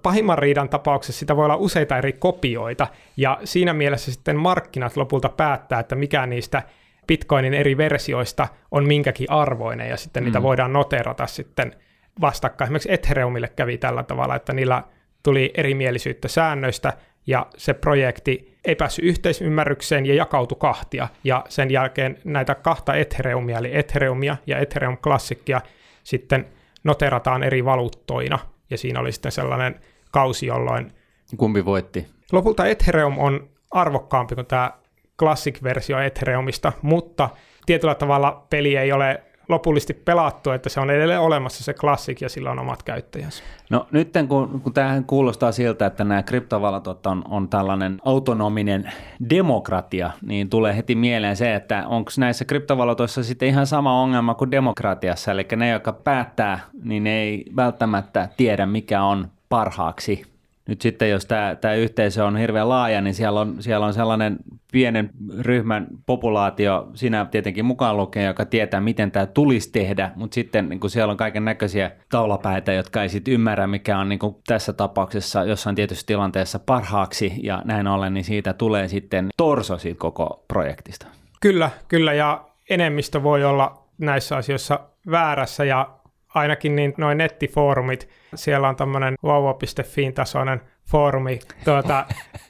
pahimman 0.02 0.38
riidan 0.38 0.70
tapauksessa 0.70 1.20
sitä 1.20 1.36
voi 1.36 1.46
olla 1.46 1.56
useita 1.56 1.98
eri 1.98 2.14
kopioita, 2.14 2.88
ja 3.18 3.38
siinä 3.44 3.74
mielessä 3.74 4.12
sitten 4.12 4.38
markkinat 4.38 4.98
lopulta 4.98 5.30
päättää, 5.30 5.80
että 5.80 5.96
mikä 5.96 6.26
niistä 6.26 6.64
Bitcoinin 7.08 7.54
eri 7.54 7.78
versioista 7.78 8.48
on 8.72 8.88
minkäkin 8.88 9.32
arvoinen, 9.32 9.90
ja 9.90 9.98
sitten 9.98 10.24
mm. 10.24 10.26
niitä 10.26 10.44
voidaan 10.44 10.74
noterata 10.74 11.28
sitten 11.28 11.76
vastakkain. 12.22 12.66
Esimerkiksi 12.66 12.92
Ethereumille 12.92 13.48
kävi 13.48 13.78
tällä 13.78 14.04
tavalla, 14.04 14.36
että 14.36 14.54
niillä 14.54 14.84
tuli 15.24 15.52
erimielisyyttä 15.58 16.28
säännöistä, 16.28 16.94
ja 17.30 17.46
se 17.58 17.74
projekti 17.74 18.58
ei 18.66 18.76
päässyt 18.76 19.06
yhteisymmärrykseen 19.06 20.06
ja 20.06 20.14
jakautui 20.14 20.58
kahtia. 20.60 21.08
Ja 21.24 21.46
sen 21.50 21.72
jälkeen 21.72 22.18
näitä 22.24 22.56
kahta 22.56 22.96
Ethereumia, 22.96 23.58
eli 23.58 23.78
Ethereumia 23.78 24.38
ja 24.48 24.58
Ethereum 24.58 24.98
Classicia, 24.98 25.62
sitten 26.04 26.48
noterataan 26.84 27.44
eri 27.44 27.66
valuuttoina. 27.66 28.40
Ja 28.70 28.78
siinä 28.78 29.00
oli 29.00 29.12
sitten 29.12 29.32
sellainen 29.32 29.80
kausi, 30.12 30.46
jolloin... 30.46 30.92
Kumpi 31.38 31.66
voitti? 31.66 32.08
Lopulta 32.32 32.66
Ethereum 32.66 33.18
on 33.18 33.50
arvokkaampi 33.72 34.36
kuin 34.36 34.48
tämä 34.48 34.72
Classic-versio 35.20 36.00
Ethereumista, 36.00 36.74
mutta 36.82 37.30
tietyllä 37.66 37.96
tavalla 37.96 38.46
peli 38.50 38.76
ei 38.76 38.92
ole 38.92 39.24
lopullisesti 39.50 39.94
pelattu, 39.94 40.52
että 40.52 40.70
se 40.70 40.80
on 40.80 40.90
edelleen 40.90 41.20
olemassa 41.20 41.64
se 41.64 41.74
klassik 41.74 42.22
ja 42.22 42.30
sillä 42.30 42.52
on 42.52 42.60
omat 42.60 42.84
käyttäjänsä. 42.84 43.44
No 43.70 43.88
nyt 43.92 44.14
kun, 44.28 44.62
kun 44.62 44.74
tämähän 44.74 45.06
kuulostaa 45.06 45.52
siltä, 45.52 45.86
että 45.86 46.04
nämä 46.04 46.24
kryptovalatot 46.24 47.06
on, 47.06 47.24
on 47.30 47.50
tällainen 47.50 48.02
autonominen 48.06 48.92
demokratia, 49.30 50.12
niin 50.22 50.50
tulee 50.50 50.76
heti 50.76 50.96
mieleen 50.96 51.36
se, 51.36 51.56
että 51.56 51.88
onko 51.88 52.12
näissä 52.18 52.46
kryptovalatoissa 52.46 53.24
sitten 53.24 53.48
ihan 53.48 53.68
sama 53.68 54.02
ongelma 54.02 54.36
kuin 54.36 54.52
demokratiassa, 54.52 55.32
eli 55.32 55.48
ne, 55.56 55.70
jotka 55.70 55.94
päättää, 55.94 56.60
niin 56.84 57.04
ne 57.04 57.22
ei 57.22 57.46
välttämättä 57.56 58.30
tiedä, 58.38 58.66
mikä 58.66 59.04
on 59.04 59.28
parhaaksi. 59.50 60.39
Nyt 60.70 60.82
sitten, 60.82 61.10
jos 61.10 61.26
tämä, 61.26 61.56
tämä 61.62 61.74
yhteisö 61.74 62.26
on 62.26 62.38
hirveän 62.38 62.70
laaja, 62.70 63.02
niin 63.02 63.14
siellä 63.14 63.40
on, 63.40 63.56
siellä 63.60 63.86
on 63.86 63.94
sellainen 63.94 64.38
pienen 64.72 65.10
ryhmän 65.40 65.88
populaatio, 66.06 66.88
sinä 66.94 67.26
tietenkin 67.26 67.66
mukaan 67.66 67.98
lukee, 67.98 68.26
joka 68.26 68.46
tietää, 68.46 68.82
miten 68.82 69.12
tämä 69.12 69.26
tulisi 69.26 69.72
tehdä, 69.72 70.12
mutta 70.16 70.36
sitten 70.36 70.70
niin 70.70 70.80
kuin 70.80 70.92
siellä 70.92 71.12
on 71.12 71.18
kaiken 71.18 71.46
näköisiä 71.46 71.92
taulapäitä, 72.10 72.74
jotka 72.74 73.04
ei 73.04 73.10
sitten 73.10 73.34
ymmärrä, 73.34 73.68
mikä 73.68 74.00
on 74.00 74.10
niin 74.10 74.20
kuin 74.20 74.36
tässä 74.48 74.74
tapauksessa 74.74 75.44
jossain 75.44 75.76
tietyssä 75.76 76.06
tilanteessa 76.06 76.60
parhaaksi, 76.60 77.34
ja 77.44 77.62
näin 77.66 77.88
ollen, 77.88 78.14
niin 78.14 78.24
siitä 78.24 78.54
tulee 78.54 78.88
sitten 78.88 79.28
torso 79.38 79.78
siitä 79.78 80.00
koko 80.00 80.44
projektista. 80.48 81.08
Kyllä, 81.42 81.70
kyllä, 81.88 82.14
ja 82.14 82.46
enemmistö 82.70 83.24
voi 83.24 83.44
olla 83.44 83.84
näissä 83.98 84.36
asioissa 84.36 84.80
väärässä, 85.12 85.66
ja 85.66 85.90
ainakin 86.36 86.76
niin 86.76 86.94
noin 86.98 87.18
nettifoorumit, 87.18 88.10
siellä 88.36 88.70
on 88.70 88.76
tämmöinen 88.76 89.16
vauva.fiin 89.24 90.14
tasoinen 90.14 90.62
foorumi 90.92 91.40
tuota, 91.66 92.06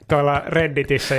tuolla 0.08 0.44
Redditissä, 0.48 1.16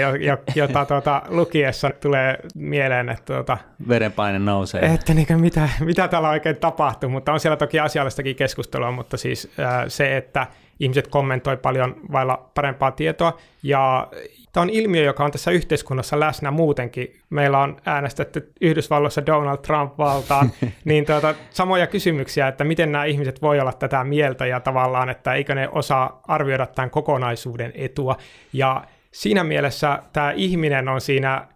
jota 0.54 0.84
tuota, 0.84 1.22
lukiessa 1.28 1.90
tulee 1.90 2.38
mieleen, 2.54 3.08
että 3.08 3.34
tuota, 3.34 3.58
verenpaine 3.88 4.38
nousee. 4.38 4.80
Että 4.80 5.14
niin, 5.14 5.40
mitä, 5.40 5.68
mitä 5.80 6.08
täällä 6.08 6.28
oikein 6.28 6.56
tapahtuu, 6.56 7.10
mutta 7.10 7.32
on 7.32 7.40
siellä 7.40 7.56
toki 7.56 7.80
asiallistakin 7.80 8.36
keskustelua, 8.36 8.90
mutta 8.90 9.16
siis 9.16 9.52
äh, 9.60 9.84
se, 9.88 10.16
että 10.16 10.46
ihmiset 10.80 11.08
kommentoi 11.08 11.56
paljon 11.56 11.96
vailla 12.12 12.50
parempaa 12.54 12.90
tietoa 12.90 13.38
ja 13.62 14.08
Tämä 14.52 14.62
on 14.62 14.70
ilmiö, 14.70 15.04
joka 15.04 15.24
on 15.24 15.30
tässä 15.30 15.50
yhteiskunnassa 15.50 16.20
läsnä 16.20 16.50
muutenkin. 16.50 17.20
Meillä 17.30 17.58
on 17.58 17.76
äänestetty 17.86 18.52
Yhdysvalloissa 18.60 19.26
Donald 19.26 19.58
Trump 19.58 19.98
valtaan, 19.98 20.50
niin 20.84 21.06
tuota, 21.06 21.34
samoja 21.50 21.86
kysymyksiä, 21.86 22.48
että 22.48 22.64
miten 22.64 22.92
nämä 22.92 23.04
ihmiset 23.04 23.42
voi 23.42 23.60
olla 23.60 23.72
tätä 23.72 24.04
mieltä 24.04 24.46
ja 24.46 24.60
tavallaan, 24.60 25.08
että 25.08 25.34
eikö 25.34 25.54
ne 25.54 25.68
osaa 25.68 26.20
arvioida 26.28 26.66
tämän 26.66 26.90
kokonaisuuden 26.90 27.72
etua. 27.74 28.16
Ja 28.52 28.84
siinä 29.12 29.44
mielessä 29.44 30.02
tämä 30.12 30.30
ihminen 30.30 30.88
on 30.88 31.00
siinä 31.00 31.48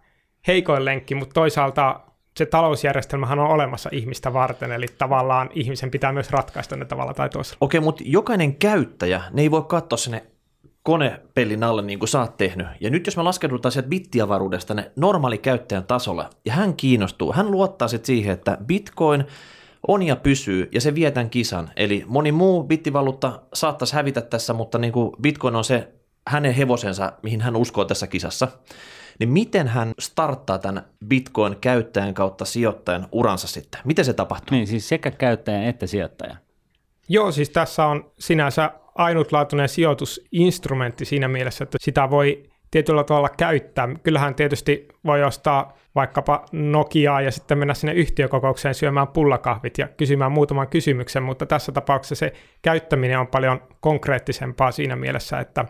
heikoin 0.47 0.85
lenkki, 0.85 1.15
mutta 1.15 1.33
toisaalta 1.33 1.99
se 2.37 2.45
talousjärjestelmähän 2.45 3.39
on 3.39 3.47
olemassa 3.47 3.89
ihmistä 3.93 4.33
varten, 4.33 4.71
eli 4.71 4.85
tavallaan 4.97 5.49
ihmisen 5.53 5.91
pitää 5.91 6.11
myös 6.11 6.31
ratkaista 6.31 6.75
ne 6.75 6.85
tavalla 6.85 7.13
tai 7.13 7.29
toisella. 7.29 7.57
Okei, 7.61 7.79
mutta 7.79 8.03
jokainen 8.05 8.55
käyttäjä, 8.55 9.21
ne 9.31 9.41
ei 9.41 9.51
voi 9.51 9.63
katsoa 9.67 9.97
sinne 9.97 10.25
konepellin 10.85 11.63
alle 11.63 11.81
niin 11.81 11.99
kuin 11.99 12.09
sä 12.09 12.19
oot 12.19 12.37
tehnyt. 12.37 12.67
Ja 12.79 12.89
nyt 12.89 13.05
jos 13.05 13.17
me 13.17 13.23
laskeudutaan 13.23 13.71
sieltä 13.71 13.89
bittiavaruudesta 13.89 14.73
ne 14.73 14.91
normaali 14.95 15.37
käyttäjän 15.37 15.83
tasolle, 15.83 16.25
ja 16.45 16.53
hän 16.53 16.75
kiinnostuu, 16.75 17.33
hän 17.33 17.51
luottaa 17.51 17.87
sitten 17.87 18.07
siihen, 18.07 18.33
että 18.33 18.57
bitcoin 18.65 19.25
on 19.87 20.03
ja 20.03 20.15
pysyy, 20.15 20.69
ja 20.71 20.81
se 20.81 20.95
vie 20.95 21.11
tämän 21.11 21.29
kisan. 21.29 21.71
Eli 21.75 22.03
moni 22.07 22.31
muu 22.31 22.63
bittivaluutta 22.63 23.41
saattaisi 23.53 23.93
hävitä 23.93 24.21
tässä, 24.21 24.53
mutta 24.53 24.77
niin 24.77 24.93
kuin 24.93 25.11
bitcoin 25.21 25.55
on 25.55 25.63
se 25.63 25.93
hänen 26.27 26.53
hevosensa, 26.53 27.13
mihin 27.23 27.41
hän 27.41 27.55
uskoo 27.55 27.85
tässä 27.85 28.07
kisassa. 28.07 28.47
Niin 29.19 29.29
miten 29.29 29.67
hän 29.67 29.93
starttaa 29.99 30.57
tämän 30.57 30.85
bitcoin-käyttäjän 31.07 32.13
kautta 32.13 32.45
sijoittajan 32.45 33.07
uransa 33.11 33.47
sitten? 33.47 33.81
Miten 33.85 34.05
se 34.05 34.13
tapahtuu? 34.13 34.55
Niin, 34.55 34.67
siis 34.67 34.89
sekä 34.89 35.11
käyttäjän 35.11 35.63
että 35.63 35.87
sijoittajan. 35.87 36.37
Joo, 37.09 37.31
siis 37.31 37.49
tässä 37.49 37.85
on 37.85 38.11
sinänsä 38.19 38.71
ainutlaatuinen 38.95 39.69
sijoitusinstrumentti 39.69 41.05
siinä 41.05 41.27
mielessä, 41.27 41.63
että 41.63 41.77
sitä 41.81 42.09
voi 42.09 42.43
tietyllä 42.71 43.03
tavalla 43.03 43.29
käyttää. 43.29 43.89
Kyllähän 44.03 44.35
tietysti 44.35 44.87
voi 45.05 45.23
ostaa 45.23 45.77
vaikkapa 45.95 46.45
Nokiaa 46.51 47.21
ja 47.21 47.31
sitten 47.31 47.57
mennä 47.57 47.73
sinne 47.73 47.93
yhtiökokoukseen 47.93 48.75
syömään 48.75 49.07
pullakahvit 49.07 49.77
ja 49.77 49.87
kysymään 49.87 50.31
muutaman 50.31 50.67
kysymyksen, 50.67 51.23
mutta 51.23 51.45
tässä 51.45 51.71
tapauksessa 51.71 52.15
se 52.15 52.33
käyttäminen 52.61 53.19
on 53.19 53.27
paljon 53.27 53.61
konkreettisempaa 53.79 54.71
siinä 54.71 54.95
mielessä, 54.95 55.39
että, 55.39 55.65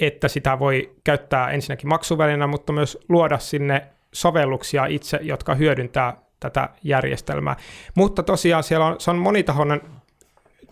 että 0.00 0.28
sitä 0.28 0.58
voi 0.58 0.96
käyttää 1.04 1.50
ensinnäkin 1.50 1.88
maksuvälinä, 1.88 2.46
mutta 2.46 2.72
myös 2.72 2.98
luoda 3.08 3.38
sinne 3.38 3.86
sovelluksia 4.12 4.86
itse, 4.86 5.18
jotka 5.22 5.54
hyödyntää 5.54 6.16
tätä 6.40 6.68
järjestelmää. 6.84 7.56
Mutta 7.94 8.22
tosiaan 8.22 8.62
siellä 8.62 8.86
on, 8.86 9.00
se 9.00 9.10
on 9.10 9.18
monitahoinen 9.18 9.80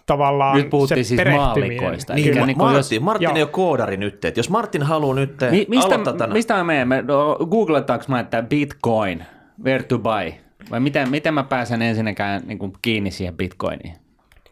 tavallaan 0.08 0.56
Nyt 0.56 0.70
puhuttiin 0.70 1.04
se 1.04 1.08
siis 1.08 1.20
maalikoista. 1.36 2.14
Niin, 2.14 2.32
Kyllä, 2.32 2.46
niin 2.46 2.58
Martin, 2.58 2.96
jos, 2.96 3.00
Martin 3.00 3.36
ei 3.36 3.42
ole 3.42 3.50
koodari 3.50 3.96
nyt. 3.96 4.24
Että 4.24 4.40
jos 4.40 4.50
Martin 4.50 4.82
haluaa 4.82 5.14
nyt 5.14 5.36
Mi- 5.50 5.66
mistä, 5.68 5.86
aloittaa 5.86 6.12
tämän... 6.12 6.32
Mistä 6.32 6.56
me 6.56 6.64
menemme? 6.64 7.02
No, 7.02 7.36
googletaanko 7.50 8.04
mä, 8.08 8.20
että 8.20 8.42
Bitcoin, 8.42 9.24
where 9.64 9.82
to 9.82 9.98
buy? 9.98 10.32
Vai 10.70 10.80
miten, 10.80 11.10
miten 11.10 11.34
mä 11.34 11.42
pääsen 11.42 11.82
ensinnäkään 11.82 12.42
niin 12.46 12.58
kuin 12.58 12.72
kiinni 12.82 13.10
siihen 13.10 13.36
Bitcoiniin? 13.36 13.94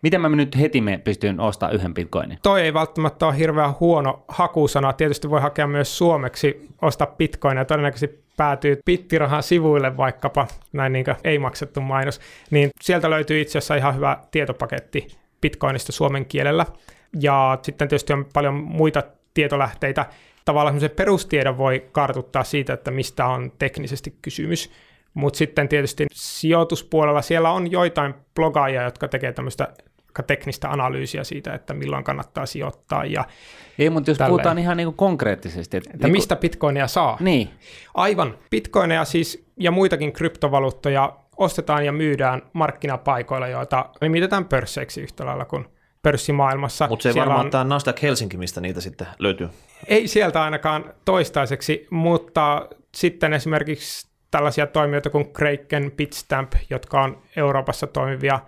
Miten 0.02 0.20
mä 0.20 0.28
nyt 0.28 0.58
heti 0.58 0.80
me 0.80 1.00
pystyn 1.04 1.40
ostamaan 1.40 1.74
yhden 1.74 1.94
bitcoinin? 1.94 2.38
Toi 2.42 2.62
ei 2.62 2.74
välttämättä 2.74 3.26
ole 3.26 3.38
hirveän 3.38 3.74
huono 3.80 4.24
hakusana. 4.28 4.92
Tietysti 4.92 5.30
voi 5.30 5.40
hakea 5.40 5.66
myös 5.66 5.98
suomeksi 5.98 6.68
ostaa 6.82 7.06
bitcoinia. 7.06 7.64
Todennäköisesti 7.64 8.24
päätyy 8.36 8.80
pittirahan 8.84 9.42
sivuille 9.42 9.96
vaikkapa, 9.96 10.46
näin 10.72 10.92
niin 10.92 11.04
ei 11.24 11.38
maksettu 11.38 11.80
mainos, 11.80 12.20
niin 12.50 12.70
sieltä 12.80 13.10
löytyy 13.10 13.40
itse 13.40 13.58
asiassa 13.58 13.74
ihan 13.74 13.94
hyvä 13.94 14.18
tietopaketti 14.30 15.06
Bitcoinista 15.46 15.92
suomen 15.92 16.26
kielellä. 16.26 16.66
Ja 17.20 17.58
sitten 17.62 17.88
tietysti 17.88 18.12
on 18.12 18.26
paljon 18.32 18.54
muita 18.54 19.02
tietolähteitä. 19.34 20.06
Tavallaan 20.44 20.72
semmoisen 20.72 20.96
perustiedon 20.96 21.58
voi 21.58 21.84
kartuttaa 21.92 22.44
siitä, 22.44 22.72
että 22.72 22.90
mistä 22.90 23.26
on 23.26 23.52
teknisesti 23.58 24.16
kysymys. 24.22 24.70
Mutta 25.14 25.36
sitten 25.36 25.68
tietysti 25.68 26.06
sijoituspuolella 26.12 27.22
siellä 27.22 27.50
on 27.50 27.70
joitain 27.70 28.14
blogaajia, 28.34 28.82
jotka 28.82 29.08
tekee 29.08 29.32
tämmöistä 29.32 29.68
teknistä 30.22 30.70
analyysiä 30.70 31.24
siitä, 31.24 31.54
että 31.54 31.74
milloin 31.74 32.04
kannattaa 32.04 32.46
sijoittaa. 32.46 33.04
Ja 33.04 33.24
Ei, 33.78 33.90
mutta 33.90 34.10
jos 34.10 34.18
tälleen. 34.18 34.30
puhutaan 34.30 34.58
ihan 34.58 34.76
niin 34.76 34.86
kuin 34.86 34.96
konkreettisesti. 34.96 35.76
Että, 35.76 35.90
että 35.94 36.06
niin 36.06 36.12
mistä 36.12 36.36
bitcoinia 36.36 36.88
saa. 36.88 37.16
Niin. 37.20 37.50
Aivan. 37.94 38.38
Bitcoineja 38.50 39.04
siis 39.04 39.46
ja 39.56 39.70
muitakin 39.70 40.12
kryptovaluuttoja 40.12 41.16
ostetaan 41.36 41.86
ja 41.86 41.92
myydään 41.92 42.42
markkinapaikoilla, 42.52 43.48
joita 43.48 43.90
nimitetään 44.00 44.44
pörsseiksi 44.44 45.00
yhtä 45.00 45.26
lailla 45.26 45.44
kuin 45.44 45.66
pörssimaailmassa. 46.02 46.86
Mutta 46.88 47.02
se 47.02 47.08
ei 47.08 47.12
Siellä 47.12 47.26
varmaan 47.26 47.46
on... 47.46 47.50
tämä 47.50 47.64
Nasdaq 47.64 48.02
Helsinki, 48.02 48.36
mistä 48.36 48.60
niitä 48.60 48.80
sitten 48.80 49.06
löytyy. 49.18 49.48
Ei 49.86 50.08
sieltä 50.08 50.42
ainakaan 50.42 50.94
toistaiseksi, 51.04 51.86
mutta 51.90 52.68
sitten 52.94 53.32
esimerkiksi 53.32 54.08
tällaisia 54.30 54.66
toimijoita 54.66 55.10
kuin 55.10 55.32
Kraken, 55.32 55.92
Bitstamp, 55.96 56.52
jotka 56.70 57.02
on 57.02 57.22
Euroopassa 57.36 57.86
toimivia 57.86 58.40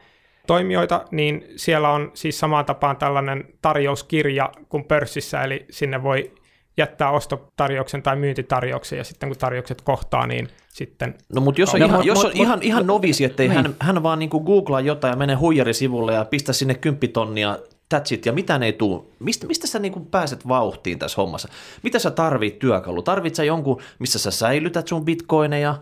toimijoita, 0.46 1.04
niin 1.10 1.44
siellä 1.56 1.90
on 1.90 2.10
siis 2.14 2.38
samaan 2.38 2.64
tapaan 2.64 2.96
tällainen 2.96 3.44
tarjouskirja 3.62 4.50
kuin 4.68 4.84
pörssissä, 4.84 5.42
eli 5.42 5.66
sinne 5.70 6.02
voi 6.02 6.34
jättää 6.78 7.10
ostotarjouksen 7.10 8.02
tai 8.02 8.16
myyntitarjouksen, 8.16 8.96
ja 8.96 9.04
sitten 9.04 9.28
kun 9.28 9.38
tarjoukset 9.38 9.80
kohtaa, 9.80 10.26
niin 10.26 10.48
sitten... 10.68 11.14
No 11.34 11.40
mutta 11.40 11.60
jos 11.60 11.74
on, 11.74 11.80
no, 11.80 11.86
ihan, 11.86 11.98
mut, 11.98 12.06
jos 12.06 12.24
on 12.24 12.30
mut, 12.30 12.36
ihan, 12.36 12.58
mut, 12.58 12.64
ihan 12.64 12.86
novisi, 12.86 13.24
että 13.24 13.42
niin. 13.42 13.52
hän, 13.52 13.74
hän 13.80 14.02
vaan 14.02 14.18
niin 14.18 14.30
googlaa 14.46 14.80
jotain 14.80 15.12
ja 15.12 15.16
menee 15.16 15.36
huijarisivulle 15.36 16.14
ja 16.14 16.24
pistää 16.24 16.52
sinne 16.52 16.74
kymppitonnia 16.74 17.58
that's 17.94 18.14
it, 18.14 18.26
ja 18.26 18.32
mitä 18.32 18.60
ei 18.62 18.72
tule. 18.72 19.02
Mistä, 19.18 19.46
mistä 19.46 19.66
sä 19.66 19.78
niin 19.78 20.06
pääset 20.06 20.48
vauhtiin 20.48 20.98
tässä 20.98 21.16
hommassa? 21.16 21.48
Mitä 21.82 21.98
sä 21.98 22.10
tarvit 22.10 22.58
työkalu? 22.58 23.02
Tarvit 23.02 23.34
sä 23.34 23.44
jonkun, 23.44 23.82
missä 23.98 24.18
sä 24.18 24.30
säilytät 24.30 24.88
sun 24.88 25.04
bitcoineja, 25.04 25.76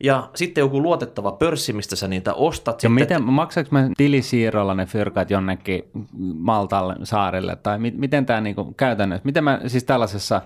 ja 0.00 0.30
sitten 0.34 0.62
joku 0.62 0.82
luotettava 0.82 1.32
pörssi, 1.32 1.72
mistä 1.72 1.96
sä 1.96 2.08
niitä 2.08 2.34
ostat. 2.34 2.74
Ja 2.74 2.88
sitten... 2.88 2.92
miten, 2.92 3.22
maksaako 3.22 3.68
mä 3.72 3.88
tilisiirrolla 3.96 4.74
ne 4.74 4.86
fyrkat 4.86 5.30
jonnekin 5.30 5.82
Maltalle 6.34 6.94
saarelle, 7.02 7.56
tai 7.56 7.78
mi- 7.78 7.94
miten 7.96 8.26
tämä 8.26 8.40
niinku 8.40 8.72
käytännössä, 8.72 9.24
miten 9.24 9.44
mä 9.44 9.60
siis 9.66 9.84
tällaisessa, 9.84 10.42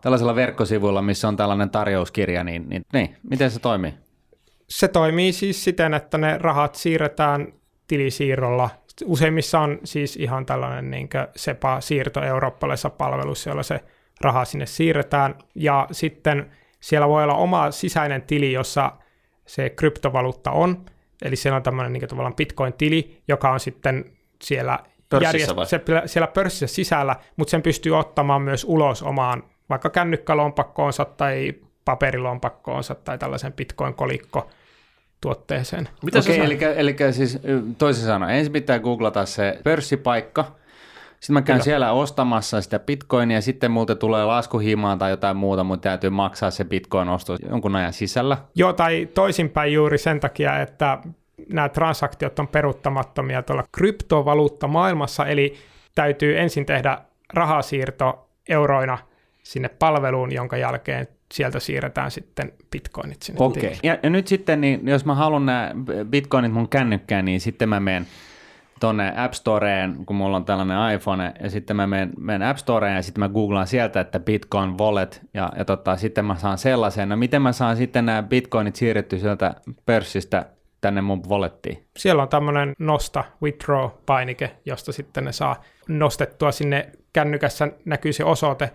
tällaisella 0.00 0.34
verkkosivuilla, 0.34 1.02
missä 1.02 1.28
on 1.28 1.36
tällainen 1.36 1.70
tarjouskirja, 1.70 2.44
niin, 2.44 2.68
niin, 2.68 2.82
niin 2.92 3.16
miten 3.30 3.50
se 3.50 3.60
toimii? 3.60 3.94
Se 4.68 4.88
toimii 4.88 5.32
siis 5.32 5.64
siten, 5.64 5.94
että 5.94 6.18
ne 6.18 6.38
rahat 6.38 6.74
siirretään 6.74 7.52
tilisiirrolla. 7.88 8.70
Useimmissa 9.04 9.60
on 9.60 9.78
siis 9.84 10.16
ihan 10.16 10.46
tällainen 10.46 10.90
niin 10.90 11.08
SEPA-siirto 11.36 12.22
eurooppalaisessa 12.22 12.90
palvelussa, 12.90 13.50
jolla 13.50 13.62
se 13.62 13.84
raha 14.20 14.44
sinne 14.44 14.66
siirretään, 14.66 15.34
ja 15.54 15.88
sitten– 15.92 16.46
siellä 16.86 17.08
voi 17.08 17.22
olla 17.22 17.34
oma 17.34 17.70
sisäinen 17.70 18.22
tili, 18.22 18.52
jossa 18.52 18.92
se 19.46 19.70
kryptovaluutta 19.70 20.50
on, 20.50 20.84
eli 21.22 21.36
siellä 21.36 21.56
on 21.56 21.62
tämmöinen 21.62 21.92
niin 21.92 22.08
tavallaan 22.08 22.34
Bitcoin-tili, 22.34 23.22
joka 23.28 23.50
on 23.50 23.60
sitten 23.60 24.04
siellä, 24.42 24.78
järjest- 25.14 25.66
se, 25.66 25.80
siellä 26.06 26.26
pörssissä 26.26 26.74
sisällä, 26.74 27.16
mutta 27.36 27.50
sen 27.50 27.62
pystyy 27.62 27.98
ottamaan 27.98 28.42
myös 28.42 28.64
ulos 28.64 29.02
omaan 29.02 29.42
vaikka 29.68 29.90
kännykkälompakkoonsa 29.90 31.04
tai 31.04 31.54
paperilompakkoonsa 31.84 32.94
tai 32.94 33.18
tällaisen 33.18 33.52
Bitcoin-kolikko 33.52 34.50
tuotteeseen. 35.20 35.88
Mitä 36.02 36.18
Okei, 36.18 36.40
eli, 36.40 36.58
eli 36.76 36.96
siis 37.12 37.38
toisin 37.78 38.04
sanoen, 38.04 38.36
ensin 38.36 38.52
pitää 38.52 38.78
googlata 38.78 39.26
se 39.26 39.60
pörssipaikka, 39.64 40.56
sitten 41.20 41.34
mä 41.34 41.42
käyn 41.42 41.56
Kyllä. 41.56 41.64
siellä 41.64 41.92
ostamassa 41.92 42.60
sitä 42.60 42.78
bitcoinia, 42.78 43.40
sitten 43.40 43.70
multa 43.70 43.94
tulee 43.94 44.24
laskuhimaan 44.24 44.98
tai 44.98 45.10
jotain 45.10 45.36
muuta, 45.36 45.64
mutta 45.64 45.88
täytyy 45.88 46.10
maksaa 46.10 46.50
se 46.50 46.64
bitcoin-ostos 46.64 47.40
jonkun 47.50 47.76
ajan 47.76 47.92
sisällä. 47.92 48.36
Joo, 48.54 48.72
tai 48.72 49.08
toisinpäin 49.14 49.72
juuri 49.72 49.98
sen 49.98 50.20
takia, 50.20 50.60
että 50.60 50.98
nämä 51.48 51.68
transaktiot 51.68 52.38
on 52.38 52.48
peruuttamattomia 52.48 53.42
tuolla 53.42 53.64
kryptovaluutta 53.72 54.68
maailmassa, 54.68 55.26
eli 55.26 55.54
täytyy 55.94 56.38
ensin 56.38 56.66
tehdä 56.66 56.98
rahasiirto 57.32 58.28
euroina 58.48 58.98
sinne 59.42 59.68
palveluun, 59.68 60.34
jonka 60.34 60.56
jälkeen 60.56 61.08
sieltä 61.32 61.60
siirretään 61.60 62.10
sitten 62.10 62.52
bitcoinit 62.70 63.22
sinne 63.22 63.44
Okei. 63.44 63.62
tilille. 63.62 63.80
Ja, 63.82 63.98
ja 64.02 64.10
nyt 64.10 64.26
sitten, 64.26 64.60
niin 64.60 64.88
jos 64.88 65.04
mä 65.04 65.14
haluan 65.14 65.46
nämä 65.46 65.70
bitcoinit 66.04 66.52
mun 66.52 66.68
kännykkään, 66.68 67.24
niin 67.24 67.40
sitten 67.40 67.68
mä 67.68 67.80
menen 67.80 68.06
tonne 68.80 69.12
App 69.16 69.34
Storeen, 69.34 70.06
kun 70.06 70.16
mulla 70.16 70.36
on 70.36 70.44
tällainen 70.44 70.94
iPhone, 70.94 71.34
ja 71.42 71.50
sitten 71.50 71.76
mä 71.76 71.86
menen, 71.86 72.12
menen 72.18 72.48
App 72.48 72.58
Storeen 72.58 72.96
ja 72.96 73.02
sitten 73.02 73.20
mä 73.20 73.28
googlaan 73.28 73.66
sieltä, 73.66 74.00
että 74.00 74.20
Bitcoin 74.20 74.78
Wallet, 74.78 75.20
ja, 75.34 75.52
ja 75.58 75.64
tota, 75.64 75.96
sitten 75.96 76.24
mä 76.24 76.36
saan 76.36 76.58
sellaisen. 76.58 77.08
No 77.08 77.16
miten 77.16 77.42
mä 77.42 77.52
saan 77.52 77.76
sitten 77.76 78.06
nämä 78.06 78.22
bitcoinit 78.22 78.76
siirretty 78.76 79.18
sieltä 79.18 79.54
pörssistä 79.86 80.46
tänne 80.80 81.00
mun 81.00 81.22
wallettiin? 81.28 81.86
Siellä 81.96 82.22
on 82.22 82.28
tämmöinen 82.28 82.74
nosta 82.78 83.24
withdraw-painike, 83.44 84.48
josta 84.64 84.92
sitten 84.92 85.24
ne 85.24 85.32
saa 85.32 85.62
nostettua 85.88 86.52
sinne 86.52 86.90
kännykässä 87.12 87.68
näkyy 87.84 88.12
se 88.12 88.24
osoite, 88.24 88.70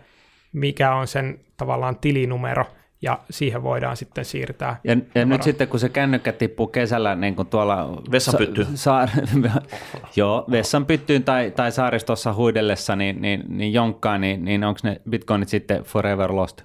mikä 0.54 0.96
on 0.96 1.08
sen 1.08 1.40
tavallaan 1.58 1.98
tilinumero, 1.98 2.66
ja 3.02 3.20
siihen 3.30 3.64
voidaan 3.64 3.98
sitten 3.98 4.26
siirtää. 4.26 4.80
Ja, 4.84 4.96
ja 5.16 5.26
nyt 5.26 5.44
sitten 5.44 5.68
kun 5.68 5.80
se 5.80 5.90
kännykkä 5.90 6.32
tippuu 6.32 6.68
kesällä 6.68 7.16
niin 7.16 7.36
kuin 7.36 7.48
tuolla... 7.48 8.02
Vessanpyttyyn. 8.12 8.78
Sa- 8.78 9.06
saar- 9.06 9.62
joo, 10.16 10.46
vessanpyttyyn 10.52 11.24
tai, 11.24 11.52
tai 11.52 11.72
saaristossa 11.72 12.34
huidellessa 12.34 12.96
niin, 12.96 13.22
niin, 13.22 13.44
niin 13.48 13.74
jonkkaa, 13.74 14.18
niin, 14.18 14.46
niin 14.46 14.64
onko 14.64 14.80
ne 14.84 15.02
bitcoinit 15.10 15.50
sitten 15.50 15.84
forever 15.84 16.36
lost? 16.36 16.62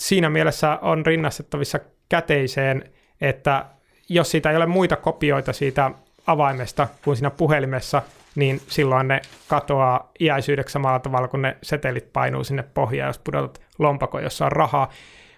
Siinä 0.00 0.30
mielessä 0.30 0.78
on 0.82 1.06
rinnastettavissa 1.06 1.80
käteiseen, 2.08 2.84
että 3.20 3.64
jos 4.08 4.30
siitä 4.30 4.50
ei 4.50 4.56
ole 4.56 4.66
muita 4.66 4.96
kopioita 4.96 5.52
siitä 5.52 5.90
avaimesta 6.26 6.88
kuin 7.04 7.16
siinä 7.16 7.30
puhelimessa, 7.30 8.02
niin 8.34 8.60
silloin 8.68 9.08
ne 9.08 9.20
katoaa 9.48 10.10
iäisyydeksi 10.20 10.72
samalla 10.72 10.98
tavalla, 10.98 11.28
kun 11.28 11.42
ne 11.42 11.56
setelit 11.62 12.12
painuu 12.12 12.44
sinne 12.44 12.62
pohjaan, 12.62 13.08
jos 13.08 13.18
pudotat 13.18 13.60
lompakon, 13.78 14.22
jossa 14.22 14.44
on 14.44 14.52
rahaa. 14.52 14.90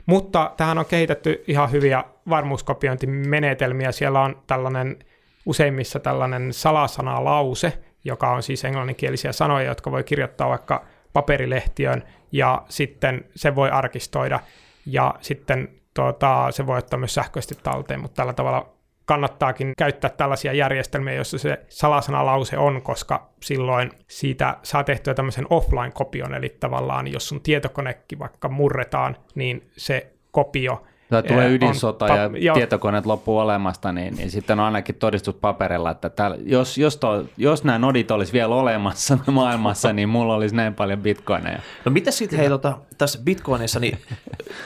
Mutta 0.07 0.53
tähän 0.57 0.79
on 0.79 0.87
kehitetty 0.87 1.45
ihan 1.47 1.73
hyviä 1.73 2.05
varmuuskopiointimenetelmiä. 2.29 3.93
Siellä 3.93 4.21
on 4.21 4.43
tällainen 4.47 4.99
useimmissa 5.47 6.01
tällainen 6.01 6.53
salasanalause, 6.53 7.79
joka 8.05 8.31
on 8.31 8.43
siis 8.43 8.65
englanninkielisiä 8.65 9.33
sanoja, 9.33 9.69
jotka 9.69 9.91
voi 9.91 10.05
kirjoittaa 10.05 10.49
vaikka 10.49 10.85
paperilehtiön 11.13 12.03
ja 12.33 12.63
sitten 12.69 13.25
se 13.37 13.55
voi 13.55 13.71
arkistoida 13.71 14.41
ja 14.87 15.15
sitten 15.21 15.69
tuota, 15.95 16.47
se 16.51 16.67
voi 16.67 16.79
ottaa 16.79 16.99
myös 16.99 17.15
sähköisesti 17.15 17.55
talteen, 17.63 18.01
mutta 18.01 18.17
tällä 18.17 18.33
tavalla 18.33 18.72
kannattaakin 19.05 19.73
käyttää 19.79 20.11
tällaisia 20.11 20.53
järjestelmiä, 20.53 21.15
joissa 21.15 21.39
se 21.39 21.61
salasanalause 21.69 22.59
on, 22.59 22.83
koska 22.83 23.29
silloin 23.41 23.91
siitä 24.09 24.57
saa 24.63 24.85
tehtyä 24.85 25.15
tämmöisen 25.15 25.47
offline-kopion, 25.51 26.35
eli 26.35 26.57
tavallaan 26.61 27.09
jos 27.13 27.29
sun 27.29 27.41
tietokonekin 27.41 28.19
vaikka 28.19 28.49
murretaan, 28.49 29.17
niin 29.35 29.71
se 29.77 30.13
kopio 30.31 30.83
Tai 31.13 31.23
tulee 31.23 31.47
on 31.47 31.53
ydinsota 31.53 32.07
pa- 32.07 32.17
ja 32.17 32.31
joo, 32.39 32.55
tietokoneet 32.55 33.07
loppuu 33.07 33.39
olemasta, 33.39 33.93
niin, 33.93 34.15
niin 34.17 34.31
sitten 34.31 34.61
on 34.61 34.65
ainakin 34.65 34.95
todistus 34.95 35.35
paperilla, 35.35 35.91
että 35.91 36.09
täällä, 36.09 36.37
jos, 36.45 36.79
jos, 36.79 36.97
to, 36.97 37.25
jos 37.37 37.65
nämä 37.65 37.79
nodit 37.79 38.11
olisi 38.11 38.33
vielä 38.33 38.55
olemassa 38.55 39.19
maailmassa, 39.31 39.93
niin 39.93 40.09
mulla 40.09 40.35
olisi 40.35 40.57
näin 40.57 40.75
paljon 40.75 40.99
bitcoineja. 40.99 41.59
No 41.85 41.93
mitä 41.93 42.11
sitten 42.11 42.39
hei 42.39 42.49
tota, 42.49 42.79
tässä 42.99 43.19
Bitcoinissa, 43.25 43.81
niin 43.81 43.99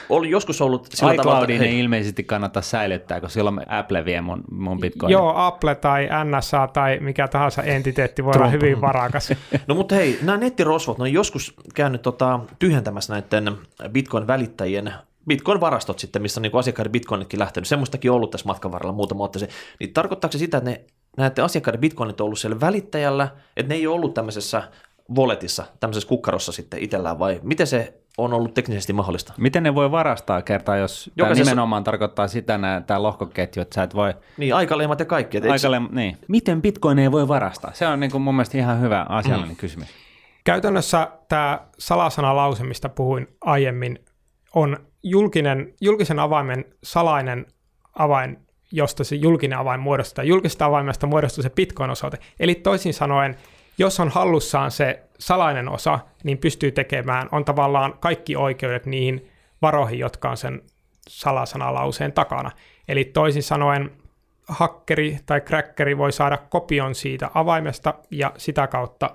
oli 0.09 0.29
joskus 0.29 0.61
ollut 0.61 0.87
sillä 0.91 1.15
tavalla, 1.15 1.37
iCloudin 1.37 1.55
että 1.55 1.65
ei 1.65 1.71
hei, 1.71 1.79
ilmeisesti 1.79 2.23
kannata 2.23 2.61
säilyttää, 2.61 3.21
koska 3.21 3.33
silloin 3.33 3.71
Apple 3.71 4.05
vie 4.05 4.21
mun, 4.21 4.43
mun 4.51 4.79
bitcoinit. 4.79 5.13
Joo, 5.13 5.33
Apple 5.35 5.75
tai 5.75 6.09
NSA 6.23 6.67
tai 6.67 6.97
mikä 6.99 7.27
tahansa 7.27 7.63
entiteetti 7.63 8.23
voi 8.25 8.33
olla 8.35 8.47
hyvin 8.47 8.81
varakas. 8.81 9.33
No 9.67 9.75
mutta 9.75 9.95
hei, 9.95 10.19
nämä 10.21 10.37
nettirosvot, 10.37 10.97
ne 10.97 11.01
on 11.01 11.13
joskus 11.13 11.53
käynyt 11.73 12.01
tota, 12.01 12.39
tyhjentämässä 12.59 13.13
näiden 13.13 13.57
Bitcoin-välittäjien 13.89 14.93
Bitcoin-varastot 15.27 15.99
sitten, 15.99 16.21
missä 16.21 16.39
on 16.39 16.41
niin 16.41 16.55
asiakkaiden 16.55 16.91
Bitcoinitkin 16.91 17.39
lähtenyt. 17.39 17.67
Semmoistakin 17.67 18.11
on 18.11 18.15
ollut 18.15 18.31
tässä 18.31 18.47
matkan 18.47 18.71
varrella 18.71 18.93
muutama 18.93 19.23
ottaisin. 19.23 19.49
Niin 19.79 19.93
tarkoittaako 19.93 20.31
se 20.31 20.37
sitä, 20.37 20.57
että 20.57 20.69
ne, 20.69 20.85
näiden 21.17 21.43
asiakkaiden 21.45 21.81
Bitcoinit 21.81 22.21
on 22.21 22.25
ollut 22.25 22.39
siellä 22.39 22.59
välittäjällä, 22.59 23.27
että 23.57 23.69
ne 23.73 23.75
ei 23.75 23.87
ole 23.87 23.95
ollut 23.95 24.13
tämmöisessä 24.13 24.63
walletissa, 25.17 25.65
tämmöisessä 25.79 26.09
kukkarossa 26.09 26.51
sitten 26.51 26.79
itsellään, 26.79 27.19
vai 27.19 27.39
miten 27.43 27.67
se 27.67 27.93
on 28.17 28.33
ollut 28.33 28.53
teknisesti 28.53 28.93
mahdollista? 28.93 29.33
Miten 29.37 29.63
ne 29.63 29.75
voi 29.75 29.91
varastaa 29.91 30.41
kertaa, 30.41 30.77
jos 30.77 31.11
tämä 31.15 31.27
Jokaisessa- 31.27 31.43
nimenomaan 31.51 31.83
tarkoittaa 31.83 32.27
sitä, 32.27 32.59
tämä 32.87 33.03
lohkoketju, 33.03 33.61
että 33.61 33.75
sä 33.75 33.83
et 33.83 33.95
voi 33.95 34.13
Niin, 34.37 34.55
aikaleimat 34.55 34.99
ja 34.99 35.05
kaikki. 35.05 35.37
Et 35.37 35.45
eikö 35.45 35.57
se- 35.57 35.67
aikalle, 35.67 35.89
niin. 35.91 36.17
Miten 36.27 36.61
bitcoineja 36.61 37.11
voi 37.11 37.27
varastaa? 37.27 37.71
Se 37.73 37.87
on 37.87 37.99
niin 37.99 38.11
kuin 38.11 38.21
mun 38.21 38.35
mielestä 38.35 38.57
ihan 38.57 38.81
hyvä 38.81 39.05
asiallinen 39.09 39.51
mm. 39.51 39.57
kysymys. 39.57 39.87
Käytännössä 40.43 41.11
tämä 41.29 41.59
salasanalause, 41.79 42.63
mistä 42.63 42.89
puhuin 42.89 43.27
aiemmin, 43.41 43.99
on 44.55 44.77
julkinen, 45.09 45.73
julkisen 45.81 46.19
avaimen 46.19 46.65
salainen 46.83 47.45
avain, 47.93 48.37
josta 48.71 49.03
se 49.03 49.15
julkinen 49.15 49.57
avain 49.57 49.79
muodostetaan. 49.79 50.27
Julkisesta 50.27 50.65
avaimesta 50.65 51.07
muodostuu 51.07 51.43
se 51.43 51.49
Bitcoin-osoite. 51.49 52.17
Eli 52.39 52.55
toisin 52.55 52.93
sanoen, 52.93 53.35
jos 53.77 53.99
on 53.99 54.09
hallussaan 54.09 54.71
se 54.71 55.03
salainen 55.19 55.69
osa, 55.69 55.99
niin 56.23 56.37
pystyy 56.37 56.71
tekemään, 56.71 57.29
on 57.31 57.45
tavallaan 57.45 57.93
kaikki 57.99 58.35
oikeudet 58.35 58.85
niihin 58.85 59.27
varoihin, 59.61 59.99
jotka 59.99 60.29
on 60.29 60.37
sen 60.37 60.61
salasanalauseen 61.09 62.13
takana. 62.13 62.51
Eli 62.87 63.05
toisin 63.05 63.43
sanoen 63.43 63.91
hakkeri 64.47 65.19
tai 65.25 65.41
crackeri 65.41 65.97
voi 65.97 66.11
saada 66.11 66.37
kopion 66.37 66.95
siitä 66.95 67.29
avaimesta 67.33 67.93
ja 68.11 68.31
sitä 68.37 68.67
kautta 68.67 69.09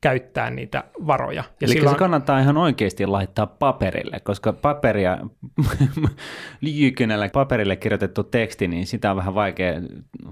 käyttää 0.00 0.50
niitä 0.50 0.84
varoja. 1.06 1.44
Ja 1.60 1.66
Eli 1.66 1.72
silloin... 1.72 1.94
se 1.94 1.98
kannattaa 1.98 2.40
ihan 2.40 2.56
oikeasti 2.56 3.06
laittaa 3.06 3.46
paperille, 3.46 4.20
koska 4.20 4.52
paperia, 4.52 5.18
liikynällä 6.60 7.28
paperille 7.32 7.76
kirjoitettu 7.76 8.24
teksti, 8.24 8.68
niin 8.68 8.86
sitä 8.86 9.10
on 9.10 9.16
vähän 9.16 9.34
vaikea 9.34 9.74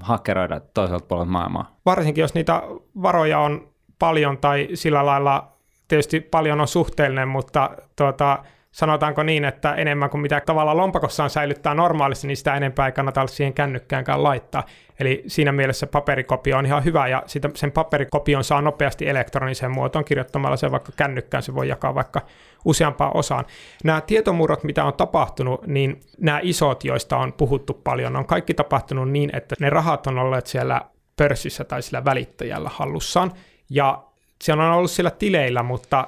hakkeroida 0.00 0.60
toiselta 0.60 1.06
puolelta 1.06 1.30
maailmaa. 1.30 1.76
varsinkin 1.86 2.22
jos 2.22 2.34
niitä 2.34 2.62
varoja 3.02 3.38
on 3.38 3.68
paljon 3.98 4.38
tai 4.38 4.68
sillä 4.74 5.06
lailla 5.06 5.52
tietysti 5.88 6.20
paljon 6.20 6.60
on 6.60 6.68
suhteellinen, 6.68 7.28
mutta 7.28 7.70
tuota, 7.96 8.44
sanotaanko 8.78 9.22
niin, 9.22 9.44
että 9.44 9.74
enemmän 9.74 10.10
kuin 10.10 10.20
mitä 10.20 10.40
tavallaan 10.46 10.76
lompakossaan 10.76 11.30
säilyttää 11.30 11.74
normaalisti, 11.74 12.26
niin 12.26 12.36
sitä 12.36 12.54
enempää 12.54 12.86
ei 12.86 12.92
kannata 12.92 13.26
siihen 13.26 13.54
kännykkäänkään 13.54 14.22
laittaa. 14.22 14.64
Eli 15.00 15.24
siinä 15.26 15.52
mielessä 15.52 15.86
paperikopio 15.86 16.58
on 16.58 16.66
ihan 16.66 16.84
hyvä 16.84 17.08
ja 17.08 17.22
sitä, 17.26 17.50
sen 17.54 17.72
paperikopion 17.72 18.44
saa 18.44 18.62
nopeasti 18.62 19.08
elektroniseen 19.08 19.72
muotoon 19.72 20.04
kirjoittamalla 20.04 20.56
sen 20.56 20.70
vaikka 20.70 20.92
kännykkään, 20.96 21.42
se 21.42 21.54
voi 21.54 21.68
jakaa 21.68 21.94
vaikka 21.94 22.20
useampaan 22.64 23.16
osaan. 23.16 23.44
Nämä 23.84 24.00
tietomurrot, 24.00 24.64
mitä 24.64 24.84
on 24.84 24.94
tapahtunut, 24.94 25.66
niin 25.66 26.00
nämä 26.20 26.40
isot, 26.42 26.84
joista 26.84 27.16
on 27.16 27.32
puhuttu 27.32 27.74
paljon, 27.74 28.16
on 28.16 28.26
kaikki 28.26 28.54
tapahtunut 28.54 29.10
niin, 29.10 29.30
että 29.36 29.54
ne 29.60 29.70
rahat 29.70 30.06
on 30.06 30.18
olleet 30.18 30.46
siellä 30.46 30.80
pörssissä 31.16 31.64
tai 31.64 31.82
sillä 31.82 32.04
välittäjällä 32.04 32.70
hallussaan, 32.72 33.32
ja 33.70 34.02
se 34.42 34.52
on 34.52 34.60
ollut 34.60 34.90
sillä 34.90 35.10
tileillä, 35.10 35.62
mutta 35.62 36.06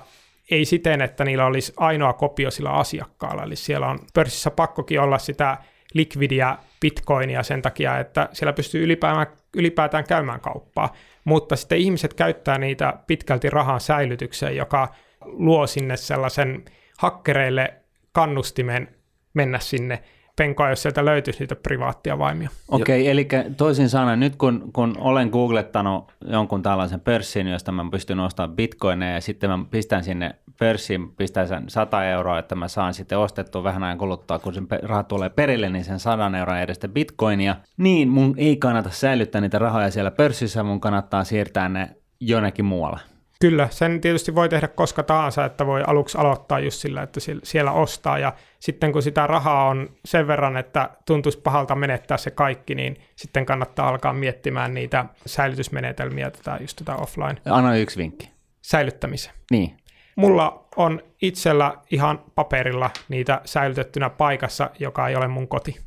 ei 0.50 0.64
siten, 0.64 1.00
että 1.00 1.24
niillä 1.24 1.46
olisi 1.46 1.72
ainoa 1.76 2.12
kopio 2.12 2.50
sillä 2.50 2.70
asiakkaalla. 2.70 3.42
Eli 3.42 3.56
siellä 3.56 3.86
on 3.86 3.98
pörssissä 4.14 4.50
pakkokin 4.50 5.00
olla 5.00 5.18
sitä 5.18 5.58
likvidiä 5.94 6.56
bitcoinia 6.80 7.42
sen 7.42 7.62
takia, 7.62 7.98
että 7.98 8.28
siellä 8.32 8.52
pystyy 8.52 8.84
ylipäätään, 8.84 9.26
ylipäätään 9.56 10.04
käymään 10.04 10.40
kauppaa. 10.40 10.94
Mutta 11.24 11.56
sitten 11.56 11.78
ihmiset 11.78 12.14
käyttää 12.14 12.58
niitä 12.58 12.94
pitkälti 13.06 13.50
rahan 13.50 13.80
säilytykseen, 13.80 14.56
joka 14.56 14.94
luo 15.24 15.66
sinne 15.66 15.96
sellaisen 15.96 16.64
hakkereille 16.98 17.74
kannustimen 18.12 18.96
mennä 19.34 19.58
sinne 19.58 20.02
penkoa, 20.40 20.70
jos 20.70 20.82
sieltä 20.82 21.04
löytyisi 21.04 21.40
niitä 21.40 21.56
privaattia 21.56 22.18
vaimia. 22.18 22.48
Okei, 22.68 23.00
okay, 23.00 23.10
eli 23.10 23.28
toisin 23.56 23.88
sanoen 23.88 24.20
nyt 24.20 24.36
kun, 24.36 24.70
kun 24.72 24.94
olen 24.98 25.28
googlettanut 25.28 26.12
jonkun 26.26 26.62
tällaisen 26.62 27.00
pörssin, 27.00 27.46
josta 27.46 27.72
mä 27.72 27.84
pystyn 27.90 28.20
ostamaan 28.20 28.56
bitcoineja 28.56 29.14
ja 29.14 29.20
sitten 29.20 29.50
mä 29.50 29.58
pistän 29.70 30.04
sinne 30.04 30.34
pörssiin, 30.58 31.14
pistän 31.16 31.48
sen 31.48 31.64
100 31.68 32.04
euroa, 32.04 32.38
että 32.38 32.54
mä 32.54 32.68
saan 32.68 32.94
sitten 32.94 33.18
ostettua 33.18 33.64
vähän 33.64 33.82
ajan 33.82 33.98
kuluttua, 33.98 34.38
kun 34.38 34.54
sen 34.54 34.66
raha 34.82 35.02
tulee 35.02 35.28
perille, 35.28 35.68
niin 35.68 35.84
sen 35.84 35.98
100 35.98 36.30
euroa 36.38 36.60
edestä 36.60 36.88
bitcoinia, 36.88 37.56
niin 37.76 38.08
mun 38.08 38.34
ei 38.36 38.56
kannata 38.56 38.90
säilyttää 38.90 39.40
niitä 39.40 39.58
rahoja 39.58 39.90
siellä 39.90 40.10
pörssissä, 40.10 40.62
mun 40.62 40.80
kannattaa 40.80 41.24
siirtää 41.24 41.68
ne 41.68 41.96
jonnekin 42.20 42.64
muualle. 42.64 43.00
Kyllä, 43.40 43.68
sen 43.70 44.00
tietysti 44.00 44.34
voi 44.34 44.48
tehdä 44.48 44.68
koska 44.68 45.02
tahansa, 45.02 45.44
että 45.44 45.66
voi 45.66 45.82
aluksi 45.86 46.18
aloittaa 46.18 46.58
just 46.58 46.80
sillä, 46.80 47.02
että 47.02 47.20
siellä 47.42 47.72
ostaa 47.72 48.18
ja 48.18 48.32
sitten 48.58 48.92
kun 48.92 49.02
sitä 49.02 49.26
rahaa 49.26 49.68
on 49.68 49.88
sen 50.04 50.26
verran, 50.26 50.56
että 50.56 50.90
tuntuisi 51.06 51.40
pahalta 51.40 51.74
menettää 51.74 52.16
se 52.16 52.30
kaikki, 52.30 52.74
niin 52.74 52.96
sitten 53.16 53.46
kannattaa 53.46 53.88
alkaa 53.88 54.12
miettimään 54.12 54.74
niitä 54.74 55.04
säilytysmenetelmiä, 55.26 56.30
tätä, 56.30 56.58
just 56.60 56.76
tätä 56.76 56.96
offline 56.96 57.36
Anna 57.44 57.76
yksi 57.76 57.98
vinkki. 57.98 58.30
säilyttämiseen. 58.62 59.34
Niin. 59.50 59.76
Mulla 60.16 60.68
on 60.76 61.02
itsellä 61.22 61.74
ihan 61.90 62.24
paperilla 62.34 62.90
niitä 63.08 63.40
säilytettynä 63.44 64.10
paikassa, 64.10 64.70
joka 64.78 65.08
ei 65.08 65.16
ole 65.16 65.28
mun 65.28 65.48
koti. 65.48 65.80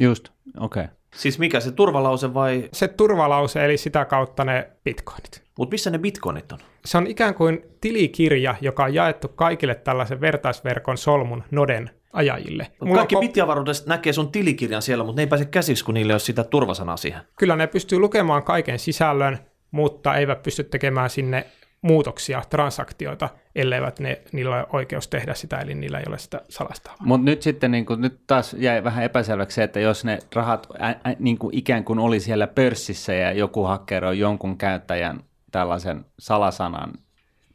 Just, 0.00 0.28
okei. 0.60 0.84
Okay. 0.84 0.96
Siis 1.14 1.38
mikä 1.38 1.60
se 1.60 1.72
turvalause 1.72 2.34
vai, 2.34 2.68
Se 2.72 2.88
turvalause, 2.88 3.64
eli 3.64 3.76
sitä 3.76 4.04
kautta 4.04 4.44
ne 4.44 4.70
bitcoinit. 4.84 5.42
Mutta 5.58 5.74
missä 5.74 5.90
ne 5.90 5.98
bitcoinit 5.98 6.52
on? 6.52 6.58
Se 6.84 6.98
on 6.98 7.06
ikään 7.06 7.34
kuin 7.34 7.62
tilikirja, 7.80 8.54
joka 8.60 8.84
on 8.84 8.94
jaettu 8.94 9.28
kaikille 9.28 9.74
tällaisen 9.74 10.20
vertaisverkon 10.20 10.98
solmun 10.98 11.44
noden 11.50 11.90
ajajille. 12.12 12.66
Mulla 12.80 12.96
Kaikki 12.96 13.16
bittiavaruudesta 13.16 13.88
näkee 13.88 14.12
sun 14.12 14.32
tilikirjan 14.32 14.82
siellä, 14.82 15.04
mutta 15.04 15.16
ne 15.16 15.22
ei 15.22 15.26
pääse 15.26 15.44
käsiksi, 15.44 15.84
kun 15.84 15.94
niille 15.94 16.12
ei 16.12 16.14
ole 16.14 16.20
sitä 16.20 16.44
turvasanaa 16.44 16.96
siihen. 16.96 17.22
Kyllä 17.38 17.56
ne 17.56 17.66
pystyy 17.66 17.98
lukemaan 17.98 18.42
kaiken 18.42 18.78
sisällön, 18.78 19.38
mutta 19.70 20.16
eivät 20.16 20.42
pysty 20.42 20.64
tekemään 20.64 21.10
sinne 21.10 21.46
muutoksia, 21.82 22.42
transaktioita, 22.50 23.28
elleivät 23.54 24.00
ne, 24.00 24.22
niillä 24.32 24.56
ole 24.56 24.66
oikeus 24.72 25.08
tehdä 25.08 25.34
sitä, 25.34 25.58
eli 25.58 25.74
niillä 25.74 25.98
ei 25.98 26.04
ole 26.08 26.18
sitä 26.18 26.40
salasta. 26.48 26.90
Mutta 27.00 27.24
nyt 27.24 27.42
sitten 27.42 27.70
niin 27.70 27.86
kun, 27.86 28.00
nyt 28.00 28.20
taas 28.26 28.54
jäi 28.58 28.84
vähän 28.84 29.04
epäselväksi 29.04 29.54
se, 29.54 29.62
että 29.62 29.80
jos 29.80 30.04
ne 30.04 30.18
rahat 30.34 30.66
ä, 30.80 30.88
ä, 30.88 30.96
niin 31.18 31.38
kuin 31.38 31.54
ikään 31.54 31.84
kuin 31.84 31.98
oli 31.98 32.20
siellä 32.20 32.46
pörssissä 32.46 33.14
ja 33.14 33.32
joku 33.32 33.64
hakkeroi 33.64 34.18
jonkun 34.18 34.58
käyttäjän 34.58 35.20
tällaisen 35.52 36.04
salasanan, 36.18 36.92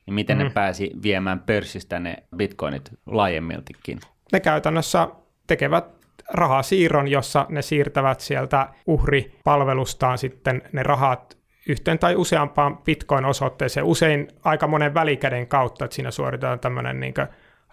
niin 0.05 0.13
miten 0.13 0.37
mm. 0.37 0.43
ne 0.43 0.49
pääsi 0.49 0.91
viemään 1.03 1.39
pörssistä 1.39 1.99
ne 1.99 2.15
bitcoinit 2.35 2.91
laajemmiltikin? 3.05 3.99
Ne 4.31 4.39
käytännössä 4.39 5.07
tekevät 5.47 5.85
rahasiirron, 6.29 7.07
jossa 7.07 7.45
ne 7.49 7.61
siirtävät 7.61 8.19
sieltä 8.19 8.69
uhripalvelustaan 8.87 10.17
sitten 10.17 10.61
ne 10.71 10.83
rahat 10.83 11.37
yhteen 11.69 11.99
tai 11.99 12.15
useampaan 12.15 12.77
bitcoin-osoitteeseen, 12.77 13.85
usein 13.85 14.27
aika 14.43 14.67
monen 14.67 14.93
välikäden 14.93 15.47
kautta, 15.47 15.85
että 15.85 15.95
siinä 15.95 16.11
suoritetaan 16.11 16.59
tämmöinen 16.59 16.99
niin 16.99 17.13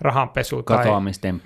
rahanpesu 0.00 0.62
tai 0.62 0.86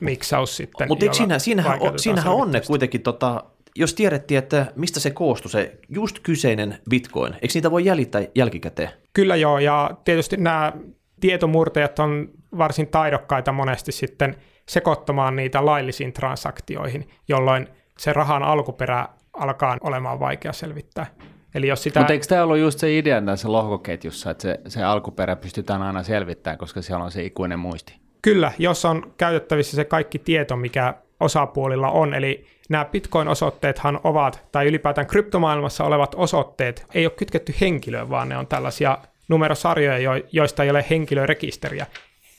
miksaus 0.01 0.57
sitten. 0.57 0.89
Mutta 0.89 1.13
siinä, 1.13 1.39
siinähän, 1.39 1.79
on, 1.81 1.99
siinähän 1.99 2.33
on 2.33 2.53
ne 2.53 2.61
kuitenkin, 2.67 3.03
tota, 3.03 3.45
jos 3.79 3.95
tiedettiin, 3.95 4.39
että 4.39 4.67
mistä 4.77 5.01
se 5.01 5.11
koostui, 5.11 5.51
se 5.51 5.79
just 5.89 6.19
kyseinen 6.19 6.79
bitcoin, 6.91 7.35
eikö 7.35 7.55
niitä 7.55 7.71
voi 7.71 7.85
jäljittää 7.85 8.23
jälkikäteen? 8.35 8.91
Kyllä 9.13 9.37
joo, 9.37 9.59
ja 9.59 9.91
tietysti 10.05 10.37
nämä 10.37 10.73
tietomurtajat 11.21 11.99
on 11.99 12.29
varsin 12.59 12.87
taidokkaita 12.87 13.53
monesti 13.53 13.93
sitten 13.93 14.37
sekoittamaan 14.69 15.37
niitä 15.37 15.67
laillisiin 15.67 16.13
transaktioihin, 16.13 17.09
jolloin 17.29 17.69
se 17.99 18.13
rahan 18.13 18.43
alkuperä 18.43 19.09
alkaa 19.33 19.77
olemaan 19.81 20.21
vaikea 20.21 20.53
selvittää. 20.53 21.07
Eli 21.55 21.69
jos 21.69 21.83
sitä... 21.83 22.01
Mutta 22.01 22.13
eikö 22.13 22.27
tämä 22.27 22.43
ollut 22.43 22.59
just 22.59 22.79
se 22.79 22.99
idea 22.99 23.23
tässä 23.23 23.53
lohkoketjussa, 23.53 24.31
että 24.31 24.43
se, 24.43 24.61
se 24.69 24.83
alkuperä 24.83 25.37
pystytään 25.37 25.83
aina 25.83 26.03
selvittämään, 26.03 26.59
koska 26.59 26.83
siellä 26.83 27.05
on 27.05 27.11
se 27.11 27.25
ikuinen 27.25 27.59
muisti? 27.59 27.97
Kyllä, 28.23 28.53
jos 28.59 28.85
on 28.85 29.15
käytettävissä 29.17 29.77
se 29.77 29.85
kaikki 29.85 30.19
tieto, 30.19 30.57
mikä 30.57 30.95
osapuolilla 31.21 31.91
on, 31.91 32.15
eli 32.15 32.47
nämä 32.69 32.85
Bitcoin-osoitteethan 32.85 34.01
ovat, 34.05 34.45
tai 34.53 34.67
ylipäätään 34.67 35.07
kryptomaailmassa 35.07 35.85
olevat 35.85 36.15
osoitteet, 36.15 36.87
ei 36.95 37.07
ole 37.07 37.13
kytketty 37.17 37.55
henkilöön, 37.61 38.11
vaan 38.11 38.29
ne 38.29 38.37
on 38.37 38.47
tällaisia 38.47 38.99
numerosarjoja, 39.29 40.23
joista 40.33 40.65
ei 40.65 40.71
ole 40.71 40.85
henkilörekisteriä. 40.91 41.87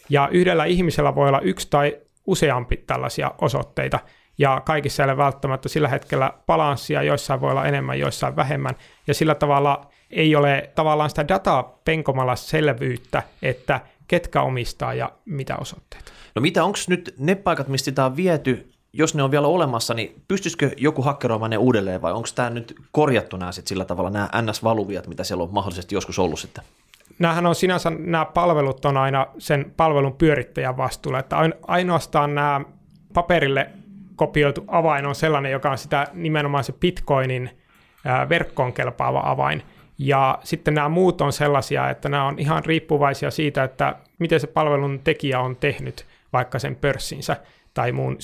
Ja 0.09 0.29
yhdellä 0.31 0.65
ihmisellä 0.65 1.15
voi 1.15 1.27
olla 1.27 1.39
yksi 1.39 1.67
tai 1.69 1.97
useampi 2.25 2.77
tällaisia 2.77 3.31
osoitteita, 3.41 3.99
ja 4.37 4.61
kaikissa 4.65 5.03
ei 5.03 5.09
ole 5.09 5.17
välttämättä 5.17 5.69
sillä 5.69 5.87
hetkellä 5.87 6.33
balanssia, 6.47 7.03
joissain 7.03 7.41
voi 7.41 7.51
olla 7.51 7.65
enemmän, 7.65 7.99
joissain 7.99 8.35
vähemmän, 8.35 8.75
ja 9.07 9.13
sillä 9.13 9.35
tavalla 9.35 9.85
ei 10.11 10.35
ole 10.35 10.69
tavallaan 10.75 11.09
sitä 11.09 11.27
dataa 11.27 11.79
penkomalla 11.85 12.35
selvyyttä, 12.35 13.23
että 13.41 13.79
ketkä 14.07 14.41
omistaa 14.41 14.93
ja 14.93 15.11
mitä 15.25 15.57
osoitteita. 15.57 16.11
No 16.35 16.41
mitä, 16.41 16.63
onko 16.63 16.77
nyt 16.87 17.15
ne 17.17 17.35
paikat, 17.35 17.67
mistä 17.67 17.85
sitä 17.85 18.05
on 18.05 18.15
viety, 18.15 18.71
jos 18.93 19.15
ne 19.15 19.23
on 19.23 19.31
vielä 19.31 19.47
olemassa, 19.47 19.93
niin 19.93 20.21
pystyisikö 20.27 20.71
joku 20.77 21.01
hakkeroimaan 21.01 21.51
ne 21.51 21.57
uudelleen 21.57 22.01
vai 22.01 22.13
onko 22.13 22.29
tämä 22.35 22.49
nyt 22.49 22.75
korjattu 22.91 23.37
nämä 23.37 23.51
sit 23.51 23.67
sillä 23.67 23.85
tavalla, 23.85 24.09
nämä 24.09 24.29
NS-valuviat, 24.41 25.07
mitä 25.07 25.23
siellä 25.23 25.43
on 25.43 25.53
mahdollisesti 25.53 25.95
joskus 25.95 26.19
ollut 26.19 26.39
sitten? 26.39 26.63
Nämähän 27.19 27.45
on 27.45 27.55
sinänsä, 27.55 27.89
nämä 27.89 28.25
palvelut 28.25 28.85
on 28.85 28.97
aina 28.97 29.27
sen 29.37 29.73
palvelun 29.77 30.13
pyörittäjän 30.13 30.77
vastuulla, 30.77 31.19
että 31.19 31.35
ainoastaan 31.67 32.35
nämä 32.35 32.61
paperille 33.13 33.69
kopioitu 34.15 34.63
avain 34.67 35.05
on 35.05 35.15
sellainen, 35.15 35.51
joka 35.51 35.71
on 35.71 35.77
sitä 35.77 36.07
nimenomaan 36.13 36.63
se 36.63 36.73
Bitcoinin 36.73 37.49
verkkoon 38.29 38.73
kelpaava 38.73 39.21
avain. 39.25 39.63
Ja 39.97 40.39
sitten 40.43 40.73
nämä 40.73 40.89
muut 40.89 41.21
on 41.21 41.33
sellaisia, 41.33 41.89
että 41.89 42.09
nämä 42.09 42.25
on 42.25 42.39
ihan 42.39 42.65
riippuvaisia 42.65 43.31
siitä, 43.31 43.63
että 43.63 43.95
miten 44.19 44.39
se 44.39 44.47
palvelun 44.47 44.99
tekijä 45.03 45.39
on 45.39 45.55
tehnyt 45.55 46.05
vaikka 46.33 46.59
sen 46.59 46.75
pörssinsä 46.75 47.35
tai 47.73 47.91
muun 47.91 48.15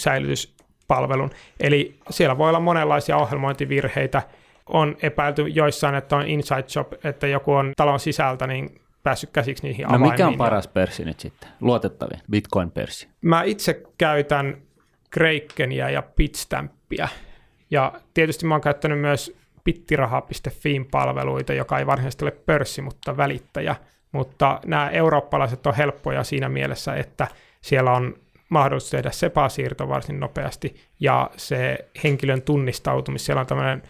säilytyspalvelun. 0.88 1.30
Eli 1.60 2.00
siellä 2.10 2.38
voi 2.38 2.50
olla 2.50 2.60
monenlaisia 2.60 3.18
ohjelmointivirheitä. 3.18 4.22
On 4.70 4.96
epäilty 5.02 5.42
joissain, 5.42 5.96
että 5.96 6.16
on 6.16 6.28
inside 6.28 6.66
job, 6.76 6.94
että 7.04 7.28
joku 7.28 7.54
on 7.54 7.72
talon 7.78 8.00
sisältä 8.00 8.48
niin 8.48 8.82
päässyt 9.04 9.30
käsiksi 9.32 9.64
niihin 9.64 9.84
no 9.84 9.90
avaimiin. 9.90 10.12
mikä 10.12 10.28
on 10.28 10.38
paras 10.38 10.68
pörssi 10.68 11.06
nyt 11.06 11.20
sitten? 11.20 11.50
Luotettavin 11.62 12.20
Bitcoin-pörssi. 12.32 13.08
Mä 13.22 13.44
itse 13.44 13.84
käytän 13.98 14.58
Krakenia 15.10 15.90
ja 15.90 16.04
Bitstamppia. 16.16 17.08
Ja 17.72 17.94
tietysti 18.14 18.46
mä 18.46 18.54
oon 18.54 18.62
käyttänyt 18.62 19.00
myös 19.00 19.36
bittiraha.fiin 19.64 20.86
palveluita, 20.86 21.54
joka 21.54 21.80
ei 21.80 21.86
varsinaisesti 21.86 22.26
ole 22.26 22.32
pörssi, 22.32 22.82
mutta 22.82 23.18
välittäjä. 23.18 23.76
Mutta 24.12 24.60
nämä 24.66 24.90
eurooppalaiset 24.90 25.68
on 25.68 25.76
helppoja 25.76 26.24
siinä 26.24 26.50
mielessä, 26.50 26.96
että 26.96 27.28
siellä 27.62 27.92
on 27.92 28.16
mahdollisuus 28.60 28.91
tehdä 28.91 29.12
SEPA-siirto 29.12 29.89
varsin 29.89 30.20
nopeasti, 30.20 30.76
ja 30.99 31.30
se 31.38 31.78
henkilön 32.03 32.41
tunnistautumis, 32.41 33.26
siellä 33.26 33.39
on 33.39 33.47
tämmöinen 33.47 33.84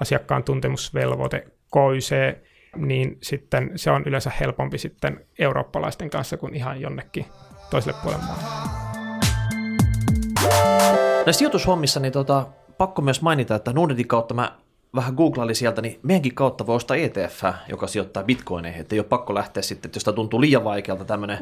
asiakkaan 0.00 0.44
tuntemusvelvoite, 0.44 1.46
KYC, 1.72 2.38
niin 2.76 3.18
sitten 3.22 3.70
se 3.76 3.90
on 3.90 4.02
yleensä 4.06 4.30
helpompi 4.40 4.78
sitten 4.78 5.26
eurooppalaisten 5.38 6.10
kanssa 6.10 6.36
kuin 6.36 6.54
ihan 6.54 6.80
jonnekin 6.80 7.26
toiselle 7.70 7.98
puolelle 8.02 8.24
maailmaa. 8.24 8.92
Näissä 11.26 11.38
sijoitushommissa 11.38 12.00
niin 12.00 12.12
tota, 12.12 12.46
pakko 12.78 13.02
myös 13.02 13.22
mainita, 13.22 13.54
että 13.54 13.72
Nordnetin 13.72 14.08
kautta 14.08 14.34
mä 14.34 14.58
vähän 14.94 15.14
googlailin 15.14 15.56
sieltä, 15.56 15.82
niin 15.82 16.00
meidänkin 16.02 16.34
kautta 16.34 16.66
voi 16.66 16.76
ostaa 16.76 16.96
ETF, 16.96 17.42
joka 17.68 17.86
sijoittaa 17.86 18.22
bitcoineihin, 18.22 18.80
että 18.80 18.94
ei 18.94 19.00
ole 19.00 19.06
pakko 19.06 19.34
lähteä 19.34 19.62
sitten, 19.62 19.88
että 19.88 19.96
jos 19.96 20.04
tämä 20.04 20.14
tuntuu 20.14 20.40
liian 20.40 20.64
vaikealta 20.64 21.04
tämmöinen, 21.04 21.38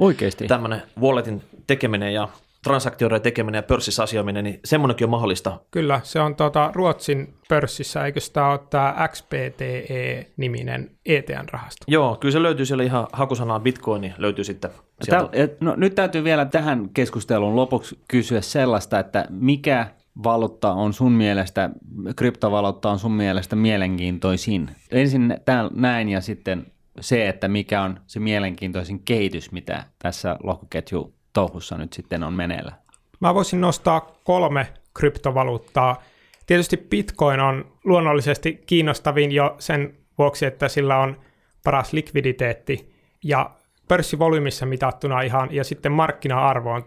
tämmöinen 0.48 0.82
walletin 1.00 1.42
tekeminen 1.66 2.14
ja 2.14 2.28
transaktioiden 2.64 3.22
tekeminen 3.22 3.58
ja 3.58 3.62
pörssissä 3.62 4.02
asioiminen, 4.02 4.44
niin 4.44 4.60
semmoinenkin 4.64 5.04
on 5.04 5.10
mahdollista. 5.10 5.60
Kyllä, 5.70 6.00
se 6.04 6.20
on 6.20 6.36
tuota, 6.36 6.70
Ruotsin 6.74 7.34
pörssissä, 7.48 8.04
eikö 8.04 8.20
sitä 8.20 8.46
ole 8.46 8.60
tämä 8.70 9.08
XPTE-niminen 9.08 10.90
ETN-rahasto? 11.06 11.84
Joo, 11.88 12.16
kyllä 12.16 12.32
se 12.32 12.42
löytyy 12.42 12.66
siellä 12.66 12.84
ihan 12.84 13.06
hakusanaa 13.12 13.60
bitcoin, 13.60 14.00
niin 14.00 14.14
löytyy 14.18 14.44
sitten 14.44 14.70
sieltä. 15.02 15.28
Tää, 15.28 15.48
no, 15.60 15.74
nyt 15.76 15.94
täytyy 15.94 16.24
vielä 16.24 16.44
tähän 16.44 16.88
keskusteluun 16.94 17.56
lopuksi 17.56 17.98
kysyä 18.08 18.40
sellaista, 18.40 18.98
että 18.98 19.26
mikä 19.30 19.86
valuutta 20.24 20.72
on 20.72 20.92
sun 20.92 21.12
mielestä, 21.12 21.70
kryptovaluutta 22.16 22.90
on 22.90 22.98
sun 22.98 23.12
mielestä 23.12 23.56
mielenkiintoisin? 23.56 24.70
Ensin 24.90 25.36
täällä 25.44 25.70
näin 25.74 26.08
ja 26.08 26.20
sitten 26.20 26.66
se, 27.00 27.28
että 27.28 27.48
mikä 27.48 27.82
on 27.82 28.00
se 28.06 28.20
mielenkiintoisin 28.20 29.00
kehitys, 29.04 29.52
mitä 29.52 29.84
tässä 29.98 30.36
lohkoketju 30.42 31.14
touhussa 31.32 31.78
nyt 31.78 31.92
sitten 31.92 32.22
on 32.22 32.32
meneillä? 32.32 32.72
Mä 33.20 33.34
voisin 33.34 33.60
nostaa 33.60 34.12
kolme 34.24 34.66
kryptovaluuttaa. 34.94 36.02
Tietysti 36.46 36.76
Bitcoin 36.76 37.40
on 37.40 37.72
luonnollisesti 37.84 38.62
kiinnostavin 38.66 39.32
jo 39.32 39.56
sen 39.58 39.96
vuoksi, 40.18 40.46
että 40.46 40.68
sillä 40.68 40.98
on 40.98 41.20
paras 41.64 41.92
likviditeetti 41.92 42.94
ja 43.24 43.50
pörssivolyymissa 43.88 44.66
mitattuna 44.66 45.20
ihan, 45.20 45.48
ja 45.52 45.64
sitten 45.64 45.92
markkina-arvo 45.92 46.72
on 46.72 46.84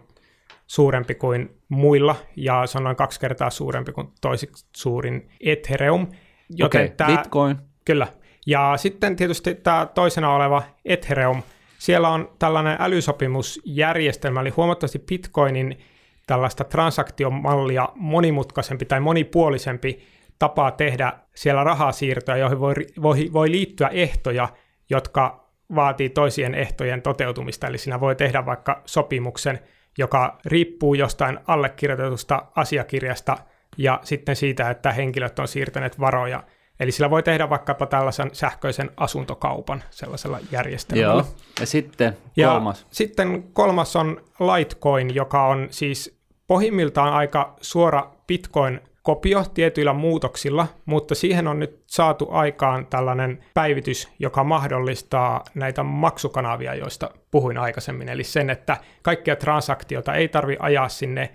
suurempi 0.66 1.14
kuin 1.14 1.60
muilla, 1.68 2.16
ja 2.36 2.66
se 2.66 2.78
on 2.78 2.84
noin 2.84 2.96
kaksi 2.96 3.20
kertaa 3.20 3.50
suurempi 3.50 3.92
kuin 3.92 4.08
toiseksi 4.20 4.66
suurin 4.76 5.30
Ethereum. 5.40 6.06
Joten 6.50 6.84
okay, 6.84 6.96
tämä, 6.96 7.16
Bitcoin. 7.16 7.56
Kyllä. 7.84 8.06
Ja 8.46 8.72
sitten 8.76 9.16
tietysti 9.16 9.54
tämä 9.54 9.86
toisena 9.94 10.34
oleva 10.34 10.62
Ethereum– 10.84 11.42
siellä 11.84 12.08
on 12.08 12.32
tällainen 12.38 12.76
älysopimusjärjestelmä, 12.80 14.40
eli 14.40 14.50
huomattavasti 14.50 14.98
Bitcoinin 14.98 15.78
tällaista 16.26 16.64
transaktiomallia 16.64 17.88
monimutkaisempi 17.94 18.84
tai 18.84 19.00
monipuolisempi 19.00 20.02
tapa 20.38 20.70
tehdä 20.70 21.12
siellä 21.34 21.64
rahasiirtoja, 21.64 22.36
joihin 22.36 22.60
voi, 22.60 22.74
voi, 23.02 23.30
voi 23.32 23.50
liittyä 23.50 23.88
ehtoja, 23.88 24.48
jotka 24.90 25.48
vaatii 25.74 26.08
toisien 26.08 26.54
ehtojen 26.54 27.02
toteutumista. 27.02 27.66
Eli 27.66 27.78
siinä 27.78 28.00
voi 28.00 28.16
tehdä 28.16 28.46
vaikka 28.46 28.82
sopimuksen, 28.84 29.60
joka 29.98 30.38
riippuu 30.44 30.94
jostain 30.94 31.38
allekirjoitetusta 31.46 32.46
asiakirjasta 32.56 33.36
ja 33.78 34.00
sitten 34.02 34.36
siitä, 34.36 34.70
että 34.70 34.92
henkilöt 34.92 35.38
on 35.38 35.48
siirtäneet 35.48 36.00
varoja 36.00 36.42
Eli 36.80 36.92
sillä 36.92 37.10
voi 37.10 37.22
tehdä 37.22 37.50
vaikkapa 37.50 37.86
tällaisen 37.86 38.30
sähköisen 38.32 38.90
asuntokaupan 38.96 39.82
sellaisella 39.90 40.38
järjestelmällä. 40.52 41.12
Joo. 41.12 41.34
Ja 41.60 41.66
sitten 41.66 42.16
kolmas? 42.44 42.80
Ja 42.80 42.86
sitten 42.90 43.42
kolmas 43.52 43.96
on 43.96 44.20
Litecoin, 44.40 45.14
joka 45.14 45.46
on 45.46 45.66
siis 45.70 46.18
pohjimmiltaan 46.46 47.12
aika 47.12 47.56
suora 47.60 48.10
Bitcoin 48.26 48.80
kopio 49.02 49.44
tietyillä 49.54 49.92
muutoksilla, 49.92 50.66
mutta 50.86 51.14
siihen 51.14 51.46
on 51.46 51.58
nyt 51.58 51.82
saatu 51.86 52.28
aikaan 52.30 52.86
tällainen 52.86 53.44
päivitys, 53.54 54.08
joka 54.18 54.44
mahdollistaa 54.44 55.44
näitä 55.54 55.82
maksukanavia, 55.82 56.74
joista 56.74 57.10
puhuin 57.30 57.58
aikaisemmin. 57.58 58.08
Eli 58.08 58.24
sen, 58.24 58.50
että 58.50 58.76
kaikkia 59.02 59.36
transaktioita 59.36 60.14
ei 60.14 60.28
tarvi 60.28 60.56
ajaa 60.58 60.88
sinne 60.88 61.30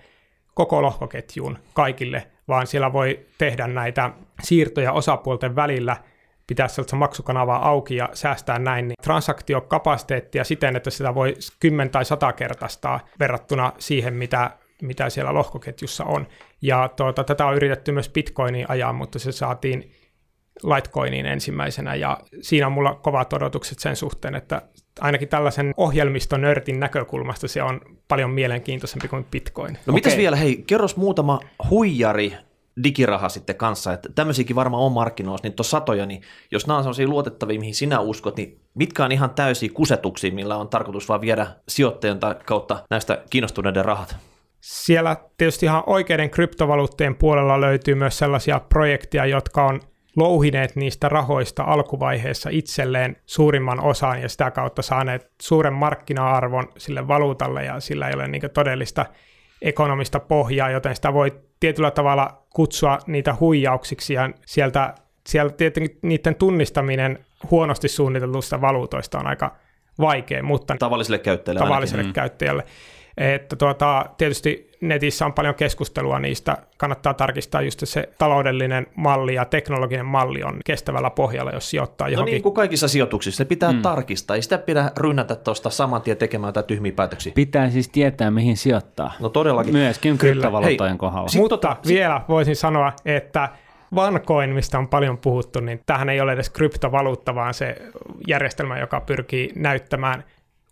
koko 0.53 0.81
lohkoketjuun 0.81 1.57
kaikille, 1.73 2.27
vaan 2.49 2.67
siellä 2.67 2.93
voi 2.93 3.25
tehdä 3.37 3.67
näitä 3.67 4.11
siirtoja 4.43 4.91
osapuolten 4.91 5.55
välillä, 5.55 5.97
pitää 6.47 6.67
sellaista 6.67 6.95
maksukanavaa 6.95 7.69
auki 7.69 7.95
ja 7.95 8.09
säästää 8.13 8.59
näin 8.59 8.87
niin 8.87 8.95
transaktiokapasiteettia 9.03 10.43
siten, 10.43 10.75
että 10.75 10.89
sitä 10.89 11.15
voi 11.15 11.35
10 11.59 11.91
tai 11.91 12.05
100 12.05 12.33
kertaistaa 12.33 12.99
verrattuna 13.19 13.73
siihen, 13.77 14.13
mitä, 14.13 14.51
mitä 14.81 15.09
siellä 15.09 15.33
lohkoketjussa 15.33 16.03
on. 16.03 16.27
Ja 16.61 16.89
tuota, 16.95 17.23
tätä 17.23 17.45
on 17.45 17.55
yritetty 17.55 17.91
myös 17.91 18.09
Bitcoiniin 18.09 18.65
ajaa, 18.69 18.93
mutta 18.93 19.19
se 19.19 19.31
saatiin 19.31 19.91
Litecoiniin 20.63 21.25
ensimmäisenä, 21.25 21.95
ja 21.95 22.17
siinä 22.41 22.67
on 22.67 22.73
mulla 22.73 22.95
kovat 22.95 23.33
odotukset 23.33 23.79
sen 23.79 23.95
suhteen, 23.95 24.35
että 24.35 24.61
ainakin 25.01 25.27
tällaisen 25.27 25.73
ohjelmistonörtin 25.77 26.79
näkökulmasta 26.79 27.47
se 27.47 27.63
on 27.63 27.81
paljon 28.07 28.31
mielenkiintoisempi 28.31 29.07
kuin 29.07 29.25
Bitcoin. 29.31 29.77
No 29.85 29.93
mitäs 29.93 30.17
vielä, 30.17 30.35
hei, 30.35 30.63
kerros 30.67 30.97
muutama 30.97 31.39
huijari 31.69 32.33
digiraha 32.83 33.29
sitten 33.29 33.55
kanssa, 33.55 33.93
että 33.93 34.09
tämmöisiäkin 34.15 34.55
varmaan 34.55 34.83
on 34.83 34.91
markkinoissa, 34.91 35.47
niin 35.47 35.55
on 35.59 35.65
satoja, 35.65 36.05
niin 36.05 36.21
jos 36.51 36.67
nämä 36.67 36.77
on 36.77 36.83
sellaisia 36.83 37.07
luotettavia, 37.07 37.59
mihin 37.59 37.75
sinä 37.75 37.99
uskot, 37.99 38.37
niin 38.37 38.59
mitkä 38.75 39.05
on 39.05 39.11
ihan 39.11 39.29
täysiä 39.29 39.69
kusetuksia, 39.73 40.33
millä 40.33 40.57
on 40.57 40.69
tarkoitus 40.69 41.09
vaan 41.09 41.21
viedä 41.21 41.47
sijoittajan 41.67 42.19
kautta 42.45 42.83
näistä 42.89 43.23
kiinnostuneiden 43.29 43.85
rahat? 43.85 44.15
Siellä 44.61 45.15
tietysti 45.37 45.65
ihan 45.65 45.83
oikeiden 45.85 46.29
kryptovaluuttien 46.29 47.15
puolella 47.15 47.61
löytyy 47.61 47.95
myös 47.95 48.17
sellaisia 48.17 48.59
projekteja, 48.59 49.25
jotka 49.25 49.65
on 49.65 49.81
louhineet 50.19 50.75
niistä 50.75 51.09
rahoista 51.09 51.63
alkuvaiheessa 51.63 52.49
itselleen 52.51 53.15
suurimman 53.25 53.83
osan 53.83 54.21
ja 54.21 54.29
sitä 54.29 54.51
kautta 54.51 54.81
saaneet 54.81 55.31
suuren 55.41 55.73
markkina-arvon 55.73 56.67
sille 56.77 57.07
valuutalle 57.07 57.63
ja 57.63 57.79
sillä 57.79 58.07
ei 58.07 58.13
ole 58.13 58.27
niin 58.27 58.41
todellista 58.53 59.05
ekonomista 59.61 60.19
pohjaa, 60.19 60.69
joten 60.69 60.95
sitä 60.95 61.13
voi 61.13 61.31
tietyllä 61.59 61.91
tavalla 61.91 62.43
kutsua 62.53 62.99
niitä 63.07 63.35
huijauksiksi 63.39 64.13
ja 64.13 64.29
sieltä, 64.45 64.95
sieltä 65.27 65.55
tietenkin 65.55 65.99
niiden 66.01 66.35
tunnistaminen 66.35 67.25
huonosti 67.51 67.87
suunnitellusta 67.87 68.61
valuutoista 68.61 69.19
on 69.19 69.27
aika 69.27 69.55
vaikea, 69.99 70.43
mutta 70.43 70.75
tavalliselle 70.79 71.19
käyttäjälle. 71.19 71.59
Tavalliselle 71.59 72.01
ainakin. 72.01 72.13
käyttäjälle. 72.13 72.63
Että 73.19 73.55
tuota, 73.55 74.05
tietysti 74.17 74.71
netissä 74.81 75.25
on 75.25 75.33
paljon 75.33 75.55
keskustelua 75.55 76.19
niistä. 76.19 76.57
Kannattaa 76.77 77.13
tarkistaa 77.13 77.61
just 77.61 77.79
se 77.83 78.09
taloudellinen 78.17 78.87
malli 78.95 79.33
ja 79.33 79.45
teknologinen 79.45 80.05
malli 80.05 80.43
on 80.43 80.59
kestävällä 80.65 81.09
pohjalla, 81.09 81.51
jos 81.51 81.69
sijoittaa 81.69 82.07
no 82.07 82.11
johonkin. 82.11 82.31
No 82.31 82.35
niin 82.35 82.43
kuin 82.43 82.55
kaikissa 82.55 82.87
sijoituksissa, 82.87 83.37
se 83.37 83.45
pitää 83.45 83.71
mm. 83.71 83.81
tarkistaa. 83.81 84.35
Ei 84.35 84.41
sitä 84.41 84.57
pidä 84.57 84.91
rynnätä 84.97 85.35
tuosta 85.35 85.69
saman 85.69 86.01
tien 86.01 86.17
tekemään 86.17 86.49
jotain 86.49 86.65
tyhmiä 86.65 86.91
päätöksiä. 86.91 87.33
Pitää 87.35 87.69
siis 87.69 87.89
tietää, 87.89 88.31
mihin 88.31 88.57
sijoittaa. 88.57 89.11
No 89.19 89.29
todellakin. 89.29 89.73
Myöskin 89.73 90.17
kryptovaluuttojen 90.17 90.97
kohdalla. 90.97 91.29
Mutta 91.35 91.57
tota, 91.57 91.75
vielä 91.87 92.21
voisin 92.29 92.55
sanoa, 92.55 92.93
että 93.05 93.49
OneCoin, 93.95 94.49
mistä 94.49 94.79
on 94.79 94.87
paljon 94.87 95.17
puhuttu, 95.17 95.59
niin 95.59 95.81
tähän 95.85 96.09
ei 96.09 96.21
ole 96.21 96.33
edes 96.33 96.49
kryptovaluutta, 96.49 97.35
vaan 97.35 97.53
se 97.53 97.75
järjestelmä, 98.27 98.79
joka 98.79 99.01
pyrkii 99.01 99.51
näyttämään 99.55 100.23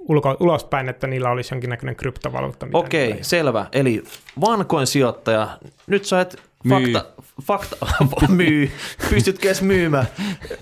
ulko, 0.08 0.38
ulospäin, 0.40 0.90
että 0.90 1.08
niillä 1.08 1.30
olisi 1.30 1.54
jonkinnäköinen 1.54 1.96
kryptovaluutta. 1.96 2.68
Okei, 2.74 3.12
okay, 3.12 3.24
selvä. 3.24 3.66
Eli 3.72 4.04
vankoin 4.42 4.88
sijoittaja, 4.88 5.58
nyt 5.88 6.06
sä 6.06 6.22
et 6.22 6.42
myy. 6.64 6.94
fakta, 6.94 7.06
fakta 7.44 8.28
myy, 8.34 8.72
pystytkö 9.10 9.48
edes 9.48 9.62
myymään, 9.62 10.08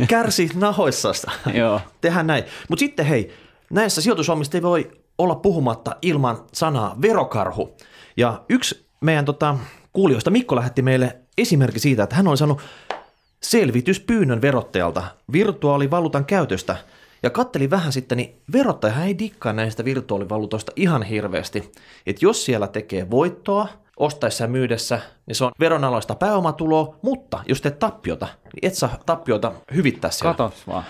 kärsi 0.08 0.50
nahoissasta. 0.56 1.32
Joo. 1.54 1.82
Tehdään 2.02 2.28
näin. 2.28 2.44
Mutta 2.70 2.80
sitten 2.80 3.06
hei, 3.06 3.34
näissä 3.70 4.02
sijoitushommissa 4.02 4.58
ei 4.58 4.62
voi 4.62 4.92
olla 5.18 5.36
puhumatta 5.36 5.96
ilman 6.02 6.38
sanaa 6.54 6.96
verokarhu. 7.02 7.78
Ja 8.18 8.44
yksi 8.50 8.86
meidän 9.02 9.26
tota, 9.26 9.58
kuulijoista, 9.94 10.32
Mikko 10.32 10.56
lähetti 10.56 10.82
meille 10.82 11.16
esimerkki 11.38 11.80
siitä, 11.80 12.04
että 12.04 12.16
hän 12.16 12.28
oli 12.28 12.38
saanut 12.38 12.62
selvityspyynnön 13.44 14.42
verottajalta 14.42 15.04
virtuaalivaluutan 15.32 16.26
käytöstä– 16.26 16.78
ja 17.26 17.30
kattelin 17.30 17.70
vähän 17.70 17.92
sitten, 17.92 18.18
niin 18.18 18.42
verottaja 18.54 19.04
ei 19.04 19.20
dikkaa 19.20 19.54
näistä 19.54 19.86
virtuaalivaluutoista 19.86 20.72
ihan 20.76 21.04
hirveästi. 21.04 21.72
Että 22.06 22.26
jos 22.26 22.46
siellä 22.46 22.68
tekee 22.68 23.10
voittoa, 23.10 23.68
ostaessa 23.98 24.44
ja 24.44 24.48
myydessä, 24.48 25.02
niin 25.26 25.36
se 25.36 25.44
on 25.44 25.52
veronalaista 25.60 26.16
pääomatuloa, 26.16 26.96
mutta 27.02 27.44
jos 27.48 27.62
teet 27.62 27.80
tappiota, 27.80 28.28
niin 28.44 28.60
et 28.62 28.76
saa 28.76 28.98
tappiota 29.06 29.52
hyvittää 29.76 30.12
siellä. 30.12 30.34
Katos 30.34 30.68
vaan. 30.68 30.84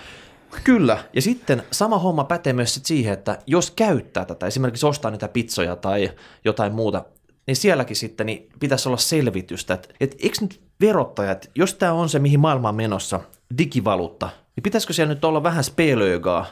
Kyllä, 0.64 0.98
ja 1.12 1.22
sitten 1.22 1.62
sama 1.70 1.98
homma 1.98 2.24
pätee 2.24 2.52
myös 2.52 2.74
sit 2.74 2.86
siihen, 2.86 3.12
että 3.12 3.38
jos 3.46 3.70
käyttää 3.70 4.24
tätä, 4.24 4.46
esimerkiksi 4.46 4.86
ostaa 4.86 5.10
niitä 5.10 5.28
pizzoja 5.28 5.76
tai 5.76 6.10
jotain 6.44 6.74
muuta, 6.74 7.04
niin 7.46 7.56
sielläkin 7.56 7.96
sitten 7.96 8.26
niin 8.26 8.48
pitäisi 8.60 8.88
olla 8.88 8.98
selvitystä, 8.98 9.74
että, 9.74 9.88
että 10.00 10.16
eikö 10.22 10.36
nyt 10.40 10.60
verottajat, 10.80 11.50
jos 11.54 11.74
tämä 11.74 11.92
on 11.92 12.08
se, 12.08 12.18
mihin 12.18 12.40
maailma 12.40 12.68
on 12.68 12.74
menossa, 12.74 13.20
digivaluutta, 13.58 14.30
niin 14.56 14.62
pitäisikö 14.62 14.92
siellä 14.92 15.14
nyt 15.14 15.24
olla 15.24 15.42
vähän 15.42 15.64
spelöögaa 15.64 16.46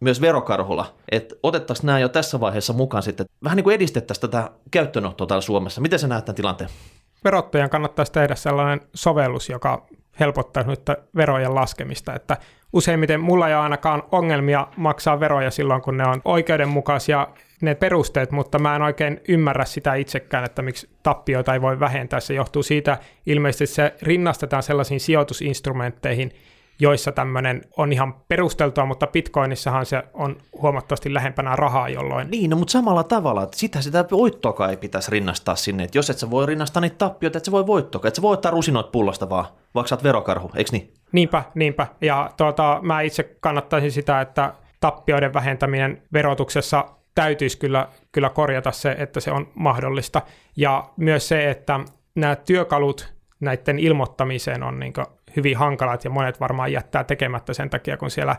myös 0.00 0.20
verokarhulla, 0.20 0.94
että 1.12 1.34
otettaisiin 1.42 1.86
nämä 1.86 1.98
jo 1.98 2.08
tässä 2.08 2.40
vaiheessa 2.40 2.72
mukaan 2.72 3.02
sitten, 3.02 3.26
vähän 3.44 3.56
niin 3.56 3.64
kuin 3.64 3.74
edistettäisiin 3.74 4.30
tätä 4.30 4.50
käyttöönottoa 4.70 5.26
täällä 5.26 5.42
Suomessa. 5.42 5.80
Miten 5.80 5.98
sä 5.98 6.08
näet 6.08 6.24
tämän 6.24 6.36
tilanteen? 6.36 6.70
Verottajan 7.24 7.70
kannattaisi 7.70 8.12
tehdä 8.12 8.34
sellainen 8.34 8.80
sovellus, 8.94 9.48
joka 9.48 9.86
helpottaa 10.20 10.62
nyt 10.62 10.80
verojen 11.16 11.54
laskemista, 11.54 12.14
että 12.14 12.36
useimmiten 12.72 13.20
mulla 13.20 13.48
ei 13.48 13.54
ole 13.54 13.62
ainakaan 13.62 14.02
ongelmia 14.12 14.66
maksaa 14.76 15.20
veroja 15.20 15.50
silloin, 15.50 15.82
kun 15.82 15.96
ne 15.96 16.04
on 16.06 16.20
oikeudenmukaisia 16.24 17.28
ne 17.60 17.74
perusteet, 17.74 18.30
mutta 18.30 18.58
mä 18.58 18.76
en 18.76 18.82
oikein 18.82 19.20
ymmärrä 19.28 19.64
sitä 19.64 19.94
itsekään, 19.94 20.44
että 20.44 20.62
miksi 20.62 20.88
tappioita 21.02 21.54
ei 21.54 21.60
voi 21.60 21.80
vähentää. 21.80 22.20
Se 22.20 22.34
johtuu 22.34 22.62
siitä, 22.62 22.98
ilmeisesti 23.26 23.66
se 23.66 23.94
rinnastetaan 24.02 24.62
sellaisiin 24.62 25.00
sijoitusinstrumentteihin, 25.00 26.32
joissa 26.78 27.12
tämmöinen 27.12 27.62
on 27.76 27.92
ihan 27.92 28.14
perusteltua, 28.28 28.86
mutta 28.86 29.06
Bitcoinissahan 29.06 29.86
se 29.86 30.02
on 30.14 30.36
huomattavasti 30.62 31.14
lähempänä 31.14 31.56
rahaa 31.56 31.88
jolloin. 31.88 32.30
Niin, 32.30 32.50
no, 32.50 32.56
mutta 32.56 32.72
samalla 32.72 33.04
tavalla, 33.04 33.42
että 33.42 33.58
sitä 33.58 33.80
sitä 33.80 34.04
voittoa 34.10 34.68
ei 34.70 34.76
pitäisi 34.76 35.10
rinnastaa 35.10 35.56
sinne, 35.56 35.84
että 35.84 35.98
jos 35.98 36.10
et 36.10 36.18
sä 36.18 36.30
voi 36.30 36.46
rinnastaa 36.46 36.80
niitä 36.80 36.96
tappioita, 36.98 37.38
että 37.38 37.44
se 37.44 37.52
voi 37.52 37.66
voittoa, 37.66 38.00
että 38.04 38.16
sä 38.16 38.22
voi 38.22 38.32
ottaa 38.32 38.50
rusinoit 38.50 38.92
pullosta 38.92 39.28
vaan, 39.28 39.44
vaikka 39.74 39.88
sä 39.88 39.94
oot 39.94 40.04
verokarhu, 40.04 40.50
eikö 40.54 40.70
niin? 40.72 40.92
Niinpä, 41.12 41.42
niinpä. 41.54 41.86
Ja 42.00 42.30
tuota, 42.36 42.78
mä 42.82 43.00
itse 43.00 43.36
kannattaisin 43.40 43.92
sitä, 43.92 44.20
että 44.20 44.52
tappioiden 44.80 45.34
vähentäminen 45.34 46.02
verotuksessa 46.12 46.84
täytyisi 47.14 47.58
kyllä, 47.58 47.88
kyllä 48.12 48.30
korjata 48.30 48.72
se, 48.72 48.96
että 48.98 49.20
se 49.20 49.30
on 49.30 49.48
mahdollista. 49.54 50.22
Ja 50.56 50.88
myös 50.96 51.28
se, 51.28 51.50
että 51.50 51.80
nämä 52.14 52.36
työkalut 52.36 53.14
näiden 53.40 53.78
ilmoittamiseen 53.78 54.62
on 54.62 54.80
niin 54.80 54.92
hyvin 55.36 55.56
hankalat 55.56 56.04
ja 56.04 56.10
monet 56.10 56.40
varmaan 56.40 56.72
jättää 56.72 57.04
tekemättä 57.04 57.54
sen 57.54 57.70
takia, 57.70 57.96
kun 57.96 58.10
siellä, 58.10 58.36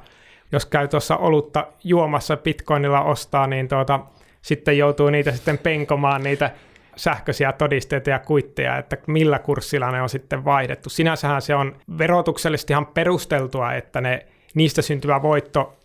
jos 0.51 0.65
käy 0.65 0.87
tuossa 0.87 1.17
olutta 1.17 1.67
juomassa 1.83 2.37
bitcoinilla 2.37 3.01
ostaa, 3.01 3.47
niin 3.47 3.67
tuota, 3.67 3.99
sitten 4.41 4.77
joutuu 4.77 5.09
niitä 5.09 5.31
sitten 5.31 5.57
penkomaan 5.57 6.23
niitä 6.23 6.51
sähköisiä 6.95 7.51
todisteita 7.51 8.09
ja 8.09 8.19
kuitteja, 8.19 8.77
että 8.77 8.97
millä 9.07 9.39
kurssilla 9.39 9.91
ne 9.91 10.01
on 10.01 10.09
sitten 10.09 10.45
vaihdettu. 10.45 10.89
Sinänsähän 10.89 11.41
se 11.41 11.55
on 11.55 11.75
verotuksellisesti 11.97 12.73
ihan 12.73 12.85
perusteltua, 12.85 13.73
että 13.73 14.01
ne, 14.01 14.25
niistä 14.53 14.81
syntyvä 14.81 15.21
voitto 15.21 15.76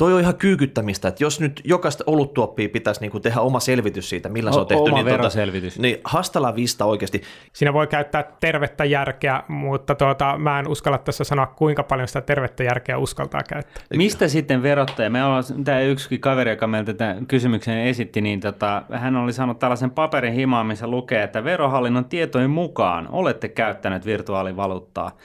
Toi 0.00 0.14
on 0.14 0.20
ihan 0.20 0.34
kyykyttämistä, 0.34 1.08
että 1.08 1.24
jos 1.24 1.40
nyt 1.40 1.60
jokaista 1.64 2.04
oluttuoppia 2.06 2.68
pitäisi 2.68 3.00
niin 3.00 3.10
kuin 3.10 3.22
tehdä 3.22 3.40
oma 3.40 3.60
selvitys 3.60 4.08
siitä, 4.08 4.28
millä 4.28 4.50
o- 4.50 4.52
se 4.52 4.60
on 4.60 4.66
tehty. 4.66 4.82
Oma 4.82 4.96
niin, 4.96 5.06
tuota, 5.06 5.18
veroselvitys. 5.18 5.74
Tuota, 5.74 5.82
niin 5.82 6.00
hastala 6.04 6.56
vista 6.56 6.84
oikeasti. 6.84 7.22
Siinä 7.52 7.72
voi 7.72 7.86
käyttää 7.86 8.24
tervettä 8.40 8.84
järkeä, 8.84 9.42
mutta 9.48 9.94
tuota, 9.94 10.38
mä 10.38 10.58
en 10.58 10.68
uskalla 10.68 10.98
tässä 10.98 11.24
sanoa, 11.24 11.46
kuinka 11.46 11.82
paljon 11.82 12.08
sitä 12.08 12.20
tervettä 12.20 12.64
järkeä 12.64 12.98
uskaltaa 12.98 13.42
käyttää. 13.48 13.82
Mistä 13.96 14.28
sitten 14.28 14.62
verottaja? 14.62 15.10
Me 15.10 15.24
ollaan, 15.24 15.44
tämä 15.64 15.80
yksi 15.80 16.18
kaveri, 16.18 16.50
joka 16.50 16.66
meiltä 16.66 16.94
tämän 16.94 17.26
kysymyksen 17.26 17.78
esitti, 17.78 18.20
niin 18.20 18.40
tota, 18.40 18.82
hän 18.92 19.16
oli 19.16 19.32
saanut 19.32 19.58
tällaisen 19.58 19.90
paperin 19.90 20.34
himaan, 20.34 20.66
missä 20.66 20.86
lukee, 20.86 21.22
että 21.22 21.44
verohallinnon 21.44 22.04
tietojen 22.04 22.50
mukaan 22.50 23.08
olette 23.10 23.48
käyttäneet 23.48 24.06
virtuaalivaluuttaa. 24.06 25.16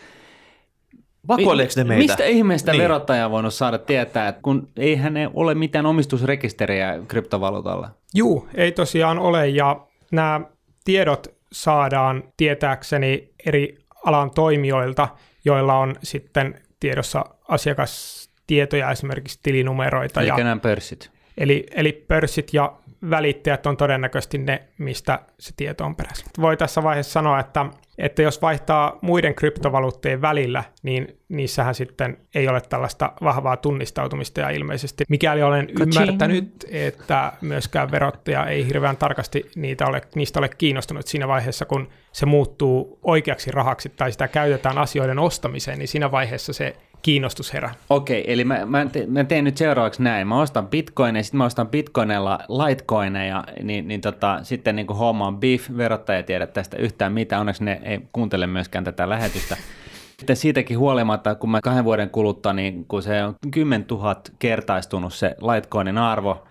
Vakoileeko 1.27 1.73
ne 1.75 1.83
meitä? 1.83 2.03
Mistä 2.03 2.25
ihmeestä 2.25 2.71
niin. 2.71 2.81
verottaja 2.81 3.25
on 3.25 3.31
voinut 3.31 3.53
saada 3.53 3.77
tietää, 3.77 4.27
että 4.27 4.41
kun 4.41 4.67
eihän 4.77 5.13
ole 5.33 5.55
mitään 5.55 5.85
omistusrekisteriä 5.85 6.99
kryptovaluutalla? 7.07 7.89
Juu, 8.13 8.47
ei 8.53 8.71
tosiaan 8.71 9.19
ole, 9.19 9.47
ja 9.49 9.87
nämä 10.11 10.41
tiedot 10.85 11.27
saadaan 11.51 12.23
tietääkseni 12.37 13.29
eri 13.45 13.77
alan 14.05 14.31
toimijoilta, 14.31 15.07
joilla 15.45 15.77
on 15.77 15.95
sitten 16.03 16.61
tiedossa 16.79 17.25
asiakastietoja, 17.47 18.91
esimerkiksi 18.91 19.39
tilinumeroita. 19.43 20.21
Eli 20.21 20.27
ja, 20.27 20.37
nämä 20.37 20.57
pörssit. 20.57 21.11
Eli, 21.37 21.65
eli 21.71 22.05
pörssit 22.07 22.53
ja 22.53 22.73
välittäjät 23.09 23.65
on 23.65 23.77
todennäköisesti 23.77 24.37
ne, 24.37 24.63
mistä 24.77 25.19
se 25.39 25.53
tieto 25.57 25.85
on 25.85 25.95
peräisin. 25.95 26.25
Voi 26.41 26.57
tässä 26.57 26.83
vaiheessa 26.83 27.11
sanoa, 27.11 27.39
että, 27.39 27.65
että 27.97 28.21
jos 28.21 28.41
vaihtaa 28.41 28.99
muiden 29.01 29.35
kryptovaluutteen 29.35 30.21
välillä, 30.21 30.63
niin 30.83 31.19
niissähän 31.29 31.75
sitten 31.75 32.17
ei 32.35 32.47
ole 32.47 32.61
tällaista 32.61 33.13
vahvaa 33.23 33.57
tunnistautumista 33.57 34.41
ja 34.41 34.49
ilmeisesti 34.49 35.03
mikäli 35.09 35.43
olen 35.43 35.67
ymmärtänyt, 35.81 36.65
että 36.71 37.33
myöskään 37.41 37.91
verottaja 37.91 38.45
ei 38.45 38.67
hirveän 38.67 38.97
tarkasti 38.97 39.51
niitä 39.55 39.85
ole, 39.85 40.01
niistä 40.15 40.39
ole 40.39 40.49
kiinnostunut 40.49 41.07
siinä 41.07 41.27
vaiheessa, 41.27 41.65
kun 41.65 41.89
se 42.11 42.25
muuttuu 42.25 42.99
oikeaksi 43.03 43.51
rahaksi 43.51 43.89
tai 43.89 44.11
sitä 44.11 44.27
käytetään 44.27 44.77
asioiden 44.77 45.19
ostamiseen, 45.19 45.79
niin 45.79 45.87
siinä 45.87 46.11
vaiheessa 46.11 46.53
se 46.53 46.75
kiinnostus 47.05 47.53
herää. 47.53 47.73
Okei, 47.89 48.33
eli 48.33 48.43
mä, 48.43 48.65
mä, 48.65 48.85
te, 48.85 49.05
mä 49.07 49.23
teen 49.23 49.43
nyt 49.43 49.57
seuraavaksi 49.57 50.03
näin. 50.03 50.27
Mä 50.27 50.41
ostan 50.41 50.67
bitcoineja, 50.67 51.23
sitten 51.23 51.37
mä 51.37 51.45
ostan 51.45 51.67
bitcoinilla 51.67 52.39
litecoineja, 52.49 53.43
niin, 53.63 53.87
niin 53.87 54.01
tota, 54.01 54.39
sitten 54.43 54.75
niin 54.75 54.87
kuin 54.87 54.97
homma 54.97 55.27
on 55.27 55.39
beef, 55.39 55.69
verottaja 55.77 56.23
tiedä 56.23 56.47
tästä 56.47 56.77
yhtään 56.77 57.13
mitään, 57.13 57.39
onneksi 57.39 57.63
ne 57.63 57.81
ei 57.83 57.99
kuuntele 58.11 58.47
myöskään 58.47 58.83
tätä 58.83 59.09
lähetystä. 59.09 59.57
Sitten 60.19 60.35
siitäkin 60.35 60.79
huolimatta, 60.79 61.35
kun 61.35 61.49
mä 61.49 61.61
kahden 61.61 61.85
vuoden 61.85 62.09
kuluttua, 62.09 62.53
niin 62.53 62.85
kun 62.85 63.03
se 63.03 63.23
on 63.23 63.35
10 63.51 63.85
000 63.91 64.15
kertaistunut 64.39 65.13
se 65.13 65.35
Litecoinin 65.41 65.97
arvo, 65.97 66.43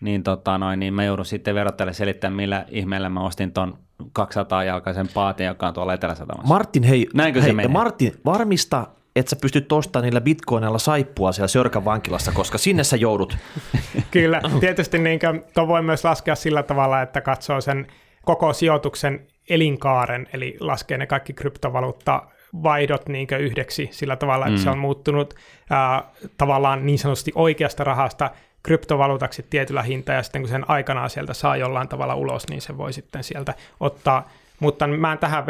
niin, 0.00 0.22
tota 0.22 0.58
noin, 0.58 0.80
niin 0.80 0.94
mä 0.94 1.04
joudun 1.04 1.26
sitten 1.26 1.54
verottajalle 1.54 1.92
selittämään, 1.92 2.36
millä 2.36 2.64
ihmeellä 2.68 3.08
mä 3.08 3.20
ostin 3.20 3.52
ton 3.52 3.78
200-jalkaisen 4.02 5.08
paatin, 5.14 5.46
joka 5.46 5.68
on 5.68 5.74
tuolla 5.74 5.94
Etelä-Satamassa. 5.94 6.48
Martin, 6.48 6.82
hei, 6.82 7.06
Näinkö 7.14 7.40
hei 7.40 7.50
se 7.50 7.52
menee? 7.52 7.72
Martin, 7.72 8.14
varmista, 8.24 8.86
että 9.18 9.30
sä 9.30 9.36
pystyt 9.36 9.72
ostamaan 9.72 10.04
niillä 10.04 10.20
bitcoinilla 10.20 10.78
saippua 10.78 11.32
siellä 11.32 11.48
Sörkän 11.48 11.84
vankilassa, 11.84 12.32
koska 12.32 12.58
sinne 12.58 12.84
sä 12.84 12.96
joudut. 12.96 13.36
Kyllä, 14.10 14.40
tietysti 14.60 14.98
niin 14.98 15.20
tuo 15.54 15.68
voi 15.68 15.82
myös 15.82 16.04
laskea 16.04 16.34
sillä 16.34 16.62
tavalla, 16.62 17.02
että 17.02 17.20
katsoo 17.20 17.60
sen 17.60 17.86
koko 18.24 18.52
sijoituksen 18.52 19.26
elinkaaren, 19.48 20.26
eli 20.32 20.56
laskee 20.60 20.98
ne 20.98 21.06
kaikki 21.06 21.32
kryptovaluutta 21.32 22.22
vaihdot 22.62 23.08
niin 23.08 23.28
yhdeksi 23.38 23.88
sillä 23.92 24.16
tavalla, 24.16 24.46
että 24.46 24.58
mm. 24.58 24.62
se 24.62 24.70
on 24.70 24.78
muuttunut 24.78 25.34
ää, 25.70 26.02
tavallaan 26.36 26.86
niin 26.86 26.98
sanotusti 26.98 27.32
oikeasta 27.34 27.84
rahasta 27.84 28.30
kryptovaluutaksi 28.62 29.46
tietyllä 29.50 29.82
hinta, 29.82 30.12
ja 30.12 30.22
sitten 30.22 30.42
kun 30.42 30.48
sen 30.48 30.70
aikanaan 30.70 31.10
sieltä 31.10 31.34
saa 31.34 31.56
jollain 31.56 31.88
tavalla 31.88 32.14
ulos, 32.14 32.48
niin 32.48 32.60
se 32.60 32.78
voi 32.78 32.92
sitten 32.92 33.24
sieltä 33.24 33.54
ottaa. 33.80 34.28
Mutta 34.60 34.86
mä 34.86 35.12
en 35.12 35.18
tähän 35.18 35.46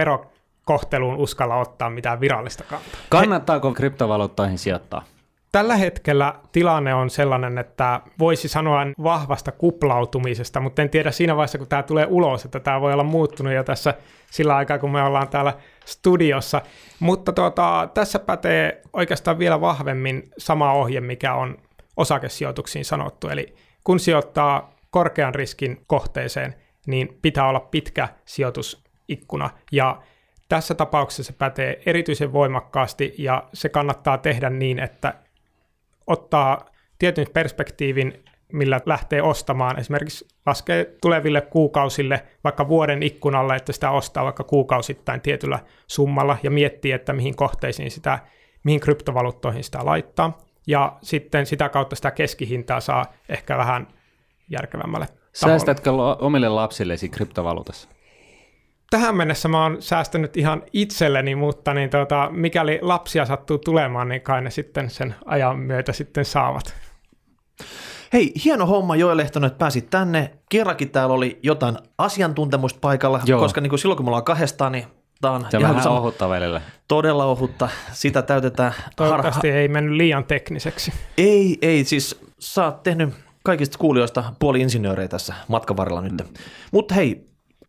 verokohteluun 0.69 1.17
uskalla 1.17 1.57
ottaa 1.57 1.91
mitään 1.91 2.21
virallista 2.21 2.65
kantaa. 2.65 3.01
Kannattaako 3.09 3.73
kryptovaluuttoihin 3.73 4.59
sijoittaa? 4.59 5.05
Tällä 5.53 5.77
hetkellä 5.77 6.35
tilanne 6.53 6.95
on 6.95 7.11
sellainen, 7.11 7.59
että 7.59 8.01
voisi 8.19 8.49
sanoa 8.49 8.83
vahvasta 9.03 9.53
kuplautumisesta, 9.53 10.61
mutta 10.61 10.83
en 10.83 10.91
tiedä 10.91 11.11
siinä 11.11 11.37
vaiheessa, 11.37 11.59
kun 11.59 11.69
tämä 11.69 11.83
tulee 11.83 12.07
ulos, 12.11 12.45
että 12.45 12.61
tämä 12.61 12.81
voi 12.81 12.93
olla 12.93 13.05
muuttunut 13.05 13.53
jo 13.53 13.65
tässä 13.65 13.95
sillä 14.31 14.57
aikaa, 14.57 14.79
kun 14.79 14.91
me 14.91 15.03
ollaan 15.03 15.29
täällä 15.29 15.55
studiossa. 15.85 16.63
Mutta 17.01 17.33
tuota, 17.33 17.89
tässä 17.95 18.19
pätee 18.19 18.83
oikeastaan 18.93 19.39
vielä 19.39 19.61
vahvemmin 19.61 20.31
sama 20.39 20.73
ohje, 20.73 21.01
mikä 21.01 21.35
on 21.35 21.57
osakesijoituksiin 21.97 22.85
sanottu. 22.85 23.29
Eli 23.29 23.55
kun 23.85 24.01
sijoittaa 24.01 24.75
korkean 24.91 25.35
riskin 25.35 25.81
kohteeseen, 25.87 26.55
niin 26.87 27.19
pitää 27.23 27.49
olla 27.49 27.61
pitkä 27.61 28.09
sijoitusikkuna. 28.25 29.51
Ja 29.73 30.03
tässä 30.49 30.75
tapauksessa 30.75 31.33
se 31.33 31.39
pätee 31.39 31.83
erityisen 31.87 32.33
voimakkaasti 32.33 33.15
ja 33.19 33.49
se 33.53 33.69
kannattaa 33.69 34.19
tehdä 34.19 34.51
niin, 34.51 34.79
että 34.79 35.15
ottaa 36.07 36.71
tietyn 36.99 37.27
perspektiivin, 37.33 38.25
millä 38.53 38.81
lähtee 38.87 39.23
ostamaan. 39.23 39.79
Esimerkiksi 39.79 40.29
laskee 40.47 40.97
tuleville 41.03 41.41
kuukausille 41.41 42.23
vaikka 42.45 42.69
vuoden 42.69 43.03
ikkunalle, 43.03 43.57
että 43.57 43.73
sitä 43.73 43.91
ostaa 43.91 44.25
vaikka 44.25 44.45
kuukausittain 44.45 45.21
tietyllä 45.21 45.59
summalla 45.87 46.37
ja 46.43 46.51
miettii, 46.51 46.93
että 46.93 47.13
mihin 47.13 47.37
kohteisiin 47.37 47.91
sitä, 47.91 48.19
mihin 48.65 48.81
kryptovaluuttoihin 48.81 49.65
sitä 49.65 49.79
laittaa. 49.85 50.39
Ja 50.67 50.99
sitten 51.03 51.47
sitä 51.47 51.69
kautta 51.69 51.97
sitä 51.97 52.11
keskihintaa 52.11 52.81
saa 52.81 53.05
ehkä 53.29 53.59
vähän 53.59 53.89
järkevämmälle. 54.49 55.07
Säästätkö 55.33 55.93
omille 56.19 56.49
lapsillesi 56.49 57.09
kryptovaluutassa? 57.09 57.89
Tähän 58.91 59.17
mennessä 59.17 59.49
mä 59.49 59.63
oon 59.63 59.77
säästänyt 59.81 60.37
ihan 60.37 60.63
itselleni, 60.73 61.35
mutta 61.35 61.75
niin 61.75 61.91
tuota, 61.91 62.29
mikäli 62.33 62.79
lapsia 62.83 63.27
sattuu 63.27 63.59
tulemaan, 63.59 64.09
niin 64.09 64.21
kai 64.21 64.43
ne 64.43 64.51
sitten 64.51 64.91
sen 64.91 65.15
ajan 65.27 65.59
myötä 65.59 65.93
sitten 65.93 66.25
saavat. 66.25 66.75
Hei, 68.13 68.33
hieno 68.45 68.67
homma 68.67 68.97
Joel 68.97 69.17
Lehtonen, 69.17 69.47
että 69.47 69.59
pääsit 69.59 69.91
tänne. 69.91 70.31
Kerrankin 70.51 70.91
täällä 70.91 71.15
oli 71.15 71.39
jotain 71.43 71.79
asiantuntemusta 71.99 72.79
paikalla, 72.81 73.21
Joo. 73.25 73.41
koska 73.41 73.61
niin 73.61 73.71
kuin 73.71 73.79
silloin 73.79 73.97
kun 73.97 74.07
me 74.07 74.09
ollaan 74.09 74.25
kahdestaan, 74.25 74.73
niin 74.73 74.87
tämä 75.21 75.35
on 75.35 75.47
Se 75.51 75.57
on 75.57 75.63
vähän 75.63 75.89
ohutta 75.89 76.29
välillä. 76.29 76.61
Todella 76.89 77.25
ohutta. 77.25 77.69
Sitä 77.93 78.23
täytetään 78.23 78.75
Toivottavasti 78.97 79.49
harha... 79.49 79.61
ei 79.61 79.69
mennyt 79.69 79.97
liian 79.97 80.25
tekniseksi. 80.25 80.93
Ei, 81.19 81.59
ei. 81.63 81.85
Siis 81.85 82.21
sä 82.39 82.65
oot 82.65 82.83
tehnyt 82.83 83.15
kaikista 83.45 83.79
kuulijoista 83.79 84.25
puoli 84.39 84.61
insinöörejä 84.61 85.09
tässä 85.09 85.35
matkan 85.49 85.77
varrella 85.77 86.01
nyt. 86.01 86.13
Mm. 86.13 86.35
Mutta 86.73 86.95
hei, 86.95 87.27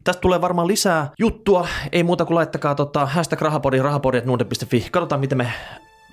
Tästä 0.10 0.22
tulee 0.22 0.41
varmaan 0.41 0.68
lisää 0.68 1.10
juttua. 1.20 1.68
Ei 1.91 2.03
muuta 2.03 2.26
kuin 2.26 2.36
laittakaa 2.36 2.76
tota, 2.76 3.05
hashtag 3.05 3.41
rahapodi, 3.41 3.82
rahapodi.nuuden.fi. 3.82 4.88
Katsotaan, 4.91 5.22
miten 5.22 5.38
me 5.38 5.53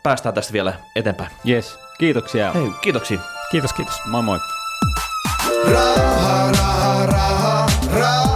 päästään 0.03 0.35
tästä 0.35 0.53
vielä 0.53 0.73
eteenpäin. 0.97 1.31
Yes. 1.49 1.79
Kiitoksia. 1.99 2.53
Hei, 2.53 2.71
kiitoksia. 2.81 3.19
Kiitos, 3.51 3.73
kiitos. 3.73 3.95
Moi 4.07 4.23
moi. 4.23 4.39
Raha, 5.73 6.53
raha, 6.53 7.07
raha, 7.07 7.67
raha, 7.93 8.36